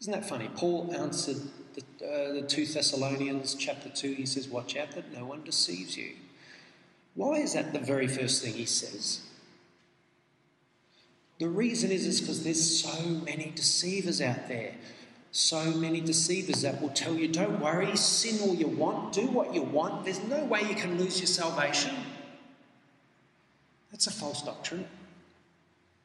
Isn't 0.00 0.14
that 0.14 0.26
funny? 0.26 0.48
Paul 0.56 0.90
answered 0.96 1.36
the, 1.74 2.06
uh, 2.06 2.32
the 2.34 2.42
2 2.42 2.66
Thessalonians 2.66 3.54
chapter 3.54 3.88
2, 3.88 4.12
he 4.12 4.26
says, 4.26 4.48
Watch 4.48 4.76
out 4.76 4.92
that 4.92 5.12
no 5.12 5.24
one 5.24 5.42
deceives 5.42 5.96
you. 5.96 6.12
Why 7.14 7.38
is 7.38 7.54
that 7.54 7.72
the 7.72 7.78
very 7.78 8.08
first 8.08 8.42
thing 8.42 8.54
he 8.54 8.64
says? 8.64 9.20
The 11.38 11.48
reason 11.48 11.90
is 11.90 12.06
is 12.06 12.20
because 12.20 12.44
there's 12.44 12.80
so 12.82 13.04
many 13.08 13.52
deceivers 13.54 14.20
out 14.20 14.48
there. 14.48 14.74
So 15.32 15.64
many 15.72 16.00
deceivers 16.00 16.62
that 16.62 16.80
will 16.80 16.90
tell 16.90 17.14
you, 17.14 17.26
don't 17.26 17.60
worry, 17.60 17.96
sin 17.96 18.40
all 18.48 18.54
you 18.54 18.68
want, 18.68 19.12
do 19.12 19.26
what 19.26 19.52
you 19.52 19.62
want. 19.62 20.04
There's 20.04 20.22
no 20.24 20.44
way 20.44 20.62
you 20.62 20.76
can 20.76 20.96
lose 20.96 21.18
your 21.18 21.26
salvation. 21.26 21.94
That's 23.90 24.06
a 24.06 24.12
false 24.12 24.42
doctrine. 24.42 24.86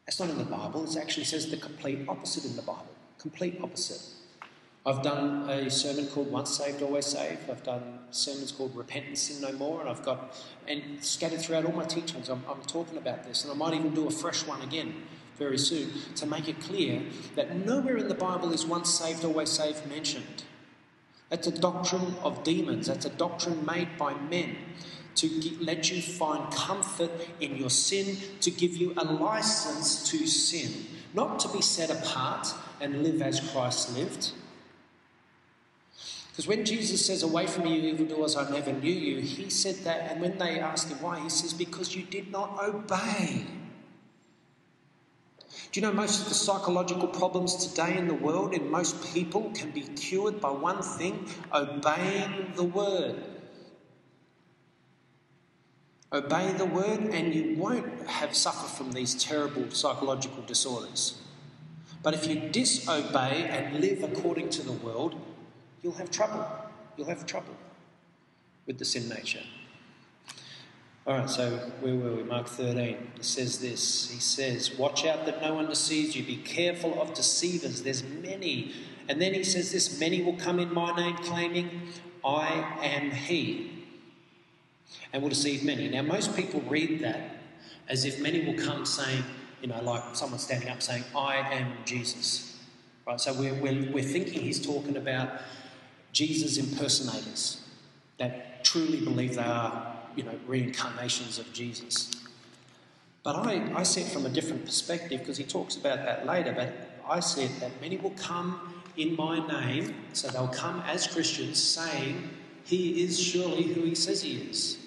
That's 0.06 0.20
not 0.20 0.30
in 0.30 0.40
the 0.40 0.44
Bible. 0.44 0.84
It 0.84 0.98
actually 0.98 1.26
says 1.26 1.52
the 1.52 1.58
complete 1.58 2.08
opposite 2.08 2.46
in 2.46 2.56
the 2.56 2.64
Bible. 2.64 2.88
Complete 3.20 3.60
opposite. 3.62 4.02
I've 4.86 5.02
done 5.04 5.50
a 5.50 5.70
sermon 5.70 6.08
called 6.08 6.32
Once 6.32 6.58
Saved, 6.58 6.82
Always 6.82 7.06
Saved. 7.06 7.50
I've 7.50 7.64
done 7.64 8.00
sermons 8.12 8.54
called 8.54 8.76
Repent 8.76 9.08
and 9.08 9.18
Sin 9.18 9.42
No 9.42 9.52
More, 9.58 9.82
and 9.82 9.90
I've 9.90 10.04
got, 10.04 10.42
and 10.68 11.04
scattered 11.04 11.42
throughout 11.42 11.66
all 11.66 11.74
my 11.74 11.84
teachings, 11.84 12.30
I'm, 12.30 12.44
I'm 12.50 12.62
talking 12.62 12.98
about 12.98 13.26
this, 13.26 13.44
and 13.44 13.52
I 13.52 13.56
might 13.56 13.74
even 13.74 13.94
do 13.94 14.08
a 14.08 14.12
fresh 14.12 14.48
one 14.48 14.62
again 14.62 14.94
very 15.38 15.58
soon 15.58 15.90
to 16.16 16.26
make 16.26 16.48
it 16.48 16.62
clear 16.62 17.02
that 17.36 17.56
nowhere 17.66 17.98
in 17.98 18.08
the 18.08 18.16
Bible 18.16 18.54
is 18.54 18.66
once 18.66 18.90
saved, 18.90 19.26
always 19.26 19.50
saved 19.50 19.86
mentioned. 19.88 20.44
That's 21.30 21.48
a 21.48 21.60
doctrine 21.60 22.16
of 22.24 22.44
demons, 22.44 22.88
that's 22.88 23.06
a 23.06 23.10
doctrine 23.10 23.66
made 23.66 23.98
by 23.98 24.14
men 24.14 24.56
to 25.16 25.28
get, 25.42 25.62
let 25.62 25.92
you 25.92 26.02
find 26.02 26.52
comfort 26.54 27.12
in 27.42 27.58
your 27.58 27.70
sin, 27.70 28.18
to 28.42 28.50
give 28.50 28.78
you 28.78 28.94
a 28.98 29.04
license 29.04 30.10
to 30.10 30.26
sin, 30.26 30.86
not 31.14 31.40
to 31.42 31.50
be 31.50 31.62
set 31.62 31.90
apart 31.90 32.48
and 32.80 33.04
live 33.04 33.22
as 33.22 33.42
Christ 33.52 33.96
lived. 33.96 34.32
Because 36.40 36.56
when 36.56 36.64
Jesus 36.64 37.06
says, 37.06 37.22
Away 37.22 37.48
from 37.48 37.66
you, 37.66 37.82
evildoers, 37.82 38.38
I 38.38 38.50
never 38.50 38.72
knew 38.72 38.94
you, 38.94 39.20
he 39.20 39.50
said 39.50 39.76
that, 39.84 40.10
and 40.10 40.22
when 40.22 40.38
they 40.38 40.58
asked 40.58 40.88
him 40.88 41.02
why, 41.02 41.20
he 41.20 41.28
says, 41.28 41.54
Because 41.54 41.94
you 41.94 42.04
did 42.04 42.32
not 42.32 42.58
obey. 42.64 43.44
Do 45.70 45.82
you 45.82 45.82
know 45.82 45.92
most 45.92 46.22
of 46.22 46.30
the 46.30 46.36
psychological 46.36 47.10
problems 47.10 47.68
today 47.68 47.98
in 47.98 48.08
the 48.08 48.14
world, 48.14 48.54
in 48.54 48.72
most 48.72 49.14
people, 49.14 49.52
can 49.54 49.72
be 49.72 49.82
cured 49.82 50.40
by 50.40 50.52
one 50.52 50.82
thing 50.82 51.28
obeying 51.54 52.54
the 52.56 52.64
word. 52.64 53.22
Obey 56.14 56.54
the 56.54 56.64
word, 56.64 57.02
and 57.02 57.36
you 57.36 57.58
won't 57.58 58.08
have 58.08 58.34
suffer 58.34 58.70
from 58.70 58.94
these 58.94 59.14
terrible 59.14 59.70
psychological 59.72 60.42
disorders. 60.44 61.22
But 62.02 62.14
if 62.14 62.26
you 62.28 62.40
disobey 62.50 63.46
and 63.50 63.82
live 63.82 64.04
according 64.04 64.52
to 64.52 64.62
the 64.62 64.72
world, 64.72 65.18
you'll 65.82 65.94
have 65.94 66.12
trouble. 66.12 66.46
You'll 66.98 67.08
have 67.08 67.26
trouble 67.26 67.56
with 68.66 68.78
the 68.78 68.86
sin 68.86 69.10
nature. 69.10 69.44
All 71.08 71.18
right, 71.18 71.30
so 71.30 71.58
where 71.80 71.96
were 71.96 72.18
we? 72.18 72.24
Mark 72.24 72.48
13. 72.48 72.98
He 73.18 73.24
says 73.24 73.60
this. 73.60 74.12
He 74.12 74.20
says, 74.20 74.78
Watch 74.78 75.06
out 75.06 75.26
that 75.26 75.42
no 75.42 75.56
one 75.56 75.68
deceives 75.68 76.16
you. 76.16 76.24
Be 76.24 76.38
careful 76.38 77.02
of 77.02 77.14
deceivers. 77.14 77.82
There's 77.82 78.04
many. 78.04 78.74
And 79.08 79.20
then 79.20 79.34
he 79.34 79.44
says 79.44 79.72
this 79.72 80.00
many 80.00 80.22
will 80.22 80.36
come 80.36 80.60
in 80.60 80.72
my 80.72 80.96
name 80.96 81.16
claiming, 81.18 81.82
I 82.24 82.78
am 82.84 83.10
he. 83.10 83.88
And 85.12 85.24
will 85.24 85.30
deceive 85.30 85.64
many. 85.64 85.90
Now, 85.90 86.04
most 86.04 86.36
people 86.36 86.62
read 86.62 87.00
that 87.00 87.38
as 87.88 88.06
if 88.06 88.22
many 88.22 88.46
will 88.46 88.64
come 88.64 88.86
saying, 88.86 89.24
you 89.62 89.68
know, 89.68 89.82
like 89.82 90.16
someone 90.16 90.40
standing 90.40 90.70
up 90.70 90.82
saying, 90.84 91.04
I 91.16 91.38
am 91.38 91.74
Jesus. 91.86 92.60
Right? 93.08 93.20
So 93.20 93.34
we're, 93.34 93.56
we're, 93.56 93.92
we're 93.92 94.04
thinking 94.04 94.42
he's 94.42 94.64
talking 94.64 94.96
about 94.96 95.42
Jesus 96.12 96.58
impersonators 96.58 97.62
that 98.18 98.64
truly 98.64 99.00
believe 99.00 99.36
they 99.36 99.42
are, 99.42 99.96
you 100.16 100.24
know, 100.24 100.38
reincarnations 100.48 101.40
of 101.40 101.52
Jesus. 101.54 102.12
But 103.24 103.36
I, 103.36 103.72
I 103.76 103.84
see 103.84 104.02
it 104.02 104.08
from 104.08 104.26
a 104.26 104.30
different 104.30 104.66
perspective 104.66 105.20
because 105.20 105.38
he 105.38 105.44
talks 105.44 105.76
about 105.76 106.04
that 106.06 106.26
later. 106.26 106.54
But 106.54 106.74
I 107.08 107.20
see 107.20 107.44
it 107.44 107.60
that 107.60 107.80
many 107.82 107.98
will 107.98 108.12
come 108.12 108.82
in 108.98 109.16
my 109.16 109.46
name, 109.48 109.96
so 110.14 110.28
they'll 110.28 110.48
come 110.48 110.84
as 110.88 111.08
Christians 111.08 111.62
saying, 111.62 112.30
He 112.66 113.04
is 113.04 113.20
surely 113.20 113.64
who 113.64 113.82
He 113.82 113.96
says 113.96 114.22
He 114.22 114.34
is. 114.38 114.78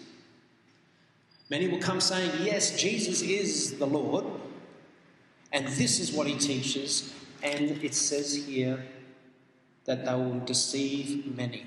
Many 1.51 1.69
will 1.69 1.81
come 1.81 2.01
saying, 2.01 2.31
Yes, 2.43 2.79
Jesus 2.79 3.23
is 3.23 3.79
the 3.79 3.87
Lord, 3.87 4.25
and 5.53 5.69
this 5.69 6.01
is 6.01 6.13
what 6.13 6.27
he 6.27 6.37
teaches. 6.39 7.13
And 7.43 7.83
it 7.83 7.95
says 7.95 8.47
here 8.47 8.83
that 9.85 10.05
they 10.05 10.15
will 10.15 10.41
deceive 10.41 11.37
many. 11.37 11.67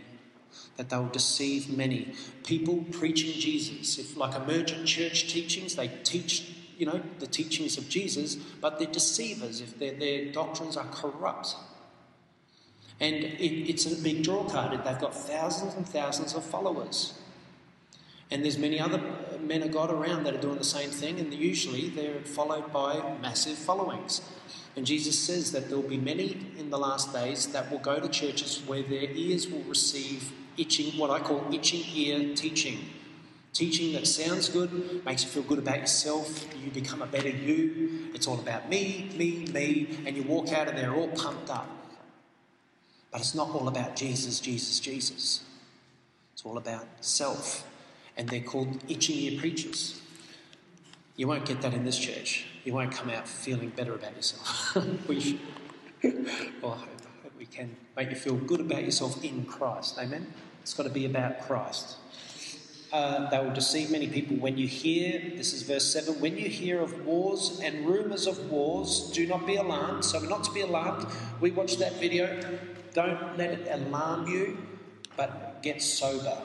That 0.77 0.89
they 0.89 0.97
will 0.97 1.07
deceive 1.07 1.75
many. 1.75 2.13
People 2.43 2.85
preaching 2.91 3.39
Jesus, 3.39 3.97
if 3.97 4.17
like 4.17 4.35
emergent 4.35 4.87
church 4.87 5.31
teachings, 5.31 5.75
they 5.75 5.87
teach, 6.03 6.55
you 6.77 6.85
know, 6.85 7.01
the 7.19 7.27
teachings 7.27 7.77
of 7.77 7.89
Jesus, 7.89 8.35
but 8.35 8.79
they're 8.79 8.87
deceivers 8.87 9.61
if 9.61 9.77
their, 9.79 10.31
doctrines 10.31 10.77
are 10.77 10.87
corrupt. 10.87 11.55
And 12.99 13.15
it, 13.15 13.69
it's 13.69 13.85
a 13.85 14.01
big 14.01 14.23
draw 14.23 14.43
card. 14.45 14.71
They've 14.71 14.99
got 14.99 15.13
thousands 15.13 15.75
and 15.75 15.87
thousands 15.87 16.33
of 16.33 16.43
followers. 16.45 17.13
And 18.31 18.43
there's 18.43 18.57
many 18.57 18.79
other 18.79 19.01
men 19.39 19.61
of 19.61 19.71
God 19.71 19.91
around 19.91 20.23
that 20.23 20.33
are 20.33 20.41
doing 20.41 20.57
the 20.57 20.63
same 20.63 20.89
thing, 20.89 21.19
and 21.19 21.33
usually 21.33 21.89
they're 21.89 22.21
followed 22.21 22.73
by 22.73 23.17
massive 23.21 23.57
followings. 23.57 24.21
And 24.75 24.85
Jesus 24.85 25.17
says 25.17 25.51
that 25.53 25.69
there 25.69 25.77
will 25.77 25.89
be 25.89 25.97
many 25.97 26.37
in 26.57 26.69
the 26.69 26.77
last 26.77 27.13
days 27.13 27.47
that 27.47 27.71
will 27.71 27.79
go 27.79 27.99
to 27.99 28.09
churches 28.09 28.61
where 28.65 28.83
their 28.83 29.09
ears 29.11 29.47
will 29.47 29.63
receive 29.63 30.33
itching, 30.57 30.97
what 30.99 31.09
I 31.09 31.19
call 31.19 31.45
itching 31.53 31.83
ear 31.93 32.35
teaching. 32.35 32.79
Teaching 33.53 33.93
that 33.93 34.05
sounds 34.05 34.49
good, 34.49 35.05
makes 35.05 35.23
you 35.23 35.29
feel 35.29 35.43
good 35.43 35.59
about 35.59 35.79
yourself, 35.79 36.45
you 36.61 36.69
become 36.71 37.01
a 37.01 37.05
better 37.05 37.29
you. 37.29 38.09
It's 38.13 38.27
all 38.27 38.37
about 38.37 38.67
me, 38.67 39.09
me, 39.15 39.45
me, 39.45 39.97
and 40.05 40.17
you 40.17 40.23
walk 40.23 40.51
out 40.51 40.67
of 40.67 40.75
there 40.75 40.93
all 40.93 41.07
pumped 41.07 41.49
up. 41.49 41.69
But 43.11 43.21
it's 43.21 43.33
not 43.33 43.51
all 43.51 43.69
about 43.69 43.95
Jesus, 43.95 44.41
Jesus, 44.41 44.81
Jesus. 44.81 45.45
It's 46.33 46.45
all 46.45 46.57
about 46.57 46.85
self. 46.99 47.65
And 48.17 48.27
they're 48.27 48.41
called 48.41 48.83
itching 48.89 49.15
ear 49.15 49.39
preachers. 49.39 50.01
You 51.15 51.29
won't 51.29 51.45
get 51.45 51.61
that 51.61 51.73
in 51.73 51.85
this 51.85 51.97
church. 51.97 52.45
You 52.65 52.73
won't 52.73 52.91
come 52.91 53.11
out 53.11 53.27
feeling 53.27 53.69
better 53.69 53.93
about 53.93 54.15
yourself. 54.15 54.75
we 55.07 55.39
well, 56.03 56.73
I 56.73 56.77
hope, 56.77 56.89
I 57.01 57.23
hope 57.23 57.33
we 57.37 57.45
can 57.45 57.75
make 57.95 58.09
you 58.09 58.15
feel 58.15 58.35
good 58.35 58.59
about 58.59 58.83
yourself 58.83 59.23
in 59.23 59.45
Christ. 59.45 59.97
Amen? 59.99 60.33
It's 60.61 60.73
got 60.73 60.83
to 60.83 60.89
be 60.89 61.05
about 61.05 61.41
Christ. 61.41 61.97
Uh, 62.91 63.29
they 63.29 63.37
will 63.39 63.53
deceive 63.53 63.91
many 63.91 64.07
people. 64.07 64.37
When 64.37 64.57
you 64.57 64.67
hear, 64.67 65.19
this 65.35 65.53
is 65.53 65.61
verse 65.61 65.85
7, 65.85 66.19
when 66.19 66.37
you 66.37 66.49
hear 66.49 66.81
of 66.81 67.05
wars 67.05 67.59
and 67.63 67.85
rumours 67.85 68.25
of 68.25 68.49
wars, 68.49 69.11
do 69.13 69.27
not 69.27 69.45
be 69.45 69.55
alarmed. 69.57 70.03
So, 70.03 70.19
not 70.19 70.43
to 70.45 70.51
be 70.51 70.61
alarmed. 70.61 71.05
We 71.39 71.51
watched 71.51 71.79
that 71.79 71.99
video. 71.99 72.39
Don't 72.93 73.37
let 73.37 73.51
it 73.51 73.67
alarm 73.69 74.27
you, 74.27 74.57
but 75.17 75.61
get 75.61 75.81
sober. 75.81 76.37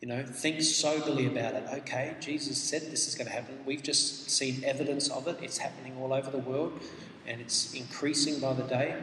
You 0.00 0.06
know, 0.06 0.24
think 0.24 0.62
soberly 0.62 1.26
about 1.26 1.54
it. 1.54 1.64
Okay, 1.78 2.14
Jesus 2.20 2.62
said 2.62 2.82
this 2.82 3.08
is 3.08 3.16
going 3.16 3.26
to 3.26 3.32
happen. 3.32 3.58
We've 3.66 3.82
just 3.82 4.30
seen 4.30 4.62
evidence 4.64 5.08
of 5.08 5.26
it. 5.26 5.38
It's 5.42 5.58
happening 5.58 5.96
all 6.00 6.12
over 6.12 6.30
the 6.30 6.38
world 6.38 6.80
and 7.26 7.40
it's 7.40 7.74
increasing 7.74 8.38
by 8.38 8.54
the 8.54 8.62
day. 8.62 8.94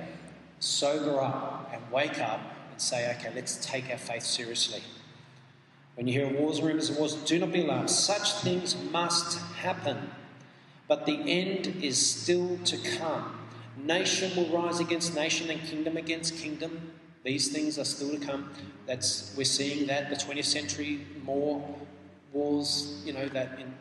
Sober 0.60 1.20
up 1.20 1.70
and 1.74 1.82
wake 1.92 2.20
up 2.20 2.40
and 2.72 2.82
say, 2.82 3.14
okay, 3.16 3.32
let's 3.36 3.58
take 3.66 3.90
our 3.90 3.98
faith 3.98 4.24
seriously. 4.24 4.82
When 5.96 6.08
you 6.08 6.14
hear 6.14 6.40
wars, 6.40 6.62
rumors 6.62 6.90
of 6.90 6.98
wars, 6.98 7.16
do 7.16 7.40
not 7.40 7.52
be 7.52 7.62
alarmed. 7.62 7.90
Such 7.90 8.34
things 8.36 8.76
must 8.92 9.40
happen, 9.58 10.12
but 10.88 11.06
the 11.06 11.18
end 11.18 11.68
is 11.82 12.04
still 12.04 12.58
to 12.66 12.78
come. 12.98 13.40
Nation 13.78 14.36
will 14.36 14.62
rise 14.62 14.80
against 14.80 15.14
nation 15.14 15.50
and 15.50 15.62
kingdom 15.62 15.98
against 15.98 16.38
kingdom. 16.38 16.92
These 17.26 17.48
things 17.48 17.80
are 17.80 17.86
still 17.86 18.12
to 18.12 18.20
come. 18.20 18.52
That's 18.86 19.34
we're 19.36 19.46
seeing 19.46 19.88
that 19.88 20.12
the 20.12 20.16
20th 20.16 20.46
century 20.46 21.08
more 21.24 21.76
wars, 22.32 23.02
you 23.04 23.14
know, 23.14 23.28
that 23.30 23.60
in, 23.60 23.74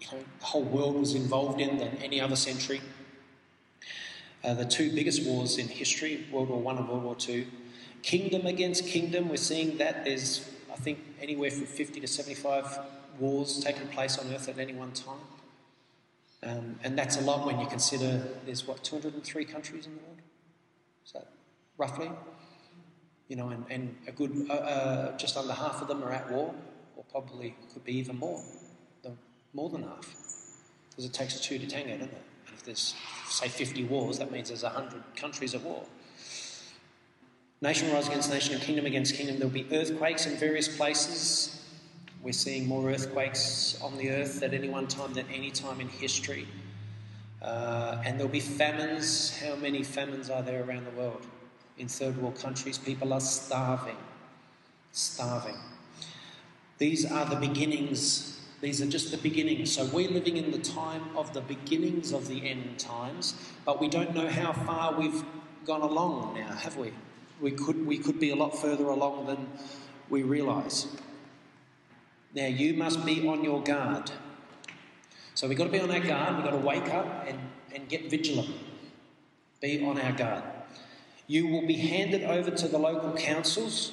you 0.00 0.08
know, 0.10 0.24
the 0.40 0.44
whole 0.44 0.64
world 0.64 0.96
was 0.96 1.14
involved 1.14 1.60
in 1.60 1.78
than 1.78 1.96
any 2.02 2.20
other 2.20 2.34
century. 2.34 2.80
Uh, 4.42 4.54
the 4.54 4.64
two 4.64 4.92
biggest 4.92 5.22
wars 5.22 5.58
in 5.58 5.68
history, 5.68 6.26
World 6.32 6.48
War 6.48 6.58
One 6.58 6.76
and 6.76 6.88
World 6.88 7.04
War 7.04 7.14
Two, 7.14 7.46
kingdom 8.02 8.46
against 8.46 8.84
kingdom. 8.84 9.28
We're 9.28 9.36
seeing 9.36 9.78
that 9.78 10.04
there's, 10.04 10.50
I 10.72 10.76
think, 10.76 10.98
anywhere 11.22 11.52
from 11.52 11.66
50 11.66 12.00
to 12.00 12.08
75 12.08 12.80
wars 13.20 13.60
taking 13.60 13.86
place 13.88 14.18
on 14.18 14.32
Earth 14.34 14.48
at 14.48 14.58
any 14.58 14.72
one 14.72 14.90
time. 14.90 15.20
Um, 16.42 16.80
and 16.82 16.98
that's 16.98 17.16
a 17.16 17.20
lot 17.20 17.46
when 17.46 17.60
you 17.60 17.66
consider 17.68 18.26
there's 18.44 18.66
what 18.66 18.82
203 18.82 19.44
countries 19.44 19.86
in 19.86 19.94
the 19.94 20.00
world. 20.00 20.18
So 21.04 21.24
roughly? 21.78 22.10
You 23.28 23.36
know, 23.36 23.48
and, 23.48 23.64
and 23.70 23.96
a 24.06 24.12
good, 24.12 24.46
uh, 24.48 24.52
uh, 24.52 25.16
just 25.16 25.36
under 25.36 25.52
half 25.52 25.82
of 25.82 25.88
them 25.88 26.02
are 26.02 26.12
at 26.12 26.30
war, 26.30 26.54
or 26.96 27.04
probably 27.10 27.56
could 27.72 27.84
be 27.84 27.96
even 27.96 28.18
more, 28.18 28.42
more 29.52 29.68
than 29.68 29.82
half. 29.82 30.14
Because 30.90 31.04
it 31.04 31.12
takes 31.12 31.40
two 31.40 31.58
to 31.58 31.66
tango, 31.66 31.92
doesn't 31.92 32.12
it? 32.12 32.22
And 32.46 32.56
if 32.56 32.64
there's, 32.64 32.94
say, 33.28 33.48
50 33.48 33.84
wars, 33.84 34.18
that 34.18 34.30
means 34.30 34.48
there's 34.48 34.62
100 34.62 35.02
countries 35.16 35.54
at 35.54 35.62
war. 35.62 35.84
Nation 37.62 37.90
rise 37.92 38.06
against 38.06 38.30
nation 38.30 38.54
and 38.54 38.62
kingdom 38.62 38.86
against 38.86 39.14
kingdom. 39.14 39.38
There'll 39.38 39.52
be 39.52 39.66
earthquakes 39.72 40.26
in 40.26 40.36
various 40.36 40.74
places. 40.74 41.64
We're 42.22 42.32
seeing 42.32 42.66
more 42.66 42.90
earthquakes 42.90 43.80
on 43.82 43.96
the 43.96 44.10
earth 44.10 44.42
at 44.42 44.52
any 44.52 44.68
one 44.68 44.86
time 44.88 45.14
than 45.14 45.26
any 45.32 45.50
time 45.50 45.80
in 45.80 45.88
history. 45.88 46.46
Uh, 47.40 48.02
and 48.04 48.18
there'll 48.18 48.32
be 48.32 48.40
famines. 48.40 49.38
How 49.40 49.56
many 49.56 49.82
famines 49.82 50.28
are 50.28 50.42
there 50.42 50.64
around 50.64 50.84
the 50.84 50.90
world? 50.90 51.26
In 51.78 51.88
third 51.88 52.16
world 52.16 52.38
countries, 52.38 52.78
people 52.78 53.12
are 53.12 53.20
starving. 53.20 53.96
Starving. 54.92 55.56
These 56.78 57.10
are 57.10 57.26
the 57.26 57.36
beginnings. 57.36 58.40
These 58.60 58.80
are 58.80 58.86
just 58.86 59.10
the 59.10 59.18
beginnings. 59.18 59.72
So 59.72 59.84
we're 59.86 60.10
living 60.10 60.36
in 60.36 60.50
the 60.50 60.58
time 60.58 61.04
of 61.16 61.32
the 61.32 61.40
beginnings 61.40 62.12
of 62.12 62.28
the 62.28 62.48
end 62.48 62.78
times, 62.78 63.34
but 63.64 63.80
we 63.80 63.88
don't 63.88 64.14
know 64.14 64.28
how 64.28 64.52
far 64.52 64.98
we've 64.98 65.22
gone 65.66 65.82
along 65.82 66.34
now, 66.34 66.52
have 66.54 66.76
we? 66.76 66.92
We 67.40 67.50
could, 67.50 67.86
we 67.86 67.98
could 67.98 68.18
be 68.18 68.30
a 68.30 68.36
lot 68.36 68.58
further 68.58 68.84
along 68.84 69.26
than 69.26 69.48
we 70.08 70.22
realise. 70.22 70.86
Now, 72.34 72.46
you 72.46 72.74
must 72.74 73.04
be 73.04 73.26
on 73.26 73.44
your 73.44 73.62
guard. 73.62 74.10
So 75.34 75.48
we've 75.48 75.58
got 75.58 75.64
to 75.64 75.70
be 75.70 75.80
on 75.80 75.90
our 75.90 76.00
guard, 76.00 76.36
we've 76.36 76.44
got 76.44 76.52
to 76.52 76.66
wake 76.66 76.88
up 76.94 77.26
and, 77.28 77.38
and 77.74 77.88
get 77.88 78.10
vigilant. 78.10 78.54
Be 79.60 79.84
on 79.84 80.00
our 80.00 80.12
guard. 80.12 80.44
You 81.26 81.46
will 81.48 81.66
be 81.66 81.76
handed 81.76 82.22
over 82.22 82.50
to 82.50 82.68
the 82.68 82.78
local 82.78 83.12
councils 83.12 83.92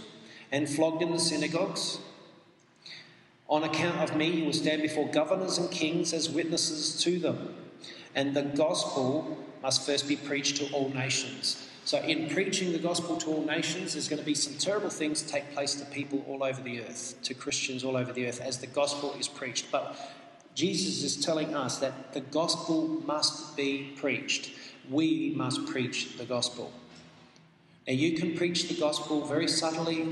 and 0.51 0.69
flogged 0.69 1.01
in 1.01 1.11
the 1.11 1.19
synagogues. 1.19 1.99
On 3.49 3.63
account 3.63 3.97
of 3.97 4.15
me, 4.15 4.29
you 4.29 4.45
will 4.45 4.53
stand 4.53 4.81
before 4.81 5.07
governors 5.09 5.57
and 5.57 5.69
kings 5.71 6.13
as 6.13 6.29
witnesses 6.29 7.01
to 7.03 7.19
them. 7.19 7.55
And 8.15 8.35
the 8.35 8.43
gospel 8.43 9.37
must 9.61 9.85
first 9.85 10.07
be 10.07 10.15
preached 10.15 10.57
to 10.57 10.71
all 10.71 10.89
nations. 10.89 11.67
So, 11.85 11.99
in 11.99 12.29
preaching 12.29 12.71
the 12.71 12.79
gospel 12.79 13.17
to 13.17 13.27
all 13.27 13.45
nations, 13.45 13.93
there's 13.93 14.07
going 14.07 14.19
to 14.19 14.25
be 14.25 14.35
some 14.35 14.57
terrible 14.57 14.89
things 14.89 15.21
take 15.21 15.53
place 15.53 15.75
to 15.75 15.85
people 15.85 16.23
all 16.27 16.43
over 16.43 16.61
the 16.61 16.81
earth, 16.81 17.15
to 17.23 17.33
Christians 17.33 17.83
all 17.83 17.97
over 17.97 18.13
the 18.13 18.27
earth, 18.27 18.39
as 18.39 18.59
the 18.59 18.67
gospel 18.67 19.13
is 19.19 19.27
preached. 19.27 19.69
But 19.69 19.97
Jesus 20.55 21.03
is 21.03 21.25
telling 21.25 21.55
us 21.55 21.79
that 21.79 22.13
the 22.13 22.21
gospel 22.21 23.01
must 23.05 23.57
be 23.57 23.93
preached. 23.97 24.51
We 24.89 25.33
must 25.35 25.65
preach 25.65 26.17
the 26.17 26.25
gospel. 26.25 26.71
Now, 27.87 27.93
you 27.93 28.17
can 28.17 28.35
preach 28.35 28.69
the 28.69 28.79
gospel 28.79 29.25
very 29.25 29.47
subtly 29.47 30.07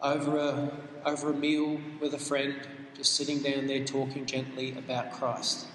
over 0.00 0.38
a, 0.38 0.72
over 1.04 1.30
a 1.30 1.34
meal 1.34 1.80
with 2.00 2.14
a 2.14 2.18
friend, 2.18 2.56
just 2.96 3.14
sitting 3.14 3.40
down 3.40 3.66
there 3.66 3.84
talking 3.84 4.24
gently 4.24 4.72
about 4.72 5.12
Christ. 5.12 5.66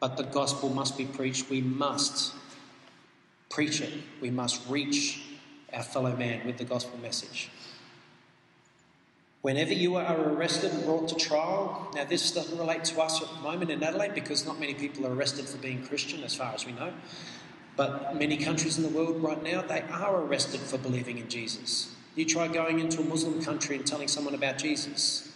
But 0.00 0.16
the 0.16 0.24
gospel 0.24 0.70
must 0.70 0.98
be 0.98 1.04
preached. 1.04 1.48
We 1.48 1.60
must 1.60 2.34
preach 3.48 3.80
it. 3.80 3.92
We 4.20 4.30
must 4.30 4.68
reach 4.68 5.22
our 5.72 5.82
fellow 5.82 6.16
man 6.16 6.46
with 6.46 6.58
the 6.58 6.64
gospel 6.64 6.98
message. 6.98 7.50
Whenever 9.40 9.72
you 9.72 9.96
are 9.96 10.20
arrested 10.20 10.72
and 10.72 10.84
brought 10.84 11.08
to 11.08 11.14
trial, 11.14 11.90
now 11.94 12.04
this 12.04 12.32
doesn't 12.32 12.58
relate 12.58 12.82
to 12.84 13.00
us 13.00 13.22
at 13.22 13.28
the 13.28 13.40
moment 13.40 13.70
in 13.70 13.82
Adelaide 13.82 14.14
because 14.14 14.44
not 14.44 14.58
many 14.58 14.74
people 14.74 15.06
are 15.06 15.14
arrested 15.14 15.46
for 15.46 15.58
being 15.58 15.86
Christian, 15.86 16.24
as 16.24 16.34
far 16.34 16.52
as 16.54 16.66
we 16.66 16.72
know. 16.72 16.92
But 17.78 18.16
many 18.16 18.36
countries 18.36 18.76
in 18.76 18.82
the 18.82 18.88
world 18.88 19.22
right 19.22 19.40
now, 19.40 19.62
they 19.62 19.82
are 19.82 20.20
arrested 20.20 20.58
for 20.58 20.78
believing 20.78 21.16
in 21.16 21.28
Jesus. 21.28 21.94
You 22.16 22.24
try 22.24 22.48
going 22.48 22.80
into 22.80 23.00
a 23.00 23.04
Muslim 23.04 23.40
country 23.40 23.76
and 23.76 23.86
telling 23.86 24.08
someone 24.08 24.34
about 24.34 24.58
Jesus. 24.58 25.32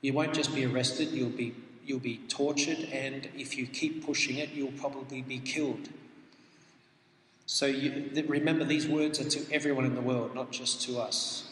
You 0.00 0.12
won't 0.12 0.34
just 0.34 0.52
be 0.56 0.66
arrested, 0.66 1.12
you'll 1.12 1.30
be, 1.30 1.54
you'll 1.86 2.00
be 2.00 2.18
tortured, 2.28 2.88
and 2.92 3.28
if 3.38 3.56
you 3.56 3.68
keep 3.68 4.04
pushing 4.04 4.38
it, 4.38 4.50
you'll 4.50 4.72
probably 4.72 5.22
be 5.22 5.38
killed. 5.38 5.88
So 7.46 7.66
you, 7.66 8.10
remember, 8.26 8.64
these 8.64 8.88
words 8.88 9.20
are 9.20 9.30
to 9.30 9.54
everyone 9.54 9.84
in 9.84 9.94
the 9.94 10.00
world, 10.00 10.34
not 10.34 10.50
just 10.50 10.82
to 10.88 10.98
us. 10.98 11.48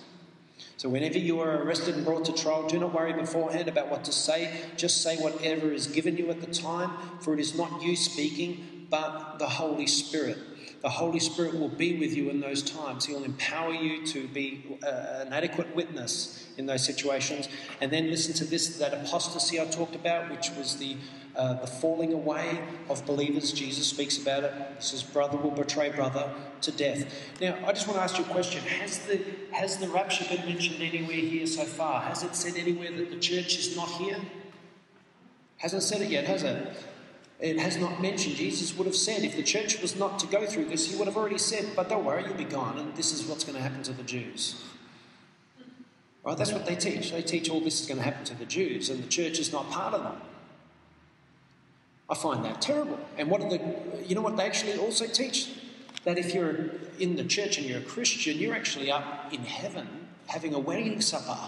So, 0.76 0.88
whenever 0.88 1.18
you 1.18 1.40
are 1.40 1.62
arrested 1.62 1.94
and 1.94 2.04
brought 2.04 2.24
to 2.24 2.32
trial, 2.32 2.66
do 2.66 2.80
not 2.80 2.92
worry 2.92 3.12
beforehand 3.12 3.68
about 3.68 3.88
what 3.88 4.02
to 4.06 4.12
say. 4.12 4.62
Just 4.76 5.02
say 5.02 5.18
whatever 5.18 5.70
is 5.72 5.86
given 5.86 6.16
you 6.16 6.30
at 6.30 6.40
the 6.40 6.46
time, 6.46 6.90
for 7.20 7.34
it 7.34 7.38
is 7.38 7.54
not 7.54 7.82
you 7.82 7.94
speaking, 7.94 8.79
but 8.90 9.38
the 9.38 9.48
Holy 9.48 9.86
Spirit. 9.86 10.38
the 10.82 10.88
Holy 10.88 11.20
Spirit 11.20 11.58
will 11.58 11.68
be 11.68 11.98
with 11.98 12.16
you 12.16 12.30
in 12.30 12.40
those 12.40 12.62
times. 12.62 13.04
He'll 13.04 13.24
empower 13.24 13.72
you 13.72 14.04
to 14.06 14.26
be 14.28 14.78
uh, 14.82 15.24
an 15.26 15.32
adequate 15.32 15.74
witness 15.76 16.48
in 16.56 16.66
those 16.66 16.84
situations. 16.84 17.48
And 17.80 17.90
then 17.92 18.10
listen 18.10 18.34
to 18.34 18.44
this 18.44 18.78
that 18.78 18.94
apostasy 18.94 19.60
I 19.60 19.66
talked 19.66 19.94
about, 19.94 20.30
which 20.30 20.50
was 20.56 20.76
the 20.76 20.96
uh, 21.36 21.54
the 21.54 21.66
falling 21.66 22.12
away 22.12 22.60
of 22.88 23.04
believers. 23.06 23.52
Jesus 23.52 23.86
speaks 23.86 24.18
about 24.18 24.44
it. 24.44 24.52
He 24.76 24.82
says, 24.82 25.02
Brother 25.02 25.38
will 25.38 25.52
betray 25.52 25.90
brother 25.90 26.28
to 26.62 26.72
death. 26.72 27.04
Now, 27.40 27.56
I 27.64 27.72
just 27.72 27.86
want 27.86 27.98
to 27.98 28.02
ask 28.02 28.18
you 28.18 28.24
a 28.24 28.28
question. 28.28 28.62
Has 28.64 28.98
the, 29.06 29.20
has 29.52 29.78
the 29.78 29.88
rapture 29.88 30.24
been 30.24 30.44
mentioned 30.46 30.82
anywhere 30.82 31.16
here 31.16 31.46
so 31.46 31.64
far? 31.64 32.02
Has 32.02 32.22
it 32.24 32.34
said 32.34 32.56
anywhere 32.56 32.90
that 32.92 33.10
the 33.10 33.18
church 33.18 33.58
is 33.58 33.76
not 33.76 33.88
here? 33.90 34.18
Hasn't 35.58 35.82
said 35.82 36.02
it 36.02 36.10
yet, 36.10 36.24
has 36.24 36.42
it? 36.42 36.68
It 37.40 37.58
has 37.58 37.78
not 37.78 38.02
mentioned. 38.02 38.36
Jesus 38.36 38.76
would 38.76 38.86
have 38.86 38.96
said, 38.96 39.24
if 39.24 39.34
the 39.34 39.42
church 39.42 39.80
was 39.80 39.96
not 39.96 40.18
to 40.18 40.26
go 40.26 40.44
through 40.46 40.66
this, 40.66 40.90
he 40.90 40.96
would 40.98 41.06
have 41.06 41.16
already 41.16 41.38
said, 41.38 41.70
but 41.74 41.88
don't 41.88 42.04
worry, 42.04 42.24
you'll 42.24 42.34
be 42.34 42.44
gone, 42.44 42.76
and 42.78 42.94
this 42.94 43.12
is 43.12 43.24
what's 43.24 43.44
going 43.44 43.56
to 43.56 43.62
happen 43.62 43.82
to 43.84 43.92
the 43.92 44.02
Jews. 44.02 44.62
Right? 46.22 46.36
That's 46.36 46.52
what 46.52 46.66
they 46.66 46.76
teach. 46.76 47.12
They 47.12 47.22
teach 47.22 47.48
all 47.48 47.60
this 47.60 47.80
is 47.80 47.86
going 47.86 47.96
to 47.96 48.04
happen 48.04 48.24
to 48.26 48.34
the 48.34 48.44
Jews, 48.44 48.90
and 48.90 49.02
the 49.02 49.08
church 49.08 49.38
is 49.38 49.52
not 49.52 49.70
part 49.70 49.94
of 49.94 50.02
that. 50.02 50.16
I 52.10 52.14
find 52.14 52.44
that 52.44 52.60
terrible. 52.60 52.98
And 53.16 53.30
what 53.30 53.40
are 53.40 53.48
the, 53.48 53.60
you 54.06 54.14
know 54.14 54.20
what 54.20 54.36
they 54.36 54.44
actually 54.44 54.76
also 54.76 55.06
teach? 55.06 55.50
That 56.04 56.18
if 56.18 56.34
you're 56.34 56.70
in 56.98 57.16
the 57.16 57.24
church 57.24 57.56
and 57.56 57.66
you're 57.66 57.78
a 57.78 57.82
Christian, 57.84 58.36
you're 58.36 58.54
actually 58.54 58.90
up 58.90 59.32
in 59.32 59.44
heaven 59.44 59.86
having 60.26 60.52
a 60.52 60.58
wedding 60.58 61.00
supper. 61.00 61.38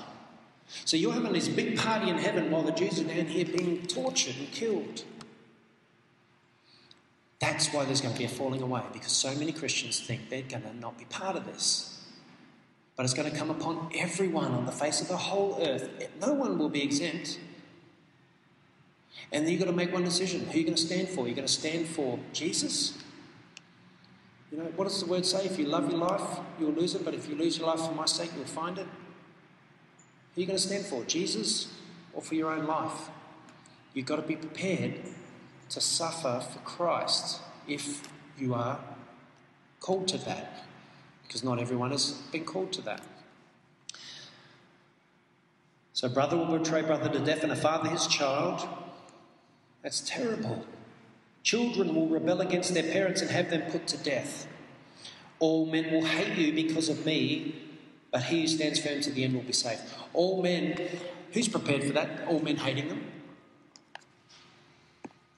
So 0.85 0.97
you're 0.97 1.13
having 1.13 1.33
this 1.33 1.49
big 1.49 1.77
party 1.77 2.09
in 2.09 2.17
heaven 2.17 2.51
while 2.51 2.63
the 2.63 2.73
Jews 2.73 3.01
are 3.01 3.05
down 3.05 3.27
here 3.27 3.45
being 3.45 3.87
tortured 3.87 4.37
and 4.39 4.51
killed. 4.53 5.05
That's 7.43 7.73
why 7.73 7.85
there's 7.85 8.01
going 8.01 8.15
to 8.15 8.19
be 8.19 8.25
a 8.25 8.29
falling 8.29 8.63
away, 8.63 8.83
because 8.93 9.11
so 9.11 9.35
many 9.35 9.51
Christians 9.51 9.99
think 9.99 10.31
they're 10.31 10.43
going 10.43 10.63
to 10.63 10.77
not 10.77 10.97
be 10.97 11.05
part 11.07 11.35
of 11.35 11.45
this. 11.45 12.01
But 12.95 13.03
it's 13.03 13.15
going 13.15 13.29
to 13.29 13.37
come 13.37 13.51
upon 13.51 13.91
everyone 13.97 14.53
on 14.53 14.65
the 14.65 14.71
face 14.71 15.01
of 15.01 15.09
the 15.09 15.17
whole 15.17 15.59
earth. 15.61 15.91
No 16.21 16.35
one 16.35 16.57
will 16.57 16.69
be 16.69 16.85
exempt. 16.85 17.41
And 19.33 19.45
then 19.45 19.53
you've 19.53 19.61
got 19.61 19.67
to 19.67 19.77
make 19.77 19.93
one 19.93 20.05
decision. 20.05 20.43
Who 20.43 20.53
are 20.53 20.57
you 20.57 20.63
going 20.63 20.77
to 20.77 20.81
stand 20.81 21.09
for? 21.09 21.27
You're 21.27 21.35
going 21.35 21.49
to 21.49 21.53
stand 21.53 21.89
for 21.89 22.21
Jesus? 22.33 22.97
You 24.53 24.59
know, 24.59 24.65
what 24.77 24.85
does 24.87 25.01
the 25.01 25.07
word 25.07 25.27
say? 25.27 25.45
If 25.45 25.59
you 25.59 25.67
love 25.67 25.91
your 25.91 25.99
life, 25.99 26.39
you'll 26.61 26.71
lose 26.71 26.95
it, 26.95 27.05
but 27.05 27.13
if 27.13 27.29
you 27.29 27.35
lose 27.35 27.59
your 27.59 27.67
life 27.67 27.81
for 27.81 27.95
my 27.95 28.07
sake, 28.07 28.31
you'll 28.37 28.45
find 28.45 28.79
it. 28.79 28.87
Who 28.87 30.39
are 30.39 30.43
you 30.43 30.47
going 30.47 30.59
to 30.59 30.63
stand 30.63 30.87
for? 30.87 31.03
Jesus 31.05 31.73
or 32.13 32.23
for 32.23 32.37
your 32.37 32.53
own 32.53 32.67
life? 32.67 33.11
You've 33.95 34.07
got 34.07 34.17
to 34.17 34.23
be 34.23 34.37
prepared 34.37 35.01
to 35.73 35.81
suffer 35.81 36.43
for 36.53 36.59
Christ 36.61 37.41
if 37.67 38.03
you 38.39 38.55
are 38.55 38.79
called 39.81 40.07
to 40.09 40.19
that, 40.19 40.65
because 41.27 41.43
not 41.43 41.59
everyone 41.59 41.91
has 41.91 42.13
been 42.31 42.45
called 42.45 42.73
to 42.73 42.83
that. 42.83 43.01
So, 45.95 46.09
brother 46.09 46.37
will 46.37 46.59
betray 46.59 46.83
brother 46.83 47.09
to 47.09 47.19
death, 47.19 47.43
and 47.43 47.53
a 47.53 47.57
father 47.57 47.89
his 47.89 48.07
child. 48.07 48.67
That's 49.83 50.01
terrible. 50.01 50.67
Children 51.43 51.95
will 51.95 52.07
rebel 52.07 52.41
against 52.41 52.75
their 52.75 52.91
parents 52.93 53.21
and 53.21 53.31
have 53.31 53.51
them 53.51 53.71
put 53.71 53.87
to 53.89 53.97
death. 53.97 54.47
All 55.39 55.67
men 55.67 55.93
will 55.93 56.05
hate 56.05 56.37
you 56.39 56.53
because 56.53 56.89
of 56.89 57.05
me, 57.05 57.63
but 58.11 58.25
he 58.25 58.43
who 58.43 58.47
stands 58.47 58.79
firm 58.79 59.01
to 59.01 59.11
the 59.11 59.25
end 59.25 59.35
will 59.35 59.43
be 59.43 59.53
saved. 59.53 59.83
All 60.13 60.43
men, 60.43 60.81
who's 61.33 61.49
prepared 61.49 61.83
for 61.85 61.93
that? 61.95 62.27
All 62.29 62.41
men 62.41 62.57
hating 62.57 62.89
them? 62.89 63.05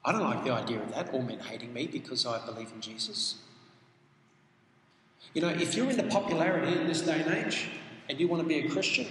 I 0.05 0.11
don't 0.11 0.21
like 0.21 0.43
the 0.43 0.51
idea 0.51 0.81
of 0.81 0.93
that, 0.93 1.09
all 1.13 1.23
men 1.23 1.39
hating 1.39 1.73
me 1.73 1.87
because 1.87 2.25
I 2.25 2.45
believe 2.45 2.71
in 2.71 2.79
Jesus. 2.79 3.35
You 5.33 5.41
know, 5.41 5.49
if 5.49 5.75
you're 5.75 5.89
into 5.89 6.03
popularity 6.03 6.79
in 6.79 6.87
this 6.87 7.01
day 7.01 7.21
and 7.21 7.33
age 7.33 7.69
and 8.07 8.19
you 8.19 8.27
want 8.27 8.43
to 8.43 8.47
be 8.47 8.59
a 8.59 8.69
Christian, 8.69 9.07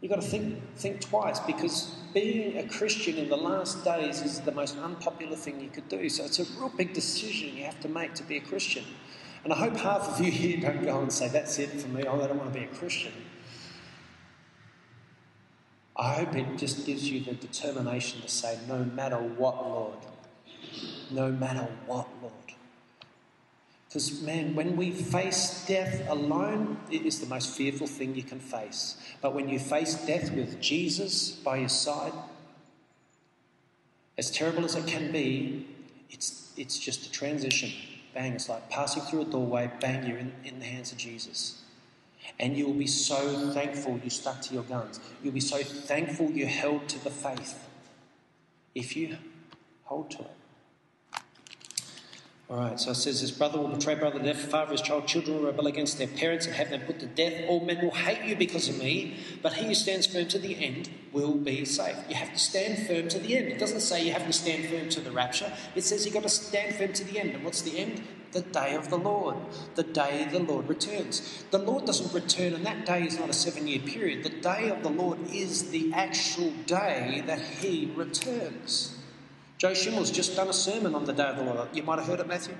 You've 0.00 0.10
got 0.10 0.22
to 0.22 0.28
think, 0.28 0.62
think 0.76 1.00
twice 1.00 1.40
because 1.40 1.96
being 2.14 2.58
a 2.58 2.68
Christian 2.68 3.16
in 3.16 3.28
the 3.28 3.36
last 3.36 3.84
days 3.84 4.22
is 4.22 4.40
the 4.40 4.52
most 4.52 4.78
unpopular 4.78 5.34
thing 5.34 5.60
you 5.60 5.70
could 5.70 5.88
do. 5.88 6.08
So 6.08 6.24
it's 6.24 6.38
a 6.38 6.44
real 6.58 6.68
big 6.68 6.92
decision 6.92 7.56
you 7.56 7.64
have 7.64 7.80
to 7.80 7.88
make 7.88 8.14
to 8.14 8.22
be 8.22 8.36
a 8.36 8.40
Christian. 8.40 8.84
And 9.42 9.52
I 9.52 9.56
hope 9.56 9.76
half 9.76 10.08
of 10.08 10.24
you 10.24 10.30
here 10.30 10.60
don't 10.60 10.84
go 10.84 11.00
and 11.00 11.12
say, 11.12 11.28
That's 11.28 11.58
it 11.58 11.70
for 11.80 11.88
me, 11.88 12.04
oh 12.04 12.20
I 12.20 12.28
don't 12.28 12.38
want 12.38 12.52
to 12.52 12.58
be 12.58 12.64
a 12.64 12.68
Christian. 12.68 13.12
I 15.98 16.14
hope 16.14 16.36
it 16.36 16.56
just 16.56 16.86
gives 16.86 17.10
you 17.10 17.20
the 17.20 17.32
determination 17.32 18.22
to 18.22 18.28
say, 18.28 18.58
No 18.68 18.84
matter 18.84 19.16
what, 19.16 19.56
Lord, 19.56 19.98
no 21.10 21.32
matter 21.32 21.66
what, 21.86 22.06
Lord. 22.22 22.32
Because, 23.88 24.20
man, 24.20 24.54
when 24.54 24.76
we 24.76 24.90
face 24.90 25.64
death 25.66 26.06
alone, 26.08 26.78
it 26.90 27.06
is 27.06 27.20
the 27.20 27.26
most 27.26 27.56
fearful 27.56 27.86
thing 27.86 28.14
you 28.14 28.22
can 28.22 28.38
face. 28.38 28.98
But 29.22 29.34
when 29.34 29.48
you 29.48 29.58
face 29.58 29.94
death 30.06 30.30
with 30.30 30.60
Jesus 30.60 31.30
by 31.30 31.56
your 31.56 31.70
side, 31.70 32.12
as 34.18 34.30
terrible 34.30 34.64
as 34.66 34.74
it 34.76 34.86
can 34.86 35.10
be, 35.10 35.66
it's, 36.10 36.52
it's 36.56 36.78
just 36.78 37.06
a 37.06 37.10
transition. 37.10 37.72
Bang, 38.12 38.34
it's 38.34 38.48
like 38.48 38.68
passing 38.68 39.02
through 39.04 39.22
a 39.22 39.24
doorway, 39.24 39.70
bang, 39.80 40.06
you're 40.06 40.18
in, 40.18 40.32
in 40.44 40.58
the 40.58 40.66
hands 40.66 40.92
of 40.92 40.98
Jesus. 40.98 41.62
And 42.38 42.56
you'll 42.56 42.74
be 42.74 42.86
so 42.86 43.52
thankful 43.52 44.00
you 44.02 44.10
stuck 44.10 44.40
to 44.42 44.54
your 44.54 44.62
guns. 44.64 45.00
You'll 45.22 45.34
be 45.34 45.40
so 45.40 45.62
thankful 45.62 46.30
you 46.30 46.46
held 46.46 46.88
to 46.88 47.02
the 47.02 47.10
faith 47.10 47.58
if 48.74 48.96
you 48.96 49.16
hold 49.84 50.10
to 50.12 50.20
it. 50.20 50.37
All 52.50 52.56
right, 52.56 52.80
so 52.80 52.92
it 52.92 52.94
says, 52.94 53.20
His 53.20 53.30
brother 53.30 53.58
will 53.58 53.68
betray 53.68 53.94
brother 53.94 54.18
to 54.18 54.24
death, 54.24 54.40
father 54.40 54.72
his 54.72 54.80
child, 54.80 55.06
children 55.06 55.36
will 55.36 55.44
rebel 55.44 55.66
against 55.66 55.98
their 55.98 56.06
parents 56.06 56.46
and 56.46 56.54
have 56.54 56.70
them 56.70 56.80
put 56.80 56.98
to 57.00 57.06
death. 57.06 57.44
All 57.46 57.60
men 57.62 57.78
will 57.82 57.90
hate 57.90 58.26
you 58.26 58.36
because 58.36 58.70
of 58.70 58.78
me, 58.78 59.18
but 59.42 59.52
he 59.52 59.66
who 59.66 59.74
stands 59.74 60.06
firm 60.06 60.28
to 60.28 60.38
the 60.38 60.56
end 60.64 60.88
will 61.12 61.34
be 61.34 61.66
safe. 61.66 61.96
You 62.08 62.14
have 62.14 62.32
to 62.32 62.38
stand 62.38 62.86
firm 62.86 63.08
to 63.08 63.18
the 63.18 63.36
end. 63.36 63.48
It 63.48 63.58
doesn't 63.58 63.82
say 63.82 64.02
you 64.02 64.12
have 64.12 64.26
to 64.26 64.32
stand 64.32 64.64
firm 64.64 64.88
to 64.88 65.00
the 65.00 65.10
rapture, 65.10 65.52
it 65.74 65.82
says 65.82 66.06
you've 66.06 66.14
got 66.14 66.22
to 66.22 66.30
stand 66.30 66.74
firm 66.76 66.94
to 66.94 67.04
the 67.04 67.20
end. 67.20 67.32
And 67.32 67.44
what's 67.44 67.60
the 67.60 67.78
end? 67.78 68.02
The 68.32 68.40
day 68.40 68.74
of 68.74 68.88
the 68.88 68.98
Lord, 68.98 69.36
the 69.74 69.82
day 69.82 70.26
the 70.30 70.38
Lord 70.38 70.70
returns. 70.70 71.44
The 71.50 71.58
Lord 71.58 71.84
doesn't 71.84 72.14
return, 72.14 72.54
and 72.54 72.64
that 72.64 72.86
day 72.86 73.02
is 73.02 73.18
not 73.18 73.28
a 73.28 73.34
seven 73.34 73.68
year 73.68 73.80
period. 73.80 74.24
The 74.24 74.40
day 74.40 74.70
of 74.70 74.82
the 74.82 74.90
Lord 74.90 75.18
is 75.30 75.70
the 75.70 75.92
actual 75.92 76.52
day 76.64 77.22
that 77.26 77.40
he 77.40 77.92
returns. 77.94 78.97
Joe 79.58 79.74
Schimmel's 79.74 80.12
just 80.12 80.36
done 80.36 80.48
a 80.48 80.52
sermon 80.52 80.94
on 80.94 81.04
the 81.04 81.12
day 81.12 81.24
of 81.24 81.36
the 81.36 81.42
Lord. 81.42 81.68
You 81.74 81.82
might 81.82 81.98
have 81.98 82.06
heard 82.06 82.20
it, 82.20 82.28
Matthew. 82.28 82.54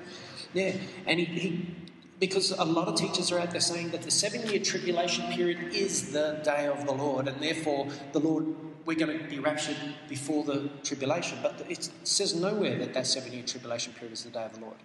Yeah, 0.53 0.73
and 1.07 1.21
he, 1.21 1.25
he 1.27 1.75
because 2.19 2.51
a 2.51 2.65
lot 2.65 2.89
of 2.89 2.97
teachers 2.97 3.31
are 3.31 3.39
out 3.39 3.53
there 3.53 3.61
saying 3.61 3.91
that 3.91 4.03
the 4.03 4.11
seven 4.11 4.45
year 4.49 4.59
tribulation 4.59 5.33
period 5.33 5.73
is 5.73 6.13
the 6.13 6.41
day 6.45 6.67
of 6.67 6.85
the 6.85 6.93
Lord, 6.93 7.29
and 7.29 7.41
therefore 7.41 7.87
the 8.13 8.19
Lord, 8.19 8.47
we're 8.85 8.97
going 8.97 9.17
to 9.17 9.25
be 9.25 9.39
raptured 9.39 9.77
before 10.09 10.43
the 10.43 10.71
tribulation. 10.83 11.39
But 11.43 11.65
it 11.69 11.89
says 12.03 12.35
nowhere 12.35 12.77
that 12.79 12.95
that 12.95 13.07
seven 13.07 13.33
year 13.33 13.45
tribulation 13.45 13.93
period 13.93 14.13
is 14.13 14.25
the 14.25 14.31
day 14.31 14.45
of 14.45 14.55
the 14.55 14.61
Lord. 14.61 14.77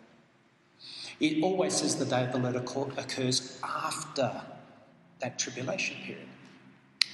It 1.20 1.44
always 1.44 1.74
says 1.74 1.96
the 1.96 2.06
day 2.06 2.26
of 2.26 2.32
the 2.32 2.38
Lord 2.38 2.56
occurs 2.56 3.60
after 3.64 4.42
that 5.20 5.40
tribulation 5.40 5.98
period. 6.04 6.28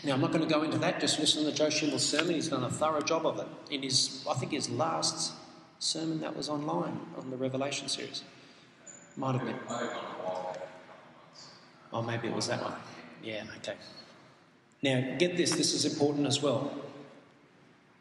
Now, 0.03 0.13
I'm 0.13 0.21
not 0.21 0.31
going 0.31 0.47
to 0.47 0.53
go 0.53 0.63
into 0.63 0.77
that, 0.77 1.01
just 1.01 1.19
listen 1.19 1.43
to 1.43 1.51
Joe 1.51 1.69
Schimmel's 1.69 2.07
sermon. 2.07 2.35
He's 2.35 2.47
done 2.47 2.63
a 2.63 2.69
thorough 2.69 3.01
job 3.01 3.25
of 3.25 3.39
it 3.39 3.47
in 3.69 3.83
his, 3.83 4.25
I 4.29 4.33
think, 4.33 4.53
his 4.53 4.69
last 4.69 5.33
sermon 5.79 6.21
that 6.21 6.35
was 6.35 6.47
online 6.47 6.99
on 7.17 7.29
the 7.29 7.37
Revelation 7.37 7.89
series. 7.89 8.23
Might 9.17 9.35
have 9.35 9.45
been. 9.45 9.59
Oh, 11.91 12.01
maybe 12.01 12.27
it 12.29 12.33
was 12.33 12.47
that 12.47 12.61
one. 12.61 12.75
Yeah, 13.23 13.43
okay. 13.57 13.75
Now, 14.81 15.17
get 15.17 15.35
this, 15.35 15.51
this 15.51 15.73
is 15.73 15.85
important 15.85 16.27
as 16.27 16.41
well. 16.41 16.71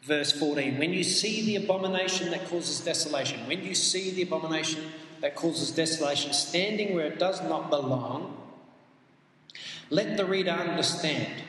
Verse 0.02 0.30
14 0.32 0.78
When 0.78 0.92
you 0.92 1.02
see 1.02 1.44
the 1.44 1.56
abomination 1.56 2.30
that 2.30 2.46
causes 2.48 2.80
desolation, 2.80 3.46
when 3.48 3.64
you 3.64 3.74
see 3.74 4.10
the 4.10 4.22
abomination 4.22 4.84
that 5.20 5.34
causes 5.34 5.72
desolation 5.72 6.32
standing 6.32 6.94
where 6.94 7.06
it 7.06 7.18
does 7.18 7.42
not 7.42 7.70
belong, 7.70 8.36
let 9.90 10.16
the 10.16 10.24
reader 10.24 10.52
understand. 10.52 11.42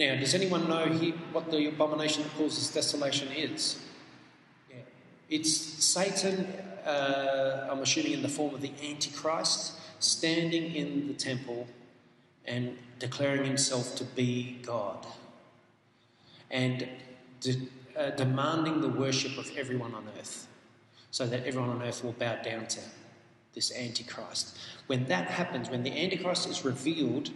Now, 0.00 0.16
does 0.16 0.34
anyone 0.34 0.66
know 0.66 0.86
he, 0.86 1.10
what 1.30 1.50
the 1.50 1.68
abomination 1.68 2.22
that 2.22 2.34
causes 2.34 2.70
desolation 2.70 3.28
is? 3.32 3.78
Yeah. 4.70 4.76
It's 5.28 5.52
Satan, 5.52 6.46
uh, 6.86 7.68
I'm 7.70 7.80
assuming 7.80 8.12
in 8.12 8.22
the 8.22 8.28
form 8.30 8.54
of 8.54 8.62
the 8.62 8.72
Antichrist, 8.82 9.74
standing 9.98 10.74
in 10.74 11.06
the 11.06 11.12
temple 11.12 11.68
and 12.46 12.78
declaring 12.98 13.44
himself 13.44 13.94
to 13.96 14.04
be 14.04 14.58
God 14.62 15.06
and 16.50 16.88
de- 17.42 17.68
uh, 17.94 18.08
demanding 18.12 18.80
the 18.80 18.88
worship 18.88 19.36
of 19.36 19.54
everyone 19.54 19.94
on 19.94 20.08
earth 20.18 20.48
so 21.10 21.26
that 21.26 21.44
everyone 21.44 21.68
on 21.68 21.82
earth 21.82 22.02
will 22.02 22.12
bow 22.12 22.36
down 22.36 22.66
to 22.68 22.80
this 23.52 23.70
Antichrist. 23.76 24.56
When 24.86 25.04
that 25.08 25.26
happens, 25.26 25.68
when 25.68 25.82
the 25.82 25.92
Antichrist 25.92 26.48
is 26.48 26.64
revealed, 26.64 27.28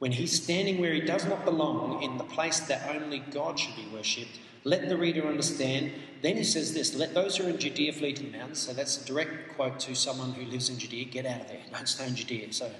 when 0.00 0.12
he's 0.12 0.42
standing 0.42 0.80
where 0.80 0.94
he 0.94 1.00
does 1.00 1.26
not 1.26 1.44
belong 1.44 2.02
in 2.02 2.16
the 2.16 2.24
place 2.24 2.60
that 2.60 2.96
only 2.96 3.18
God 3.18 3.58
should 3.58 3.76
be 3.76 3.86
worshipped, 3.92 4.40
Let 4.64 4.88
the 4.88 4.96
reader 4.96 5.26
understand. 5.26 5.92
Then 6.22 6.36
he 6.36 6.44
says 6.44 6.74
this 6.74 6.94
let 6.94 7.14
those 7.14 7.36
who 7.36 7.46
are 7.46 7.50
in 7.50 7.58
Judea 7.58 7.92
flee 7.92 8.12
to 8.14 8.22
the 8.22 8.30
mountains. 8.30 8.58
So 8.58 8.72
that's 8.72 9.02
a 9.02 9.06
direct 9.06 9.56
quote 9.56 9.78
to 9.80 9.94
someone 9.94 10.32
who 10.32 10.50
lives 10.50 10.68
in 10.68 10.78
Judea 10.78 11.04
get 11.04 11.26
out 11.26 11.42
of 11.42 11.48
there. 11.48 11.60
Don't 11.72 11.88
stay 11.88 12.06
in 12.06 12.14
Judea. 12.14 12.52
So 12.52 12.70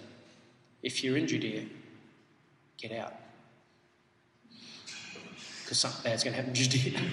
if 0.82 1.04
you're 1.04 1.16
in 1.16 1.26
Judea, 1.26 1.66
get 2.78 2.92
out. 2.92 3.14
Because 5.62 5.78
something 5.78 6.02
bad's 6.02 6.24
going 6.24 6.34
to 6.34 6.42
happen 6.42 6.50
in 6.50 6.54
Judea. 6.54 7.00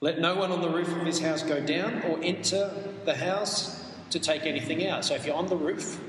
Let 0.00 0.20
no 0.20 0.36
one 0.36 0.52
on 0.52 0.60
the 0.60 0.70
roof 0.70 0.88
of 0.88 1.06
his 1.06 1.20
house 1.20 1.42
go 1.42 1.64
down 1.64 2.02
or 2.02 2.18
enter 2.22 2.72
the 3.04 3.16
house 3.16 3.84
to 4.10 4.20
take 4.20 4.46
anything 4.46 4.86
out. 4.86 5.04
So 5.04 5.14
if 5.14 5.26
you're 5.26 5.36
on 5.36 5.46
the 5.46 5.56
roof, 5.56 6.00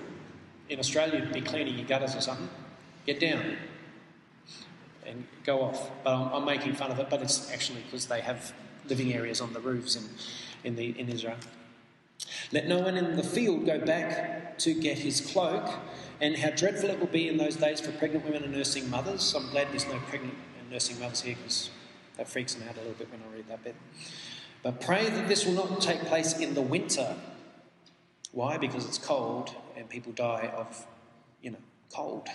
in 0.70 0.80
Australia, 0.80 1.20
you'd 1.20 1.34
be 1.34 1.42
cleaning 1.42 1.78
your 1.78 1.88
gutters 1.88 2.16
or 2.16 2.22
something, 2.22 2.50
get 3.06 3.20
down 3.20 3.58
and 5.06 5.26
go 5.44 5.62
off. 5.62 5.90
But 6.04 6.14
I'm, 6.16 6.34
I'm 6.34 6.46
making 6.46 6.74
fun 6.76 6.92
of 6.92 7.00
it, 7.00 7.10
but 7.10 7.22
it's 7.22 7.52
actually 7.52 7.82
because 7.82 8.06
they 8.06 8.22
have 8.22 8.54
living 8.88 9.14
areas 9.14 9.42
on 9.42 9.54
the 9.54 9.60
roofs 9.60 9.96
in, 9.96 10.04
in, 10.64 10.76
the, 10.76 10.98
in 11.00 11.10
Israel. 11.10 11.38
Let 12.52 12.68
no 12.68 12.80
one 12.80 12.98
in 12.98 13.16
the 13.16 13.24
field 13.24 13.66
go 13.66 13.80
back 13.80 14.58
to 14.60 14.74
get 14.74 15.00
his 15.00 15.22
cloak, 15.22 15.70
and 16.22 16.36
how 16.36 16.50
dreadful 16.50 16.90
it 16.90 17.00
will 17.00 17.08
be 17.08 17.28
in 17.28 17.38
those 17.38 17.56
days 17.56 17.80
for 17.80 17.92
pregnant 17.94 18.26
women 18.26 18.44
and 18.44 18.54
nursing 18.54 18.90
mothers. 18.90 19.34
I'm 19.34 19.50
glad 19.52 19.70
there's 19.72 19.88
no 19.88 20.00
pregnant 20.10 20.36
and 20.60 20.70
nursing 20.70 21.00
mothers 21.00 21.22
here 21.22 21.36
because 21.36 21.70
that 22.18 22.28
freaks 22.28 22.58
me 22.58 22.66
out 22.68 22.76
a 22.76 22.80
little 22.80 22.94
bit 22.94 23.10
when 23.12 23.22
I 23.22 23.36
read 23.36 23.48
that 23.48 23.64
bit. 23.64 23.76
But 24.62 24.82
pray 24.82 25.10
that 25.10 25.28
this 25.30 25.46
will 25.46 25.54
not 25.54 25.80
take 25.82 26.02
place 26.02 26.38
in 26.38 26.54
the 26.54 26.62
winter. 26.62 27.16
Why? 28.32 28.58
Because 28.58 28.86
it's 28.86 28.98
cold 28.98 29.56
and 29.76 29.90
people 29.90 30.12
die 30.12 30.52
of, 30.56 30.86
you 31.42 31.52
know, 31.52 31.58
cold. 31.94 32.28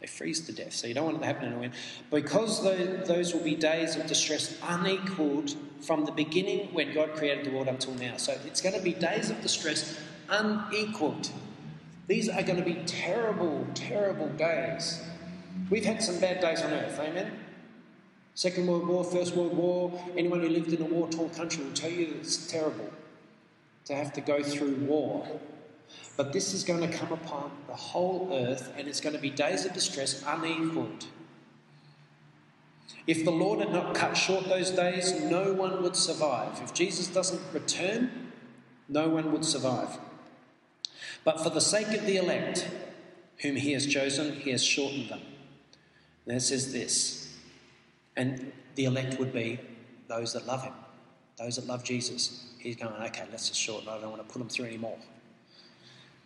They 0.00 0.06
freeze 0.06 0.40
to 0.46 0.52
death. 0.52 0.74
So 0.74 0.86
you 0.86 0.94
don't 0.94 1.04
want 1.04 1.16
it 1.16 1.20
to 1.20 1.26
happen 1.26 1.46
in 1.46 1.54
the 1.54 1.58
winter. 1.58 1.76
Because 2.10 2.62
those 2.62 3.32
will 3.32 3.42
be 3.42 3.54
days 3.54 3.96
of 3.96 4.06
distress 4.06 4.58
unequaled 4.62 5.54
from 5.80 6.04
the 6.04 6.12
beginning 6.12 6.68
when 6.74 6.92
God 6.92 7.14
created 7.14 7.46
the 7.46 7.50
world 7.50 7.68
until 7.68 7.94
now. 7.94 8.16
So 8.16 8.38
it's 8.44 8.60
going 8.60 8.74
to 8.74 8.82
be 8.82 8.92
days 8.92 9.30
of 9.30 9.40
distress 9.40 9.98
unequaled. 10.28 11.30
These 12.08 12.28
are 12.28 12.42
going 12.42 12.58
to 12.58 12.64
be 12.64 12.82
terrible, 12.84 13.66
terrible 13.74 14.28
days. 14.30 15.02
We've 15.70 15.84
had 15.84 16.02
some 16.02 16.20
bad 16.20 16.40
days 16.40 16.60
on 16.62 16.72
earth, 16.72 16.98
amen? 17.00 17.32
Second 18.34 18.66
World 18.66 18.86
War, 18.86 19.02
First 19.02 19.34
World 19.34 19.56
War, 19.56 19.98
anyone 20.16 20.40
who 20.40 20.48
lived 20.50 20.72
in 20.72 20.82
a 20.82 20.84
war 20.84 21.08
torn 21.08 21.30
country 21.30 21.64
will 21.64 21.72
tell 21.72 21.90
you 21.90 22.06
that 22.08 22.16
it's 22.16 22.46
terrible 22.46 22.90
to 23.86 23.94
have 23.94 24.12
to 24.14 24.20
go 24.20 24.42
through 24.42 24.74
war. 24.76 25.40
But 26.16 26.32
this 26.32 26.52
is 26.52 26.64
going 26.64 26.80
to 26.88 26.96
come 26.96 27.12
upon 27.12 27.50
the 27.66 27.74
whole 27.74 28.30
earth, 28.32 28.72
and 28.76 28.88
it's 28.88 29.00
going 29.00 29.14
to 29.14 29.20
be 29.20 29.30
days 29.30 29.64
of 29.64 29.72
distress 29.72 30.22
unequaled. 30.26 31.06
If 33.06 33.24
the 33.24 33.30
Lord 33.30 33.60
had 33.60 33.72
not 33.72 33.94
cut 33.94 34.16
short 34.16 34.48
those 34.48 34.70
days, 34.70 35.12
no 35.20 35.52
one 35.52 35.82
would 35.82 35.94
survive. 35.94 36.60
If 36.62 36.74
Jesus 36.74 37.06
doesn't 37.06 37.40
return, 37.52 38.32
no 38.88 39.08
one 39.08 39.30
would 39.32 39.44
survive. 39.44 39.98
But 41.24 41.40
for 41.40 41.50
the 41.50 41.60
sake 41.60 41.88
of 41.88 42.06
the 42.06 42.16
elect, 42.16 42.68
whom 43.38 43.56
he 43.56 43.72
has 43.72 43.86
chosen, 43.86 44.34
he 44.34 44.50
has 44.50 44.64
shortened 44.64 45.08
them. 45.08 45.20
And 46.26 46.36
it 46.36 46.40
says 46.40 46.72
this 46.72 47.26
and 48.16 48.52
the 48.74 48.86
elect 48.86 49.18
would 49.18 49.32
be 49.32 49.60
those 50.08 50.32
that 50.32 50.46
love 50.46 50.64
him, 50.64 50.72
those 51.38 51.56
that 51.56 51.66
love 51.66 51.84
Jesus. 51.84 52.46
He's 52.58 52.76
going, 52.76 52.94
okay, 52.94 53.24
let's 53.30 53.48
just 53.48 53.60
shorten. 53.60 53.88
I 53.88 54.00
don't 54.00 54.10
want 54.10 54.26
to 54.26 54.32
put 54.32 54.38
them 54.38 54.48
through 54.48 54.66
anymore. 54.66 54.98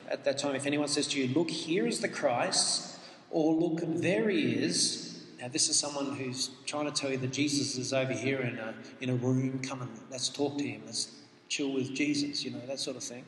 At 0.09 0.25
that 0.25 0.39
time, 0.39 0.55
if 0.55 0.67
anyone 0.67 0.89
says 0.89 1.07
to 1.09 1.21
you, 1.21 1.33
look, 1.35 1.51
here 1.51 1.87
is 1.87 2.01
the 2.01 2.09
Christ, 2.09 2.99
or 3.31 3.55
look, 3.55 3.81
there 3.85 4.29
he 4.29 4.53
is. 4.53 5.25
Now, 5.41 5.49
this 5.49 5.69
is 5.69 5.79
someone 5.79 6.17
who's 6.17 6.51
trying 6.67 6.87
to 6.87 6.93
tell 6.93 7.11
you 7.11 7.17
that 7.19 7.33
Jesus 7.33 7.77
is 7.77 7.93
over 7.93 8.13
here 8.13 8.41
in 8.41 8.59
a, 8.59 8.75
in 9.01 9.11
a 9.11 9.15
room. 9.15 9.61
Come 9.61 9.83
and 9.83 9.91
let's 10.11 10.29
talk 10.29 10.59
to 10.59 10.65
him. 10.65 10.83
Let's 10.85 11.17
chill 11.49 11.73
with 11.73 11.95
Jesus, 11.95 12.45
you 12.45 12.51
know, 12.51 12.61
that 12.67 12.79
sort 12.79 12.97
of 12.97 13.03
thing. 13.03 13.25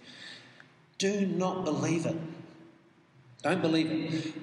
Do 0.99 1.27
not 1.27 1.65
believe 1.65 2.07
it. 2.07 2.17
Don't 3.43 3.61
believe 3.61 3.91
it. 3.91 4.35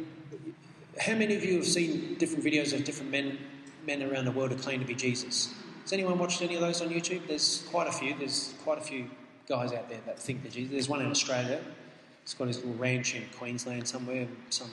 How 0.99 1.15
many 1.15 1.35
of 1.35 1.45
you 1.45 1.55
have 1.55 1.67
seen 1.67 2.15
different 2.15 2.43
videos 2.43 2.73
of 2.73 2.83
different 2.83 3.11
men 3.11 3.37
men 3.85 4.03
around 4.03 4.25
the 4.25 4.31
world 4.31 4.51
who 4.51 4.57
claim 4.57 4.79
to 4.79 4.85
be 4.85 4.95
Jesus. 4.95 5.53
Has 5.89 5.93
anyone 5.93 6.19
watched 6.19 6.43
any 6.43 6.53
of 6.53 6.61
those 6.61 6.83
on 6.83 6.89
YouTube? 6.89 7.25
There's 7.27 7.65
quite 7.71 7.87
a 7.87 7.91
few. 7.91 8.13
There's 8.13 8.53
quite 8.63 8.77
a 8.77 8.81
few 8.81 9.09
guys 9.47 9.73
out 9.73 9.89
there 9.89 9.97
that 10.05 10.19
think 10.19 10.43
they're 10.43 10.51
Jesus. 10.51 10.71
There's 10.71 10.87
one 10.87 11.01
in 11.01 11.09
Australia. 11.09 11.59
He's 12.21 12.35
got 12.35 12.47
his 12.47 12.57
little 12.57 12.75
ranch 12.75 13.15
in 13.15 13.23
Queensland 13.35 13.87
somewhere, 13.87 14.27
some 14.51 14.69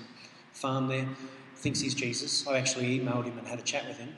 farm 0.52 0.88
there. 0.88 1.08
Thinks 1.54 1.80
he's 1.80 1.94
Jesus. 1.94 2.46
I 2.46 2.58
actually 2.58 3.00
emailed 3.00 3.24
him 3.24 3.38
and 3.38 3.48
had 3.48 3.58
a 3.58 3.62
chat 3.62 3.88
with 3.88 3.96
him. 3.96 4.14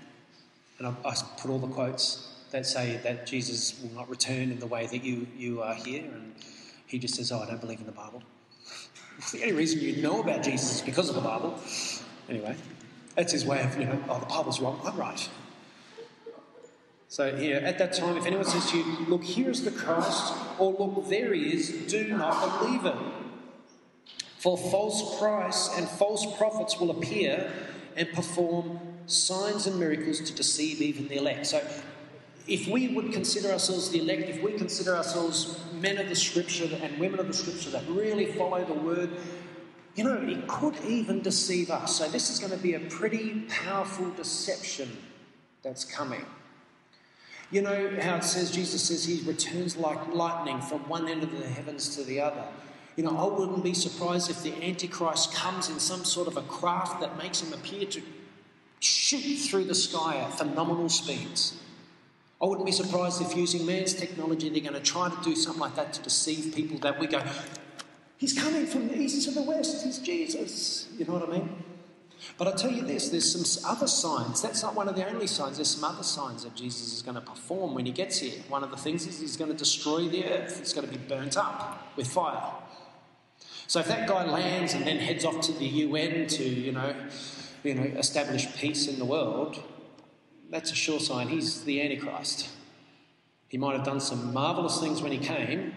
And 0.79 0.89
I, 0.89 0.95
I 1.05 1.15
put 1.41 1.53
all 1.53 1.61
the 1.61 1.69
quotes 1.69 2.35
that 2.51 2.67
say 2.67 2.99
that 3.05 3.29
Jesus 3.29 3.81
will 3.81 3.95
not 3.95 4.11
return 4.11 4.51
in 4.51 4.59
the 4.59 4.67
way 4.67 4.89
that 4.89 5.05
you, 5.05 5.29
you 5.37 5.63
are 5.63 5.75
here. 5.75 6.03
And 6.03 6.35
he 6.89 6.99
just 6.99 7.15
says, 7.15 7.31
Oh, 7.31 7.39
I 7.39 7.47
don't 7.47 7.61
believe 7.61 7.79
in 7.79 7.87
the 7.87 7.93
Bible. 7.93 8.25
the 9.33 9.43
only 9.43 9.55
reason 9.55 9.79
you 9.79 10.03
know 10.03 10.19
about 10.19 10.43
Jesus 10.43 10.75
is 10.75 10.83
because 10.83 11.09
of 11.09 11.15
the 11.15 11.21
Bible. 11.21 11.61
Anyway. 12.29 12.57
That's 13.15 13.33
his 13.33 13.45
way 13.45 13.63
of, 13.63 13.79
you 13.79 13.87
know, 13.87 14.03
oh, 14.09 14.19
the 14.19 14.27
Bible's 14.27 14.61
wrong, 14.61 14.81
I'm 14.85 14.97
right. 14.97 15.29
So 17.11 17.35
here, 17.35 17.57
at 17.57 17.79
that 17.79 17.95
time, 17.95 18.19
if 18.19 18.27
anyone 18.27 18.45
says 18.45 18.71
to 18.71 18.77
you, 18.77 18.85
look, 19.09 19.25
here 19.25 19.49
is 19.51 19.65
the 19.65 19.71
Christ, 19.71 20.35
or 20.59 20.73
look, 20.73 21.09
there 21.09 21.33
he 21.33 21.55
is, 21.55 21.71
do 21.87 22.09
not 22.09 22.61
believe 22.61 22.85
it. 22.85 22.95
For 24.37 24.59
false 24.59 25.19
Christs 25.19 25.77
and 25.79 25.89
false 25.89 26.37
prophets 26.37 26.79
will 26.79 26.91
appear 26.91 27.51
and 27.97 28.13
perform 28.13 28.79
signs 29.07 29.67
and 29.67 29.81
miracles 29.81 30.21
to 30.21 30.35
deceive 30.35 30.83
even 30.83 31.09
the 31.09 31.17
elect. 31.17 31.47
So 31.47 31.67
if 32.47 32.69
we 32.69 32.89
would 32.89 33.11
consider 33.13 33.49
ourselves 33.53 33.91
the 33.91 34.01
elect, 34.01 34.29
if 34.29 34.43
we 34.43 34.53
consider 34.53 34.95
ourselves 34.95 35.59
men 35.73 35.97
of 35.97 36.11
the 36.11 36.15
scripture 36.15 36.69
and 36.83 36.99
women 36.99 37.21
of 37.21 37.27
the 37.27 37.33
scripture 37.33 37.71
that 37.71 37.89
really 37.89 38.27
follow 38.33 38.65
the 38.65 38.75
word, 38.75 39.11
you 39.95 40.05
know, 40.05 40.15
it 40.15 40.47
could 40.47 40.77
even 40.87 41.23
deceive 41.23 41.71
us. 41.71 41.97
So, 41.97 42.09
this 42.09 42.31
is 42.31 42.39
going 42.39 42.53
to 42.53 42.59
be 42.59 42.75
a 42.75 42.81
pretty 42.81 43.41
powerful 43.49 44.11
deception 44.11 44.97
that's 45.63 45.85
coming. 45.85 46.25
You 47.51 47.63
know 47.63 47.91
how 48.01 48.17
it 48.17 48.25
says, 48.25 48.51
Jesus 48.51 48.85
says 48.85 49.05
he 49.05 49.27
returns 49.27 49.77
like 49.77 50.15
lightning 50.15 50.61
from 50.61 50.87
one 50.89 51.09
end 51.09 51.23
of 51.23 51.31
the 51.37 51.47
heavens 51.47 51.97
to 51.97 52.03
the 52.03 52.21
other. 52.21 52.45
You 52.97 53.05
know, 53.05 53.17
I 53.17 53.25
wouldn't 53.39 53.65
be 53.65 53.75
surprised 53.75 54.29
if 54.29 54.43
the 54.43 54.53
Antichrist 54.63 55.33
comes 55.33 55.71
in 55.71 55.79
some 55.79 56.05
sort 56.05 56.29
of 56.29 56.37
a 56.37 56.43
craft 56.43 57.01
that 57.01 57.17
makes 57.17 57.41
him 57.41 57.53
appear 57.53 57.87
to 57.87 58.03
shoot 58.81 59.39
through 59.39 59.65
the 59.65 59.75
sky 59.75 60.17
at 60.17 60.37
phenomenal 60.37 60.89
speeds. 60.89 61.57
I 62.41 62.47
wouldn't 62.47 62.67
be 62.67 62.73
surprised 62.73 63.23
if 63.23 63.37
using 63.37 63.65
man's 63.65 63.95
technology 63.95 64.49
they're 64.49 64.61
going 64.61 64.75
to 64.75 64.81
try 64.81 65.09
to 65.09 65.17
do 65.23 65.35
something 65.35 65.61
like 65.61 65.75
that 65.77 65.93
to 65.95 66.03
deceive 66.03 66.55
people 66.55 66.79
that 66.81 66.99
we 67.01 67.07
go, 67.07 67.23
He's 68.19 68.33
coming 68.33 68.67
from 68.67 68.89
the 68.89 68.99
east 68.99 69.29
to 69.29 69.31
the 69.31 69.43
west. 69.43 69.85
He's 69.85 69.99
Jesus. 69.99 70.89
You 70.99 71.05
know 71.05 71.15
what 71.15 71.29
I 71.29 71.33
mean? 71.33 71.63
But 72.37 72.49
I 72.49 72.53
tell 72.53 72.71
you 72.71 72.83
this 72.83 73.09
there's 73.09 73.31
some 73.33 73.71
other 73.71 73.87
signs. 73.87 74.43
That's 74.43 74.63
not 74.63 74.75
one 74.75 74.89
of 74.89 74.97
the 74.97 75.09
only 75.09 75.27
signs. 75.27 75.57
There's 75.57 75.71
some 75.71 75.85
other 75.85 76.03
signs 76.03 76.45
that 76.45 76.55
Jesus 76.55 76.95
is 76.95 77.03
going 77.03 77.15
to 77.15 77.21
perform 77.21 77.75
when 77.75 77.87
he 77.87 77.93
gets 77.93 78.19
here. 78.19 78.41
One 78.49 78.65
of 78.65 78.71
the 78.71 78.77
things 78.77 79.07
is 79.07 79.21
he's 79.21 79.37
going 79.37 79.51
to 79.51 79.57
destroy 79.57 80.09
the 80.09 80.25
earth, 80.25 80.59
it's 80.61 80.73
going 80.73 80.87
to 80.87 80.93
be 80.93 80.99
burnt 80.99 81.37
up 81.37 81.93
with 81.97 82.07
fire. 82.07 82.53
So 83.67 83.81
if 83.81 83.89
that 83.89 84.09
guy 84.09 84.25
lands 84.25 84.75
and 84.75 84.87
then 84.87 84.99
heads 84.99 85.25
off 85.25 85.41
to 85.43 85.53
the 85.53 85.67
UN 85.67 86.27
to, 86.29 86.43
you 86.43 86.73
know, 86.73 86.95
you 87.63 87.75
know, 87.75 87.83
establish 87.99 88.47
peace 88.57 88.89
in 88.89 88.99
the 88.99 89.05
world, 89.05 89.63
that's 90.51 90.73
a 90.73 90.75
sure 90.75 91.01
sign 91.01 91.29
he's 91.29 91.65
the 91.65 91.83
Antichrist. 91.83 92.49
He 93.49 93.59
might 93.59 93.77
have 93.77 93.85
done 93.85 94.01
some 94.01 94.33
marvelous 94.33 94.81
things 94.81 95.03
when 95.03 95.13
he 95.13 95.19
came, 95.19 95.75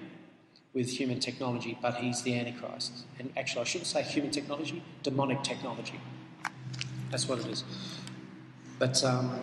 with 0.73 0.89
human 0.89 1.19
technology, 1.19 1.77
but 1.81 1.95
he's 1.95 2.21
the 2.21 2.37
Antichrist. 2.37 3.05
And 3.19 3.31
actually, 3.35 3.61
I 3.61 3.65
shouldn't 3.65 3.87
say 3.87 4.03
human 4.03 4.31
technology, 4.31 4.81
demonic 5.03 5.43
technology. 5.43 5.99
That's 7.11 7.27
what 7.27 7.39
it 7.39 7.47
is. 7.47 7.63
But 8.79 9.03
um, 9.03 9.39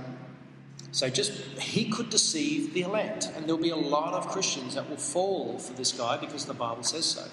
so 0.91 1.09
just 1.09 1.33
he 1.61 1.91
could 1.91 2.11
deceive 2.11 2.75
the 2.75 2.83
elect, 2.83 3.31
and 3.37 3.45
there'll 3.45 3.61
be 3.61 3.71
a 3.71 3.77
lot 3.77 4.15
of 4.15 4.29
Christians 4.29 4.75
that 4.75 4.89
will 4.89 4.97
fall 4.97 5.59
for 5.59 5.75
this 5.75 5.93
guy 5.93 6.17
because 6.17 6.47
the 6.47 6.55
Bible 6.55 6.83
says 6.83 7.05
so. 7.05 7.25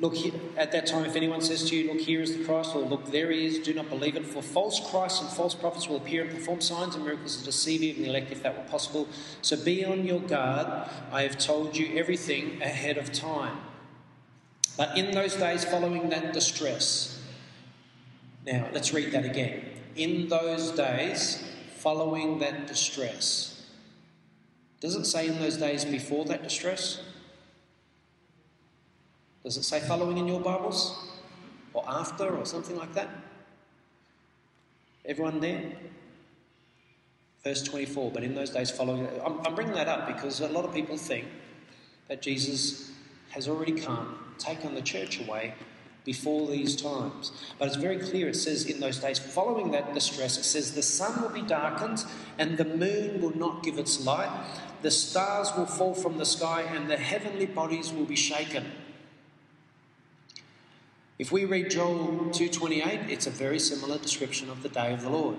Look, 0.00 0.14
at 0.56 0.70
that 0.70 0.86
time, 0.86 1.04
if 1.04 1.16
anyone 1.16 1.40
says 1.40 1.68
to 1.70 1.76
you, 1.76 1.92
Look, 1.92 2.00
here 2.00 2.22
is 2.22 2.36
the 2.36 2.44
Christ, 2.44 2.76
or 2.76 2.82
Look, 2.82 3.10
there 3.10 3.32
he 3.32 3.46
is, 3.46 3.58
do 3.58 3.74
not 3.74 3.88
believe 3.88 4.14
it. 4.14 4.24
For 4.24 4.40
false 4.40 4.78
Christs 4.90 5.20
and 5.20 5.28
false 5.28 5.56
prophets 5.56 5.88
will 5.88 5.96
appear 5.96 6.22
and 6.22 6.30
perform 6.30 6.60
signs 6.60 6.94
and 6.94 7.04
miracles 7.04 7.36
to 7.38 7.44
deceive 7.44 7.82
even 7.82 8.04
the 8.04 8.08
elect 8.08 8.30
if 8.30 8.44
that 8.44 8.56
were 8.56 8.70
possible. 8.70 9.08
So 9.42 9.56
be 9.56 9.84
on 9.84 10.06
your 10.06 10.20
guard. 10.20 10.88
I 11.10 11.22
have 11.22 11.36
told 11.36 11.76
you 11.76 11.98
everything 11.98 12.62
ahead 12.62 12.96
of 12.96 13.12
time. 13.12 13.58
But 14.76 14.96
in 14.96 15.10
those 15.10 15.34
days 15.34 15.64
following 15.64 16.10
that 16.10 16.32
distress, 16.32 17.17
now 18.48 18.66
let's 18.72 18.92
read 18.94 19.12
that 19.12 19.24
again. 19.24 19.62
In 19.94 20.28
those 20.28 20.70
days 20.72 21.44
following 21.76 22.38
that 22.38 22.66
distress, 22.66 23.66
does 24.80 24.94
it 24.94 25.04
say 25.04 25.28
in 25.28 25.38
those 25.38 25.56
days 25.56 25.84
before 25.84 26.24
that 26.26 26.42
distress? 26.42 27.02
Does 29.44 29.56
it 29.56 29.64
say 29.64 29.80
following 29.80 30.18
in 30.18 30.26
your 30.26 30.40
Bibles? 30.40 31.10
Or 31.74 31.84
after, 31.86 32.28
or 32.36 32.44
something 32.46 32.76
like 32.76 32.94
that? 32.94 33.08
Everyone 35.04 35.40
there? 35.40 35.72
Verse 37.44 37.62
24, 37.62 38.10
but 38.12 38.24
in 38.24 38.34
those 38.34 38.50
days 38.50 38.70
following, 38.70 39.08
I'm, 39.24 39.40
I'm 39.46 39.54
bringing 39.54 39.74
that 39.74 39.88
up 39.88 40.06
because 40.06 40.40
a 40.40 40.48
lot 40.48 40.64
of 40.64 40.74
people 40.74 40.96
think 40.96 41.26
that 42.08 42.22
Jesus 42.22 42.92
has 43.30 43.46
already 43.48 43.72
come, 43.72 44.18
taken 44.38 44.74
the 44.74 44.82
church 44.82 45.20
away 45.20 45.54
before 46.08 46.48
these 46.48 46.74
times. 46.74 47.32
But 47.58 47.68
it's 47.68 47.76
very 47.76 47.98
clear, 47.98 48.30
it 48.30 48.34
says 48.34 48.64
in 48.64 48.80
those 48.80 48.98
days, 48.98 49.18
following 49.18 49.72
that 49.72 49.92
distress, 49.92 50.38
it 50.38 50.44
says, 50.44 50.72
the 50.72 50.80
sun 50.80 51.20
will 51.20 51.28
be 51.28 51.42
darkened 51.42 52.02
and 52.38 52.56
the 52.56 52.64
moon 52.64 53.20
will 53.20 53.36
not 53.36 53.62
give 53.62 53.78
its 53.78 54.06
light, 54.06 54.30
the 54.80 54.90
stars 54.90 55.52
will 55.54 55.66
fall 55.66 55.92
from 55.92 56.16
the 56.16 56.24
sky, 56.24 56.62
and 56.62 56.88
the 56.88 56.96
heavenly 56.96 57.44
bodies 57.44 57.92
will 57.92 58.06
be 58.06 58.16
shaken. 58.16 58.72
If 61.18 61.30
we 61.30 61.44
read 61.44 61.68
Joel 61.68 62.30
2:28, 62.30 63.10
it's 63.10 63.26
a 63.26 63.30
very 63.44 63.58
similar 63.58 63.98
description 63.98 64.48
of 64.48 64.62
the 64.62 64.70
day 64.70 64.94
of 64.94 65.02
the 65.02 65.10
Lord. 65.10 65.36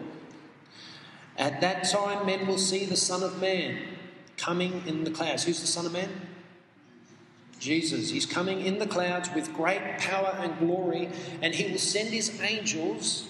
At 1.35 1.61
that 1.61 1.89
time 1.89 2.27
men 2.27 2.45
will 2.45 2.59
see 2.59 2.85
the 2.85 2.97
Son 2.97 3.23
of 3.23 3.41
Man 3.41 3.79
coming 4.37 4.83
in 4.85 5.03
the 5.03 5.09
clouds. 5.09 5.45
Who's 5.45 5.61
the 5.61 5.73
Son 5.75 5.87
of 5.87 5.93
Man? 5.93 6.28
Jesus. 7.59 8.09
He's 8.09 8.25
coming 8.25 8.61
in 8.61 8.79
the 8.79 8.87
clouds 8.87 9.29
with 9.35 9.53
great 9.53 9.99
power 9.99 10.35
and 10.39 10.57
glory, 10.59 11.09
and 11.41 11.53
he 11.53 11.71
will 11.71 11.79
send 11.79 12.09
his 12.09 12.41
angels 12.41 13.27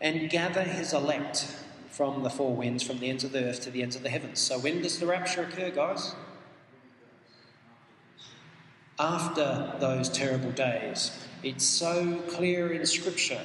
and 0.00 0.30
gather 0.30 0.62
his 0.62 0.92
elect 0.92 1.54
from 1.90 2.22
the 2.22 2.30
four 2.30 2.54
winds, 2.54 2.82
from 2.82 3.00
the 3.00 3.10
ends 3.10 3.24
of 3.24 3.32
the 3.32 3.44
earth 3.44 3.60
to 3.62 3.70
the 3.70 3.82
ends 3.82 3.96
of 3.96 4.02
the 4.02 4.08
heavens. 4.08 4.38
So, 4.38 4.58
when 4.58 4.82
does 4.82 4.98
the 4.98 5.06
rapture 5.06 5.42
occur, 5.42 5.70
guys? 5.70 6.14
After 8.98 9.74
those 9.78 10.08
terrible 10.08 10.52
days. 10.52 11.10
It's 11.42 11.64
so 11.64 12.20
clear 12.28 12.72
in 12.72 12.84
Scripture. 12.84 13.42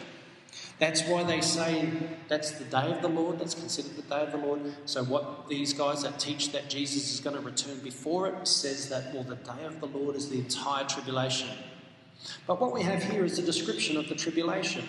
That's 0.79 1.03
why 1.03 1.23
they 1.23 1.41
say 1.41 1.87
that's 2.27 2.51
the 2.51 2.65
day 2.65 2.91
of 2.91 3.01
the 3.01 3.07
Lord, 3.07 3.39
that's 3.39 3.53
considered 3.53 3.95
the 3.95 4.01
day 4.01 4.21
of 4.21 4.31
the 4.31 4.37
Lord. 4.37 4.61
So, 4.85 5.03
what 5.03 5.47
these 5.47 5.73
guys 5.73 6.03
that 6.03 6.19
teach 6.19 6.51
that 6.51 6.69
Jesus 6.69 7.13
is 7.13 7.19
going 7.19 7.35
to 7.35 7.41
return 7.41 7.79
before 7.79 8.27
it 8.27 8.47
says 8.47 8.89
that, 8.89 9.13
well, 9.13 9.23
the 9.23 9.35
day 9.35 9.65
of 9.65 9.79
the 9.79 9.85
Lord 9.85 10.15
is 10.15 10.29
the 10.29 10.39
entire 10.39 10.85
tribulation. 10.85 11.49
But 12.47 12.59
what 12.59 12.73
we 12.73 12.81
have 12.83 13.03
here 13.03 13.23
is 13.23 13.37
a 13.37 13.43
description 13.43 13.97
of 13.97 14.09
the 14.09 14.15
tribulation 14.15 14.83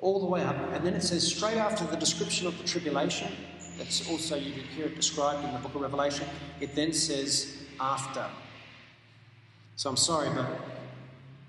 all 0.00 0.20
the 0.20 0.26
way 0.26 0.42
up. 0.42 0.56
And 0.72 0.86
then 0.86 0.94
it 0.94 1.02
says 1.02 1.26
straight 1.26 1.56
after 1.56 1.84
the 1.84 1.96
description 1.96 2.46
of 2.46 2.56
the 2.58 2.64
tribulation, 2.64 3.32
that's 3.76 4.08
also, 4.08 4.36
you 4.36 4.52
can 4.52 4.62
hear 4.62 4.86
it 4.86 4.96
described 4.96 5.44
in 5.44 5.52
the 5.52 5.58
book 5.58 5.74
of 5.74 5.80
Revelation, 5.80 6.26
it 6.60 6.74
then 6.74 6.92
says 6.92 7.56
after. 7.80 8.24
So 9.76 9.90
I'm 9.90 9.96
sorry, 9.96 10.30
but 10.34 10.48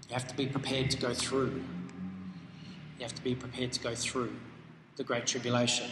you 0.07 0.13
have 0.13 0.27
to 0.27 0.35
be 0.35 0.45
prepared 0.45 0.91
to 0.91 0.97
go 0.97 1.13
through. 1.13 1.63
You 2.99 3.05
have 3.05 3.15
to 3.15 3.23
be 3.23 3.33
prepared 3.33 3.71
to 3.71 3.79
go 3.79 3.95
through 3.95 4.35
the 4.97 5.05
Great 5.05 5.25
Tribulation. 5.25 5.89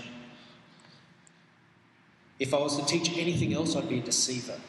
If 2.37 2.53
I 2.53 2.59
was 2.59 2.77
to 2.77 2.85
teach 2.85 3.17
anything 3.17 3.53
else, 3.53 3.77
I'd 3.77 3.87
be 3.87 3.99
a 3.99 4.01
deceiver. 4.01 4.59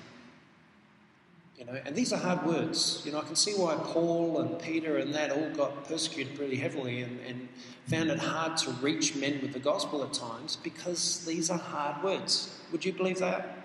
You 1.59 1.64
know, 1.64 1.80
and 1.84 1.97
these 1.97 2.12
are 2.12 2.16
hard 2.16 2.47
words. 2.47 3.03
You 3.05 3.11
know, 3.11 3.18
I 3.18 3.24
can 3.24 3.34
see 3.34 3.55
why 3.55 3.74
Paul 3.74 4.39
and 4.39 4.57
Peter 4.61 4.99
and 4.99 5.12
that 5.14 5.32
all 5.32 5.51
got 5.51 5.89
persecuted 5.89 6.36
pretty 6.36 6.55
heavily 6.55 7.03
and, 7.03 7.18
and 7.26 7.49
found 7.89 8.11
it 8.11 8.20
hard 8.20 8.57
to 8.59 8.70
reach 8.70 9.16
men 9.16 9.41
with 9.43 9.53
the 9.53 9.59
gospel 9.59 10.05
at 10.05 10.12
times 10.12 10.55
because 10.55 11.24
these 11.26 11.51
are 11.51 11.59
hard 11.59 12.05
words. 12.05 12.61
Would 12.70 12.84
you 12.84 12.93
believe 12.93 13.18
that? 13.18 13.57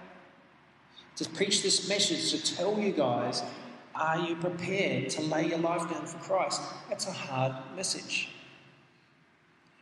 To 1.17 1.29
preach 1.29 1.61
this 1.61 1.87
message, 1.87 2.31
to 2.31 2.55
tell 2.55 2.79
you 2.79 2.91
guys, 2.91 3.43
are 3.93 4.17
you 4.17 4.35
prepared 4.37 5.11
to 5.11 5.21
lay 5.21 5.49
your 5.49 5.59
life 5.59 5.87
down 5.91 6.07
for 6.07 6.17
Christ? 6.17 6.59
That's 6.89 7.05
a 7.05 7.11
hard 7.11 7.53
message. 7.75 8.32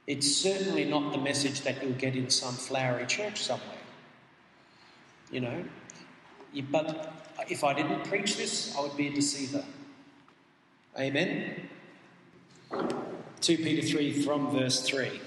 It's 0.07 0.35
certainly 0.35 0.85
not 0.85 1.11
the 1.11 1.19
message 1.19 1.61
that 1.61 1.81
you'll 1.83 1.93
get 1.93 2.15
in 2.15 2.29
some 2.29 2.55
flowery 2.55 3.05
church 3.05 3.41
somewhere. 3.41 3.77
You 5.31 5.41
know, 5.41 5.63
but 6.69 7.13
if 7.49 7.63
I 7.63 7.73
didn't 7.73 8.03
preach 8.05 8.35
this, 8.37 8.75
I 8.75 8.81
would 8.81 8.97
be 8.97 9.07
a 9.07 9.13
deceiver. 9.13 9.63
Amen? 10.99 11.69
2 13.41 13.57
Peter 13.57 13.87
3 13.87 14.23
from 14.23 14.51
verse 14.51 14.81
3. 14.81 15.21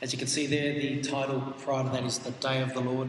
As 0.00 0.12
you 0.12 0.18
can 0.18 0.28
see 0.28 0.46
there, 0.46 0.74
the 0.74 1.00
title 1.00 1.40
prior 1.58 1.82
to 1.82 1.90
that 1.90 2.04
is 2.04 2.18
The 2.18 2.30
Day 2.30 2.62
of 2.62 2.72
the 2.74 2.80
Lord. 2.80 3.08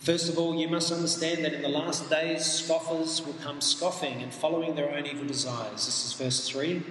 First 0.00 0.28
of 0.28 0.36
all, 0.36 0.56
you 0.56 0.68
must 0.68 0.90
understand 0.90 1.44
that 1.44 1.52
in 1.52 1.62
the 1.62 1.68
last 1.68 2.10
days, 2.10 2.44
scoffers 2.44 3.24
will 3.24 3.34
come 3.34 3.60
scoffing 3.60 4.20
and 4.20 4.34
following 4.34 4.74
their 4.74 4.92
own 4.92 5.06
evil 5.06 5.26
desires. 5.26 5.86
This 5.86 6.04
is 6.04 6.12
verse 6.14 6.48
3. 6.48 6.82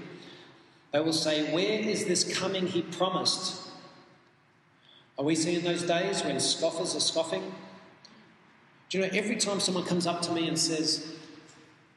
They 0.91 0.99
will 0.99 1.13
say, 1.13 1.53
Where 1.53 1.79
is 1.79 2.05
this 2.05 2.37
coming 2.37 2.67
he 2.67 2.81
promised? 2.81 3.69
Are 5.17 5.25
we 5.25 5.35
seeing 5.35 5.63
those 5.63 5.83
days 5.83 6.23
when 6.23 6.39
scoffers 6.39 6.95
are 6.95 6.99
scoffing? 6.99 7.43
Do 8.89 8.97
you 8.97 9.05
know, 9.05 9.09
every 9.13 9.37
time 9.37 9.59
someone 9.59 9.85
comes 9.85 10.05
up 10.05 10.21
to 10.23 10.31
me 10.31 10.47
and 10.47 10.57
says, 10.57 11.15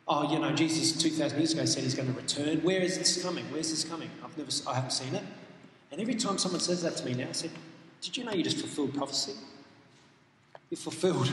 Oh, 0.07 0.31
you 0.31 0.39
know, 0.39 0.53
Jesus 0.53 1.01
2,000 1.03 1.39
years 1.39 1.53
ago 1.55 1.65
said 1.65 1.83
he's 1.83 1.95
going 1.95 2.13
to 2.13 2.21
return. 2.21 2.59
Where 2.59 2.81
is 2.81 2.99
this 2.99 3.23
coming? 3.23 3.45
Where's 3.51 3.71
this 3.71 3.85
coming? 3.85 4.11
I've 4.23 4.37
never, 4.37 4.51
I 4.69 4.75
haven't 4.75 4.91
seen 4.91 5.15
it. 5.15 5.25
And 5.91 6.01
every 6.01 6.15
time 6.15 6.39
someone 6.39 6.61
says 6.61 6.83
that 6.83 6.97
to 6.99 7.05
me 7.05 7.15
now, 7.15 7.29
I 7.29 7.33
said, 7.33 7.51
Did 8.03 8.17
you 8.17 8.25
know 8.25 8.33
you 8.33 8.43
just 8.43 8.59
fulfilled 8.59 8.95
prophecy? 8.95 9.33
You 10.71 10.77
fulfilled 10.77 11.33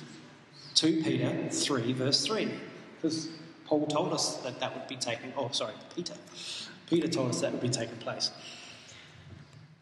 2 0.74 1.02
Peter 1.02 1.48
3, 1.50 1.92
verse 1.92 2.24
3. 2.24 2.48
Because 2.96 3.28
Paul 3.66 3.86
told 3.86 4.12
us 4.12 4.36
that 4.38 4.60
that 4.60 4.74
would 4.74 4.86
be 4.88 4.96
taking, 4.96 5.32
oh, 5.36 5.50
sorry, 5.50 5.74
Peter. 5.94 6.14
Peter 6.88 7.08
told 7.08 7.30
us 7.30 7.40
that 7.40 7.52
would 7.52 7.60
be 7.60 7.68
taking 7.68 7.96
place. 7.96 8.30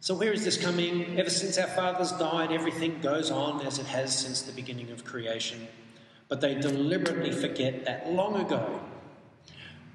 So, 0.00 0.14
where 0.14 0.32
is 0.32 0.44
this 0.44 0.56
coming? 0.56 1.18
Ever 1.18 1.30
since 1.30 1.58
our 1.58 1.66
fathers 1.66 2.12
died, 2.12 2.52
everything 2.52 3.00
goes 3.00 3.30
on 3.30 3.64
as 3.66 3.78
it 3.78 3.86
has 3.86 4.16
since 4.16 4.42
the 4.42 4.52
beginning 4.52 4.90
of 4.90 5.04
creation. 5.04 5.66
But 6.28 6.40
they 6.40 6.54
deliberately 6.54 7.32
forget 7.32 7.84
that 7.84 8.12
long 8.12 8.40
ago. 8.40 8.80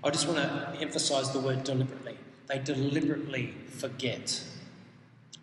I 0.03 0.09
just 0.09 0.28
want 0.28 0.39
to 0.39 0.78
emphasize 0.82 1.32
the 1.32 1.39
word 1.39 1.64
deliberately. 1.64 2.18
They 2.47 2.59
deliberately 2.59 3.53
forget 3.68 4.43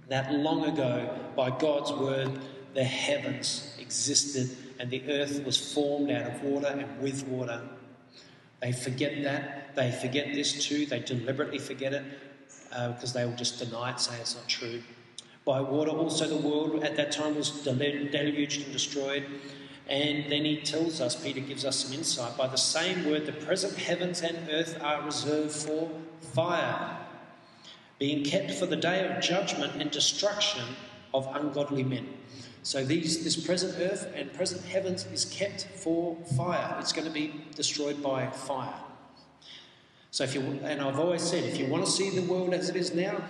that 0.09 0.33
long 0.33 0.65
ago, 0.65 1.19
by 1.37 1.51
God's 1.51 1.93
word, 1.93 2.39
the 2.75 2.85
heavens 2.85 3.77
existed 3.79 4.57
and 4.79 4.91
the 4.91 5.03
earth 5.11 5.45
was 5.45 5.75
formed 5.75 6.11
out 6.11 6.31
of 6.31 6.43
water 6.43 6.69
and 6.69 7.01
with 7.01 7.27
water. 7.27 7.61
They 8.61 8.73
forget 8.73 9.23
that. 9.25 9.68
They 9.79 9.93
forget 9.93 10.35
this 10.35 10.67
too. 10.67 10.87
They 10.87 10.99
deliberately 10.99 11.61
forget 11.61 11.93
it 11.93 12.03
uh, 12.73 12.89
because 12.89 13.13
they 13.13 13.25
will 13.25 13.37
just 13.37 13.61
deny 13.61 13.93
it, 13.93 14.01
say 14.01 14.19
it's 14.19 14.35
not 14.35 14.49
true. 14.49 14.83
By 15.45 15.61
water, 15.61 15.93
also 15.93 16.27
the 16.27 16.49
world 16.49 16.83
at 16.83 16.97
that 16.97 17.13
time 17.13 17.37
was 17.37 17.51
deluged 17.63 18.65
and 18.65 18.73
destroyed. 18.73 19.25
And 19.89 20.25
then 20.33 20.45
he 20.45 20.57
tells 20.63 21.01
us, 21.01 21.15
Peter 21.15 21.39
gives 21.39 21.65
us 21.65 21.77
some 21.77 21.93
insight. 21.93 22.37
By 22.37 22.49
the 22.49 22.57
same 22.57 23.09
word, 23.09 23.27
the 23.27 23.33
present 23.33 23.77
heavens 23.79 24.21
and 24.21 24.37
earth 24.51 24.83
are 24.83 25.01
reserved 25.03 25.53
for 25.53 25.89
fire, 26.35 26.99
being 28.01 28.25
kept 28.25 28.51
for 28.51 28.67
the 28.67 28.75
day 28.75 29.07
of 29.07 29.23
judgment 29.23 29.81
and 29.81 29.93
destruction 29.93 30.65
of 31.15 31.29
ungodly 31.37 31.85
men. 31.85 32.09
So 32.65 32.85
these, 32.85 33.23
this 33.23 33.37
present 33.37 33.77
earth 33.79 34.13
and 34.17 34.35
present 34.35 34.65
heavens 34.65 35.07
is 35.13 35.25
kept 35.25 35.69
for 35.77 36.17
fire. 36.37 36.79
It's 36.81 36.93
going 36.93 37.07
to 37.07 37.15
be 37.15 37.45
destroyed 37.55 38.03
by 38.03 38.27
fire. 38.27 38.75
So 40.11 40.25
if 40.25 40.35
you 40.35 40.41
and 40.63 40.81
I've 40.81 40.99
always 40.99 41.23
said, 41.23 41.45
if 41.45 41.59
you 41.59 41.67
want 41.67 41.85
to 41.85 41.91
see 41.91 42.11
the 42.11 42.23
world 42.23 42.55
as 42.55 42.69
it 42.69 42.77
is 42.77 42.95
now, 42.95 43.21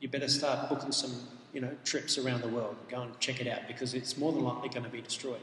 you 0.00 0.08
better 0.08 0.28
start 0.28 0.68
booking 0.68 0.92
some, 0.92 1.12
you 1.52 1.60
know, 1.60 1.70
trips 1.84 2.18
around 2.18 2.42
the 2.42 2.48
world. 2.48 2.76
Go 2.88 3.02
and 3.02 3.18
check 3.20 3.40
it 3.40 3.46
out 3.46 3.68
because 3.68 3.94
it's 3.94 4.16
more 4.16 4.32
than 4.32 4.42
likely 4.42 4.70
going 4.70 4.84
to 4.84 4.90
be 4.90 5.00
destroyed. 5.00 5.40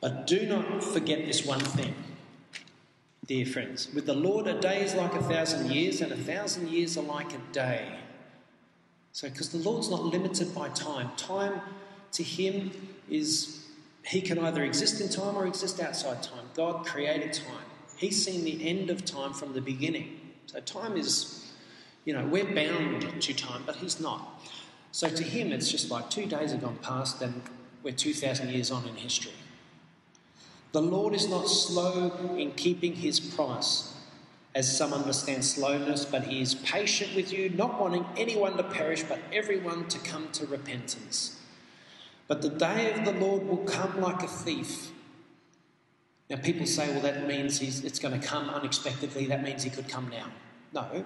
But 0.00 0.26
do 0.26 0.46
not 0.46 0.82
forget 0.82 1.26
this 1.26 1.46
one 1.46 1.60
thing, 1.60 1.94
dear 3.26 3.46
friends. 3.46 3.88
With 3.94 4.06
the 4.06 4.14
Lord, 4.14 4.48
a 4.48 4.60
day 4.60 4.82
is 4.82 4.94
like 4.94 5.14
a 5.14 5.22
thousand 5.22 5.70
years, 5.70 6.00
and 6.00 6.10
a 6.10 6.16
thousand 6.16 6.68
years 6.70 6.98
are 6.98 7.04
like 7.04 7.32
a 7.32 7.40
day. 7.52 8.00
So, 9.12 9.28
because 9.28 9.50
the 9.50 9.58
Lord's 9.58 9.90
not 9.90 10.02
limited 10.02 10.52
by 10.54 10.70
time, 10.70 11.10
time 11.16 11.60
to 12.12 12.24
Him 12.24 12.72
is 13.08 13.64
He 14.04 14.20
can 14.20 14.40
either 14.40 14.64
exist 14.64 15.00
in 15.00 15.08
time 15.08 15.36
or 15.36 15.46
exist 15.46 15.78
outside 15.80 16.20
time. 16.22 16.46
God 16.54 16.84
created 16.84 17.32
time. 17.32 17.71
He's 18.02 18.22
seen 18.22 18.44
the 18.44 18.68
end 18.68 18.90
of 18.90 19.04
time 19.04 19.32
from 19.32 19.54
the 19.54 19.60
beginning. 19.60 20.20
So, 20.46 20.60
time 20.60 20.96
is, 20.96 21.52
you 22.04 22.12
know, 22.12 22.26
we're 22.26 22.52
bound 22.52 23.22
to 23.22 23.32
time, 23.32 23.62
but 23.64 23.76
He's 23.76 24.00
not. 24.00 24.42
So, 24.90 25.08
to 25.08 25.22
Him, 25.22 25.52
it's 25.52 25.70
just 25.70 25.90
like 25.90 26.10
two 26.10 26.26
days 26.26 26.52
have 26.52 26.60
gone 26.60 26.78
past, 26.82 27.22
and 27.22 27.42
we're 27.82 27.94
2,000 27.94 28.50
years 28.50 28.70
on 28.70 28.86
in 28.86 28.96
history. 28.96 29.32
The 30.72 30.82
Lord 30.82 31.14
is 31.14 31.28
not 31.28 31.48
slow 31.48 32.36
in 32.36 32.52
keeping 32.52 32.96
His 32.96 33.20
promise 33.20 33.92
as 34.54 34.76
some 34.76 34.92
understand 34.92 35.44
slowness, 35.44 36.04
but 36.04 36.24
he 36.24 36.40
is 36.40 36.54
patient 36.54 37.14
with 37.14 37.32
you, 37.32 37.48
not 37.50 37.80
wanting 37.80 38.04
anyone 38.16 38.56
to 38.56 38.62
perish, 38.62 39.02
but 39.02 39.18
everyone 39.32 39.88
to 39.88 39.98
come 40.00 40.28
to 40.32 40.46
repentance. 40.46 41.40
But 42.28 42.42
the 42.42 42.50
day 42.50 42.92
of 42.92 43.04
the 43.04 43.12
Lord 43.12 43.46
will 43.46 43.64
come 43.64 44.00
like 44.00 44.22
a 44.22 44.28
thief. 44.28 44.91
Now, 46.32 46.38
people 46.38 46.64
say, 46.64 46.90
well, 46.90 47.02
that 47.02 47.26
means 47.26 47.60
it's 47.60 47.98
going 47.98 48.18
to 48.18 48.26
come 48.26 48.48
unexpectedly. 48.48 49.26
That 49.26 49.42
means 49.42 49.64
he 49.64 49.68
could 49.68 49.86
come 49.86 50.08
now. 50.08 50.28
No. 50.72 51.04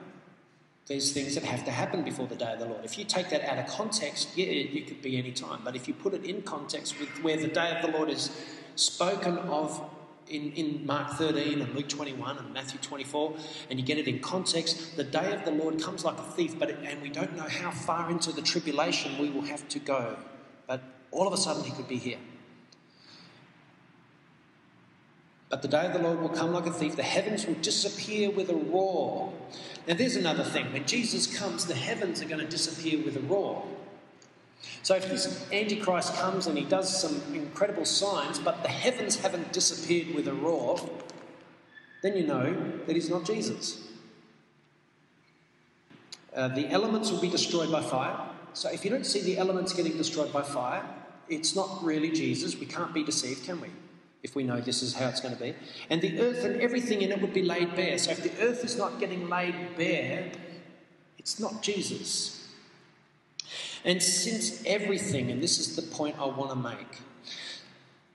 There's 0.86 1.12
things 1.12 1.34
that 1.34 1.42
have 1.42 1.64
to 1.64 1.72
happen 1.72 2.04
before 2.04 2.28
the 2.28 2.36
day 2.36 2.52
of 2.52 2.60
the 2.60 2.66
Lord. 2.66 2.84
If 2.84 2.96
you 2.96 3.04
take 3.04 3.30
that 3.30 3.42
out 3.42 3.58
of 3.58 3.66
context, 3.66 4.28
yeah, 4.36 4.46
it 4.46 4.86
could 4.86 5.02
be 5.02 5.18
any 5.18 5.32
time. 5.32 5.62
But 5.64 5.74
if 5.74 5.88
you 5.88 5.94
put 5.94 6.14
it 6.14 6.24
in 6.24 6.42
context 6.42 7.00
with 7.00 7.08
where 7.24 7.36
the 7.36 7.48
day 7.48 7.76
of 7.76 7.82
the 7.82 7.98
Lord 7.98 8.08
is 8.08 8.30
spoken 8.76 9.36
of 9.38 9.82
in, 10.28 10.52
in 10.52 10.86
Mark 10.86 11.14
13 11.14 11.60
and 11.60 11.74
Luke 11.74 11.88
21 11.88 12.38
and 12.38 12.54
Matthew 12.54 12.78
24, 12.78 13.34
and 13.68 13.80
you 13.80 13.84
get 13.84 13.98
it 13.98 14.06
in 14.06 14.20
context, 14.20 14.96
the 14.96 15.02
day 15.02 15.34
of 15.34 15.44
the 15.44 15.50
Lord 15.50 15.82
comes 15.82 16.04
like 16.04 16.18
a 16.18 16.22
thief, 16.22 16.56
but 16.56 16.70
it, 16.70 16.78
and 16.84 17.02
we 17.02 17.08
don't 17.08 17.36
know 17.36 17.48
how 17.48 17.72
far 17.72 18.12
into 18.12 18.30
the 18.30 18.42
tribulation 18.42 19.18
we 19.18 19.28
will 19.30 19.42
have 19.42 19.68
to 19.70 19.80
go. 19.80 20.18
But 20.68 20.84
all 21.10 21.26
of 21.26 21.32
a 21.32 21.36
sudden, 21.36 21.64
he 21.64 21.72
could 21.72 21.88
be 21.88 21.96
here. 21.96 22.18
But 25.48 25.62
the 25.62 25.68
day 25.68 25.86
of 25.86 25.92
the 25.92 26.00
Lord 26.00 26.20
will 26.20 26.28
come 26.28 26.52
like 26.52 26.66
a 26.66 26.72
thief. 26.72 26.96
The 26.96 27.04
heavens 27.04 27.46
will 27.46 27.54
disappear 27.54 28.30
with 28.30 28.50
a 28.50 28.54
roar. 28.54 29.32
Now, 29.86 29.94
there's 29.94 30.16
another 30.16 30.42
thing. 30.42 30.72
When 30.72 30.86
Jesus 30.86 31.38
comes, 31.38 31.66
the 31.66 31.74
heavens 31.74 32.20
are 32.20 32.24
going 32.24 32.40
to 32.40 32.48
disappear 32.48 32.98
with 33.04 33.16
a 33.16 33.20
roar. 33.20 33.64
So, 34.82 34.96
if 34.96 35.08
this 35.08 35.46
Antichrist 35.52 36.14
comes 36.16 36.48
and 36.48 36.58
he 36.58 36.64
does 36.64 37.00
some 37.00 37.22
incredible 37.32 37.84
signs, 37.84 38.40
but 38.40 38.62
the 38.62 38.68
heavens 38.68 39.20
haven't 39.20 39.52
disappeared 39.52 40.14
with 40.14 40.26
a 40.26 40.32
roar, 40.32 40.80
then 42.02 42.16
you 42.16 42.26
know 42.26 42.72
that 42.86 42.96
he's 42.96 43.10
not 43.10 43.24
Jesus. 43.24 43.86
Uh, 46.34 46.48
the 46.48 46.68
elements 46.68 47.10
will 47.10 47.20
be 47.20 47.30
destroyed 47.30 47.70
by 47.70 47.82
fire. 47.82 48.18
So, 48.52 48.68
if 48.70 48.84
you 48.84 48.90
don't 48.90 49.06
see 49.06 49.20
the 49.20 49.38
elements 49.38 49.72
getting 49.72 49.96
destroyed 49.96 50.32
by 50.32 50.42
fire, 50.42 50.84
it's 51.28 51.54
not 51.54 51.84
really 51.84 52.10
Jesus. 52.10 52.58
We 52.58 52.66
can't 52.66 52.92
be 52.92 53.04
deceived, 53.04 53.44
can 53.44 53.60
we? 53.60 53.68
If 54.26 54.34
we 54.34 54.42
know 54.42 54.60
this 54.60 54.82
is 54.82 54.92
how 54.92 55.08
it's 55.08 55.20
going 55.20 55.34
to 55.34 55.40
be. 55.40 55.54
And 55.88 56.02
the 56.02 56.20
earth 56.20 56.44
and 56.44 56.60
everything 56.60 57.00
in 57.02 57.12
it 57.12 57.20
would 57.20 57.32
be 57.32 57.44
laid 57.44 57.76
bare. 57.76 57.96
So 57.96 58.10
if 58.10 58.22
the 58.24 58.32
earth 58.44 58.64
is 58.64 58.76
not 58.76 58.98
getting 58.98 59.28
laid 59.28 59.54
bare, 59.76 60.32
it's 61.16 61.38
not 61.38 61.62
Jesus. 61.62 62.48
And 63.84 64.02
since 64.02 64.64
everything, 64.66 65.30
and 65.30 65.40
this 65.40 65.60
is 65.60 65.76
the 65.76 65.82
point 65.82 66.16
I 66.18 66.26
want 66.26 66.50
to 66.50 66.56
make, 66.56 66.92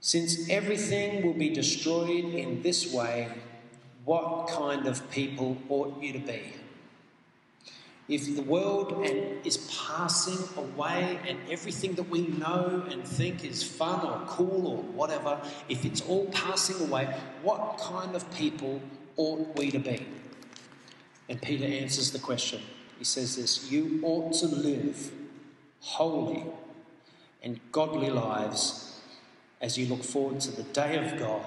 since 0.02 0.50
everything 0.50 1.26
will 1.26 1.40
be 1.46 1.50
destroyed 1.50 2.26
in 2.44 2.62
this 2.62 2.92
way, 2.92 3.30
what 4.04 4.50
kind 4.50 4.88
of 4.88 5.10
people 5.12 5.58
ought 5.70 6.04
you 6.04 6.12
to 6.12 6.20
be? 6.20 6.42
If 8.08 8.36
the 8.36 8.42
world 8.42 9.06
and 9.06 9.46
is 9.46 9.58
passing 9.88 10.40
away 10.58 11.20
and 11.28 11.38
everything 11.50 11.94
that 11.94 12.10
we 12.10 12.28
know 12.28 12.86
and 12.90 13.06
think 13.06 13.46
is 13.46 13.64
fun 13.64 14.06
or 14.06 14.26
cool 14.28 14.68
or 14.68 14.78
whatever, 14.78 15.40
if 15.70 15.86
it's 15.86 16.02
all 16.02 16.26
passing 16.28 16.88
away, 16.88 17.06
what 17.42 17.78
kind 17.78 18.16
of 18.16 18.30
people 18.36 18.82
ought 19.16 19.56
we 19.58 19.72
to 19.72 19.80
be? 19.80 20.06
And 21.30 21.42
Peter 21.42 21.66
answers 21.66 22.12
the 22.12 22.20
question. 22.20 22.62
He 22.98 23.06
says 23.06 23.38
this 23.38 23.72
You 23.72 24.02
ought 24.04 24.34
to 24.34 24.48
live 24.48 25.12
holy 25.80 26.46
and 27.42 27.60
godly 27.72 28.10
lives 28.10 29.00
as 29.62 29.78
you 29.78 29.86
look 29.88 30.04
forward 30.04 30.40
to 30.42 30.52
the 30.52 30.64
day 30.64 30.98
of 30.98 31.18
God 31.18 31.46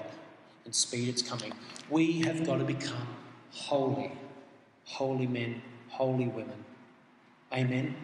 and 0.63 0.73
speed 0.73 1.09
its 1.09 1.21
coming. 1.21 1.53
We 1.89 2.21
have 2.21 2.45
got 2.45 2.57
to 2.57 2.63
become 2.63 3.07
holy, 3.51 4.11
holy 4.85 5.27
men 5.27 5.61
holy 5.97 6.27
women. 6.27 6.63
Amen. 7.53 7.95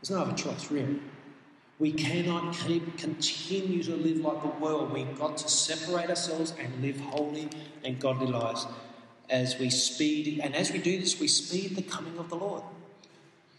There's 0.00 0.10
no 0.10 0.20
other 0.20 0.34
choice, 0.34 0.70
really. 0.70 1.00
We 1.78 1.92
cannot 1.92 2.54
keep 2.54 2.98
continue 2.98 3.82
to 3.82 3.96
live 3.96 4.18
like 4.18 4.42
the 4.42 4.64
world. 4.64 4.92
We've 4.92 5.18
got 5.18 5.36
to 5.38 5.48
separate 5.48 6.08
ourselves 6.08 6.54
and 6.58 6.82
live 6.82 7.00
holy 7.00 7.48
and 7.84 7.98
godly 7.98 8.28
lives 8.28 8.66
as 9.30 9.58
we 9.58 9.70
speed 9.70 10.40
and 10.42 10.54
as 10.54 10.70
we 10.70 10.78
do 10.78 10.98
this, 10.98 11.18
we 11.18 11.28
speed 11.28 11.76
the 11.76 11.82
coming 11.82 12.18
of 12.18 12.28
the 12.28 12.36
Lord. 12.36 12.62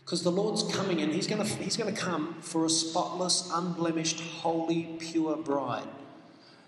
Because 0.04 0.22
the 0.24 0.32
Lord's 0.32 0.64
coming 0.76 1.02
and 1.02 1.12
He's 1.12 1.28
gonna 1.28 1.46
He's 1.46 1.78
gonna 1.78 1.92
come 1.92 2.36
for 2.42 2.66
a 2.66 2.70
spotless, 2.70 3.50
unblemished, 3.54 4.22
holy, 4.22 4.98
pure 5.00 5.36
bride. 5.36 5.88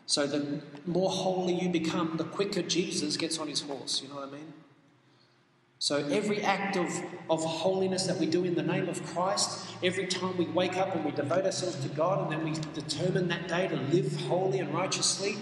So 0.07 0.25
the 0.25 0.61
more 0.85 1.09
holy 1.09 1.53
you 1.53 1.69
become, 1.69 2.15
the 2.17 2.23
quicker 2.23 2.61
Jesus 2.61 3.17
gets 3.17 3.37
on 3.37 3.49
his 3.49 3.61
horse. 3.61 4.01
You 4.01 4.09
know 4.09 4.15
what 4.15 4.29
I 4.29 4.31
mean? 4.31 4.53
So, 5.79 5.97
every 6.07 6.41
act 6.41 6.75
of, 6.75 6.87
of 7.29 7.43
holiness 7.43 8.07
that 8.07 8.17
we 8.17 8.25
do 8.25 8.43
in 8.43 8.55
the 8.55 8.63
name 8.63 8.89
of 8.89 9.05
Christ, 9.13 9.67
every 9.83 10.07
time 10.07 10.35
we 10.35 10.45
wake 10.45 10.75
up 10.75 10.95
and 10.95 11.05
we 11.05 11.11
devote 11.11 11.45
ourselves 11.45 11.75
to 11.83 11.89
God 11.89 12.23
and 12.23 12.31
then 12.31 12.43
we 12.43 12.59
determine 12.73 13.27
that 13.27 13.47
day 13.47 13.67
to 13.67 13.75
live 13.75 14.19
holy 14.21 14.59
and 14.59 14.73
righteously, 14.73 15.37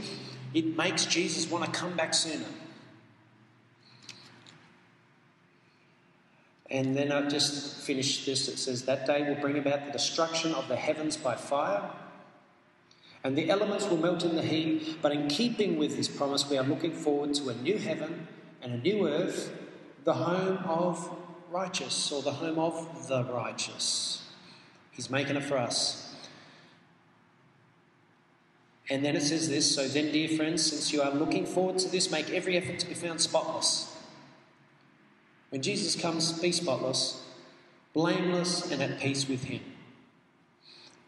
it 0.53 0.75
makes 0.75 1.05
Jesus 1.05 1.49
want 1.49 1.63
to 1.63 1.71
come 1.71 1.95
back 1.95 2.13
sooner. 2.13 2.45
And 6.69 6.97
then 6.97 7.13
I 7.13 7.29
just 7.29 7.85
finished 7.85 8.25
this. 8.25 8.49
It 8.49 8.57
says, 8.57 8.83
That 8.83 9.05
day 9.05 9.25
will 9.25 9.39
bring 9.39 9.57
about 9.57 9.85
the 9.85 9.91
destruction 9.93 10.53
of 10.53 10.67
the 10.67 10.75
heavens 10.75 11.15
by 11.15 11.35
fire, 11.35 11.91
and 13.23 13.37
the 13.37 13.49
elements 13.49 13.87
will 13.87 13.97
melt 13.97 14.25
in 14.25 14.35
the 14.35 14.41
heat. 14.41 14.97
But 15.01 15.13
in 15.13 15.29
keeping 15.29 15.77
with 15.77 15.95
this 15.95 16.09
promise, 16.09 16.49
we 16.49 16.57
are 16.57 16.65
looking 16.65 16.91
forward 16.91 17.35
to 17.35 17.49
a 17.49 17.55
new 17.55 17.77
heaven 17.77 18.27
and 18.61 18.73
a 18.73 18.77
new 18.77 19.07
earth 19.07 19.53
the 20.05 20.13
home 20.13 20.59
of 20.65 21.09
righteous 21.51 22.11
or 22.11 22.21
the 22.21 22.31
home 22.31 22.59
of 22.59 23.07
the 23.07 23.23
righteous. 23.25 24.23
He's 24.91 25.09
making 25.09 25.35
it 25.35 25.43
for 25.43 25.57
us. 25.57 26.15
And 28.89 29.03
then 29.03 29.15
it 29.15 29.23
says 29.23 29.49
this 29.49 29.75
So 29.75 29.87
then, 29.87 30.11
dear 30.11 30.29
friends, 30.29 30.63
since 30.63 30.93
you 30.93 31.01
are 31.01 31.11
looking 31.11 31.45
forward 31.45 31.79
to 31.79 31.89
this, 31.89 32.11
make 32.11 32.29
every 32.29 32.55
effort 32.55 32.79
to 32.79 32.87
be 32.87 32.93
found 32.93 33.19
spotless. 33.19 33.93
When 35.49 35.61
Jesus 35.61 35.99
comes, 35.99 36.39
be 36.39 36.51
spotless, 36.51 37.23
blameless, 37.93 38.71
and 38.71 38.81
at 38.81 38.99
peace 38.99 39.27
with 39.27 39.45
Him. 39.45 39.61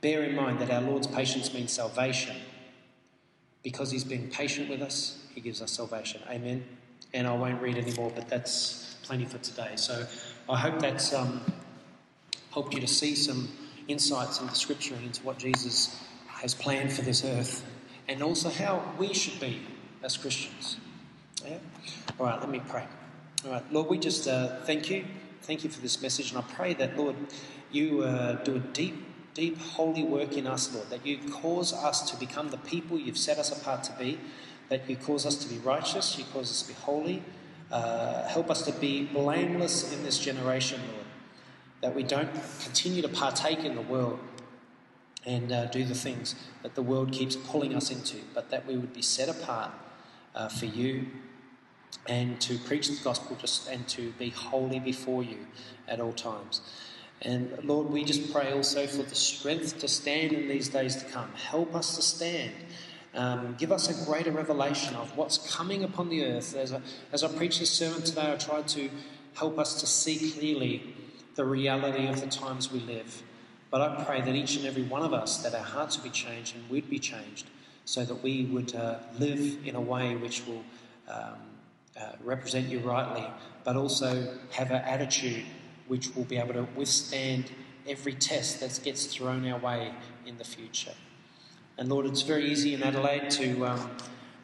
Bear 0.02 0.24
in 0.24 0.36
mind 0.36 0.60
that 0.60 0.72
our 0.72 0.82
Lord's 0.82 1.08
patience 1.08 1.54
means 1.54 1.72
salvation. 1.72 2.36
Because 3.62 3.92
He's 3.92 4.04
been 4.04 4.30
patient 4.30 4.70
with 4.70 4.82
us, 4.82 5.24
He 5.36 5.42
gives 5.42 5.62
us 5.62 5.72
salvation. 5.72 6.22
Amen. 6.30 6.64
And 7.14 7.28
I 7.28 7.36
won't 7.36 7.62
read 7.62 7.78
anymore, 7.78 8.12
but 8.16 8.28
that's 8.28 8.87
plenty 9.08 9.24
for 9.24 9.38
today. 9.38 9.72
So 9.78 10.06
I 10.50 10.58
hope 10.58 10.80
that's 10.80 11.14
um, 11.14 11.40
helped 12.52 12.74
you 12.74 12.82
to 12.82 12.88
see 12.88 13.16
some 13.16 13.48
insights 13.88 14.42
into 14.42 14.54
Scripture 14.54 14.96
and 14.96 15.06
into 15.06 15.24
what 15.24 15.38
Jesus 15.38 15.98
has 16.28 16.54
planned 16.54 16.92
for 16.92 17.04
this 17.04 17.24
earth 17.24 17.66
and 18.10 18.22
also 18.22 18.50
how 18.50 18.84
we 19.00 19.14
should 19.14 19.40
be 19.40 19.62
as 20.04 20.18
Christians. 20.18 20.76
Yeah? 21.46 21.58
All 22.20 22.26
right, 22.26 22.38
let 22.38 22.50
me 22.50 22.62
pray. 22.68 22.86
All 23.46 23.52
right, 23.52 23.64
Lord, 23.72 23.88
we 23.88 23.98
just 23.98 24.28
uh, 24.28 24.58
thank 24.66 24.90
you. 24.90 25.06
Thank 25.42 25.64
you 25.64 25.70
for 25.70 25.80
this 25.80 26.02
message. 26.02 26.32
And 26.32 26.40
I 26.40 26.42
pray 26.42 26.74
that, 26.74 26.98
Lord, 26.98 27.16
you 27.72 28.02
uh, 28.02 28.44
do 28.44 28.58
a 28.58 28.60
deep, 28.60 29.06
deep, 29.34 29.58
holy 29.58 30.04
work 30.04 30.36
in 30.36 30.48
us, 30.48 30.76
Lord, 30.76 30.90
that 30.90 31.06
you 31.06 31.20
cause 31.32 31.72
us 31.72 32.12
to 32.12 32.18
become 32.18 32.50
the 32.50 32.58
people 32.58 33.00
you've 33.00 33.18
set 33.18 33.38
us 33.38 33.58
apart 33.58 33.86
to 33.86 33.94
be, 33.94 34.20
that 34.68 34.90
you 34.90 34.98
cause 34.98 35.26
us 35.26 35.38
to 35.38 35.48
be 35.48 35.60
righteous, 35.60 36.18
you 36.18 36.26
cause 36.34 36.52
us 36.52 36.64
to 36.64 36.68
be 36.68 36.74
holy, 36.74 37.24
uh, 37.72 38.28
help 38.28 38.50
us 38.50 38.64
to 38.64 38.72
be 38.72 39.06
blameless 39.06 39.94
in 39.94 40.04
this 40.04 40.20
generation, 40.20 40.80
Lord, 40.94 41.06
that 41.82 41.96
we 41.96 42.04
don't 42.04 42.30
continue 42.64 43.02
to 43.02 43.10
partake 43.10 43.60
in 43.60 43.76
the 43.76 43.82
world 43.82 44.20
and 45.26 45.52
uh, 45.52 45.66
do 45.66 45.84
the 45.84 45.96
things 45.96 46.36
that 46.64 46.76
the 46.76 46.82
world 46.82 47.12
keeps 47.12 47.36
pulling 47.36 47.76
us 47.76 47.92
into, 47.92 48.18
but 48.34 48.50
that 48.50 48.66
we 48.66 48.78
would 48.78 48.94
be 48.94 49.02
set 49.02 49.28
apart 49.28 49.72
uh, 50.34 50.48
for 50.48 50.66
you 50.66 51.08
and 52.08 52.40
to 52.40 52.58
preach 52.60 52.88
the 52.88 53.04
gospel 53.04 53.36
just 53.40 53.68
and 53.68 53.88
to 53.90 54.12
be 54.14 54.30
holy 54.30 54.80
before 54.80 55.24
you 55.24 55.38
at 55.88 56.00
all 56.00 56.14
times. 56.14 56.62
And 57.22 57.58
Lord, 57.64 57.90
we 57.90 58.04
just 58.04 58.32
pray 58.32 58.54
also 58.54 58.86
for 58.88 59.04
the 59.04 59.16
strength 59.16 59.80
to 59.80 59.88
stand 59.88 60.32
in 60.32 60.48
these 60.48 60.70
days 60.70 60.96
to 60.98 61.06
come. 61.06 61.32
Help 61.34 61.76
us 61.76 61.96
to 61.96 62.02
stand 62.02 62.54
um, 63.18 63.56
give 63.58 63.72
us 63.72 63.90
a 63.90 64.06
greater 64.06 64.32
revelation 64.32 64.96
of 64.96 65.18
what's 65.18 65.38
coming 65.52 65.84
upon 65.84 66.10
the 66.10 66.24
earth. 66.24 66.56
As, 66.56 66.72
a, 66.72 66.82
as 67.12 67.24
I 67.24 67.28
preach 67.28 67.60
this 67.60 67.72
sermon 67.72 68.04
today, 68.04 68.32
I 68.32 68.36
tried 68.36 68.68
to 68.70 68.90
help 69.34 69.58
us 69.58 69.80
to 69.82 69.88
see 69.88 70.32
clearly 70.32 70.96
the 71.36 71.44
reality 71.44 72.08
of 72.08 72.22
the 72.22 72.28
times 72.28 72.72
we 72.72 72.80
live. 72.80 73.24
But 73.70 73.82
I 73.82 74.04
pray 74.04 74.22
that 74.22 74.34
each 74.34 74.56
and 74.56 74.66
every 74.66 74.84
one 74.84 75.02
of 75.02 75.14
us, 75.14 75.44
that 75.44 75.54
our 75.54 75.64
hearts 75.64 75.98
would 75.98 76.04
be 76.04 76.10
changed 76.10 76.56
and 76.56 76.70
we'd 76.70 76.90
be 76.90 77.00
changed 77.00 77.50
so 77.86 78.06
that 78.06 78.22
we 78.24 78.46
would 78.46 78.76
uh, 78.76 79.00
live 79.18 79.58
in 79.66 79.76
a 79.76 79.82
way 79.82 80.16
which 80.16 80.46
will 80.46 80.64
um, 81.10 81.36
uh, 82.00 82.12
represent 82.24 82.68
you 82.68 82.80
rightly, 82.80 83.26
but 83.64 83.76
also 83.76 84.38
have 84.52 84.70
an 84.72 84.82
attitude 84.84 85.44
which 85.88 86.16
will 86.16 86.26
be 86.26 86.38
able 86.38 86.54
to 86.54 86.68
withstand 86.76 87.50
every 87.88 88.14
test 88.14 88.60
that 88.60 88.80
gets 88.84 89.06
thrown 89.06 89.48
our 89.48 89.60
way 89.60 89.92
in 90.26 90.38
the 90.38 90.44
future. 90.44 90.94
And 91.78 91.90
Lord, 91.90 92.08
it's 92.08 92.24
very 92.24 92.52
easy 92.52 92.74
in 92.74 92.82
Adelaide 92.82 93.30
to, 93.32 93.66
um, 93.66 93.92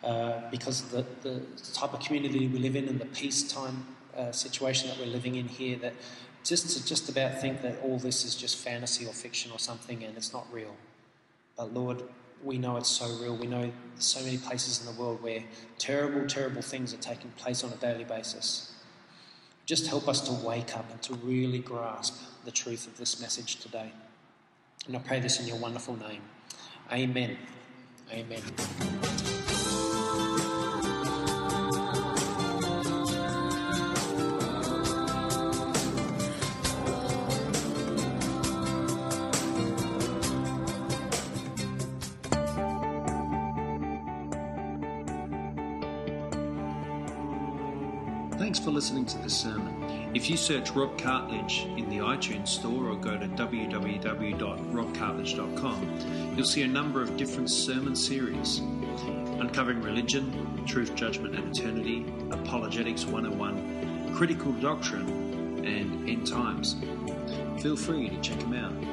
uh, 0.03 0.33
because 0.51 0.81
of 0.81 0.91
the, 0.91 1.05
the, 1.27 1.41
type 1.73 1.93
of 1.93 1.99
community 1.99 2.47
we 2.47 2.59
live 2.59 2.75
in 2.75 2.87
and 2.87 2.99
the 2.99 3.05
peacetime 3.07 3.85
uh, 4.15 4.31
situation 4.31 4.89
that 4.89 4.99
we're 4.99 5.11
living 5.11 5.35
in 5.35 5.47
here, 5.47 5.77
that 5.77 5.93
just 6.43 6.77
to 6.77 6.85
just 6.85 7.09
about 7.09 7.41
think 7.41 7.61
that 7.63 7.79
all 7.81 7.97
this 7.97 8.23
is 8.23 8.35
just 8.35 8.57
fantasy 8.57 9.05
or 9.05 9.13
fiction 9.13 9.51
or 9.51 9.57
something 9.57 10.03
and 10.03 10.15
it's 10.15 10.31
not 10.31 10.45
real. 10.51 10.75
But 11.57 11.73
Lord, 11.73 12.03
we 12.43 12.57
know 12.57 12.77
it's 12.77 12.89
so 12.89 13.07
real. 13.21 13.35
We 13.35 13.47
know 13.47 13.71
so 13.97 14.23
many 14.23 14.37
places 14.37 14.79
in 14.79 14.93
the 14.93 15.01
world 15.01 15.23
where 15.23 15.43
terrible, 15.79 16.27
terrible 16.27 16.61
things 16.61 16.93
are 16.93 16.97
taking 16.97 17.31
place 17.31 17.63
on 17.63 17.71
a 17.71 17.77
daily 17.77 18.03
basis. 18.03 18.73
Just 19.65 19.87
help 19.87 20.07
us 20.07 20.21
to 20.21 20.45
wake 20.45 20.77
up 20.77 20.89
and 20.91 21.01
to 21.03 21.13
really 21.15 21.59
grasp 21.59 22.21
the 22.43 22.51
truth 22.51 22.85
of 22.85 22.97
this 22.97 23.21
message 23.21 23.55
today. 23.55 23.91
And 24.85 24.95
I 24.95 24.99
pray 24.99 25.21
this 25.21 25.39
in 25.39 25.47
your 25.47 25.57
wonderful 25.57 25.95
name. 25.95 26.21
Amen. 26.91 27.37
Amen. 28.11 28.41
Thanks 48.53 48.59
for 48.59 48.71
listening 48.71 49.05
to 49.05 49.17
this 49.19 49.35
sermon. 49.35 49.73
If 50.13 50.29
you 50.29 50.37
search 50.37 50.69
Rob 50.71 50.95
Cartledge 50.97 51.65
in 51.75 51.89
the 51.89 51.97
iTunes 51.97 52.49
store 52.49 52.89
or 52.89 52.95
go 52.95 53.17
to 53.17 53.27
www.robcartledge.com, 53.29 55.99
you'll 56.35 56.45
see 56.45 56.63
a 56.63 56.67
number 56.67 57.01
of 57.01 57.15
different 57.17 57.49
sermon 57.49 57.95
series 57.95 58.61
uncovering 59.39 59.81
religion, 59.81 60.63
truth, 60.65 60.95
judgment, 60.95 61.35
and 61.35 61.55
eternity, 61.55 62.05
apologetics 62.31 63.05
101, 63.05 64.13
critical 64.15 64.51
doctrine, 64.53 65.07
and 65.65 66.09
end 66.09 66.25
times. 66.25 66.77
Feel 67.61 67.75
free 67.75 68.09
to 68.09 68.21
check 68.21 68.39
them 68.39 68.53
out. 68.53 68.92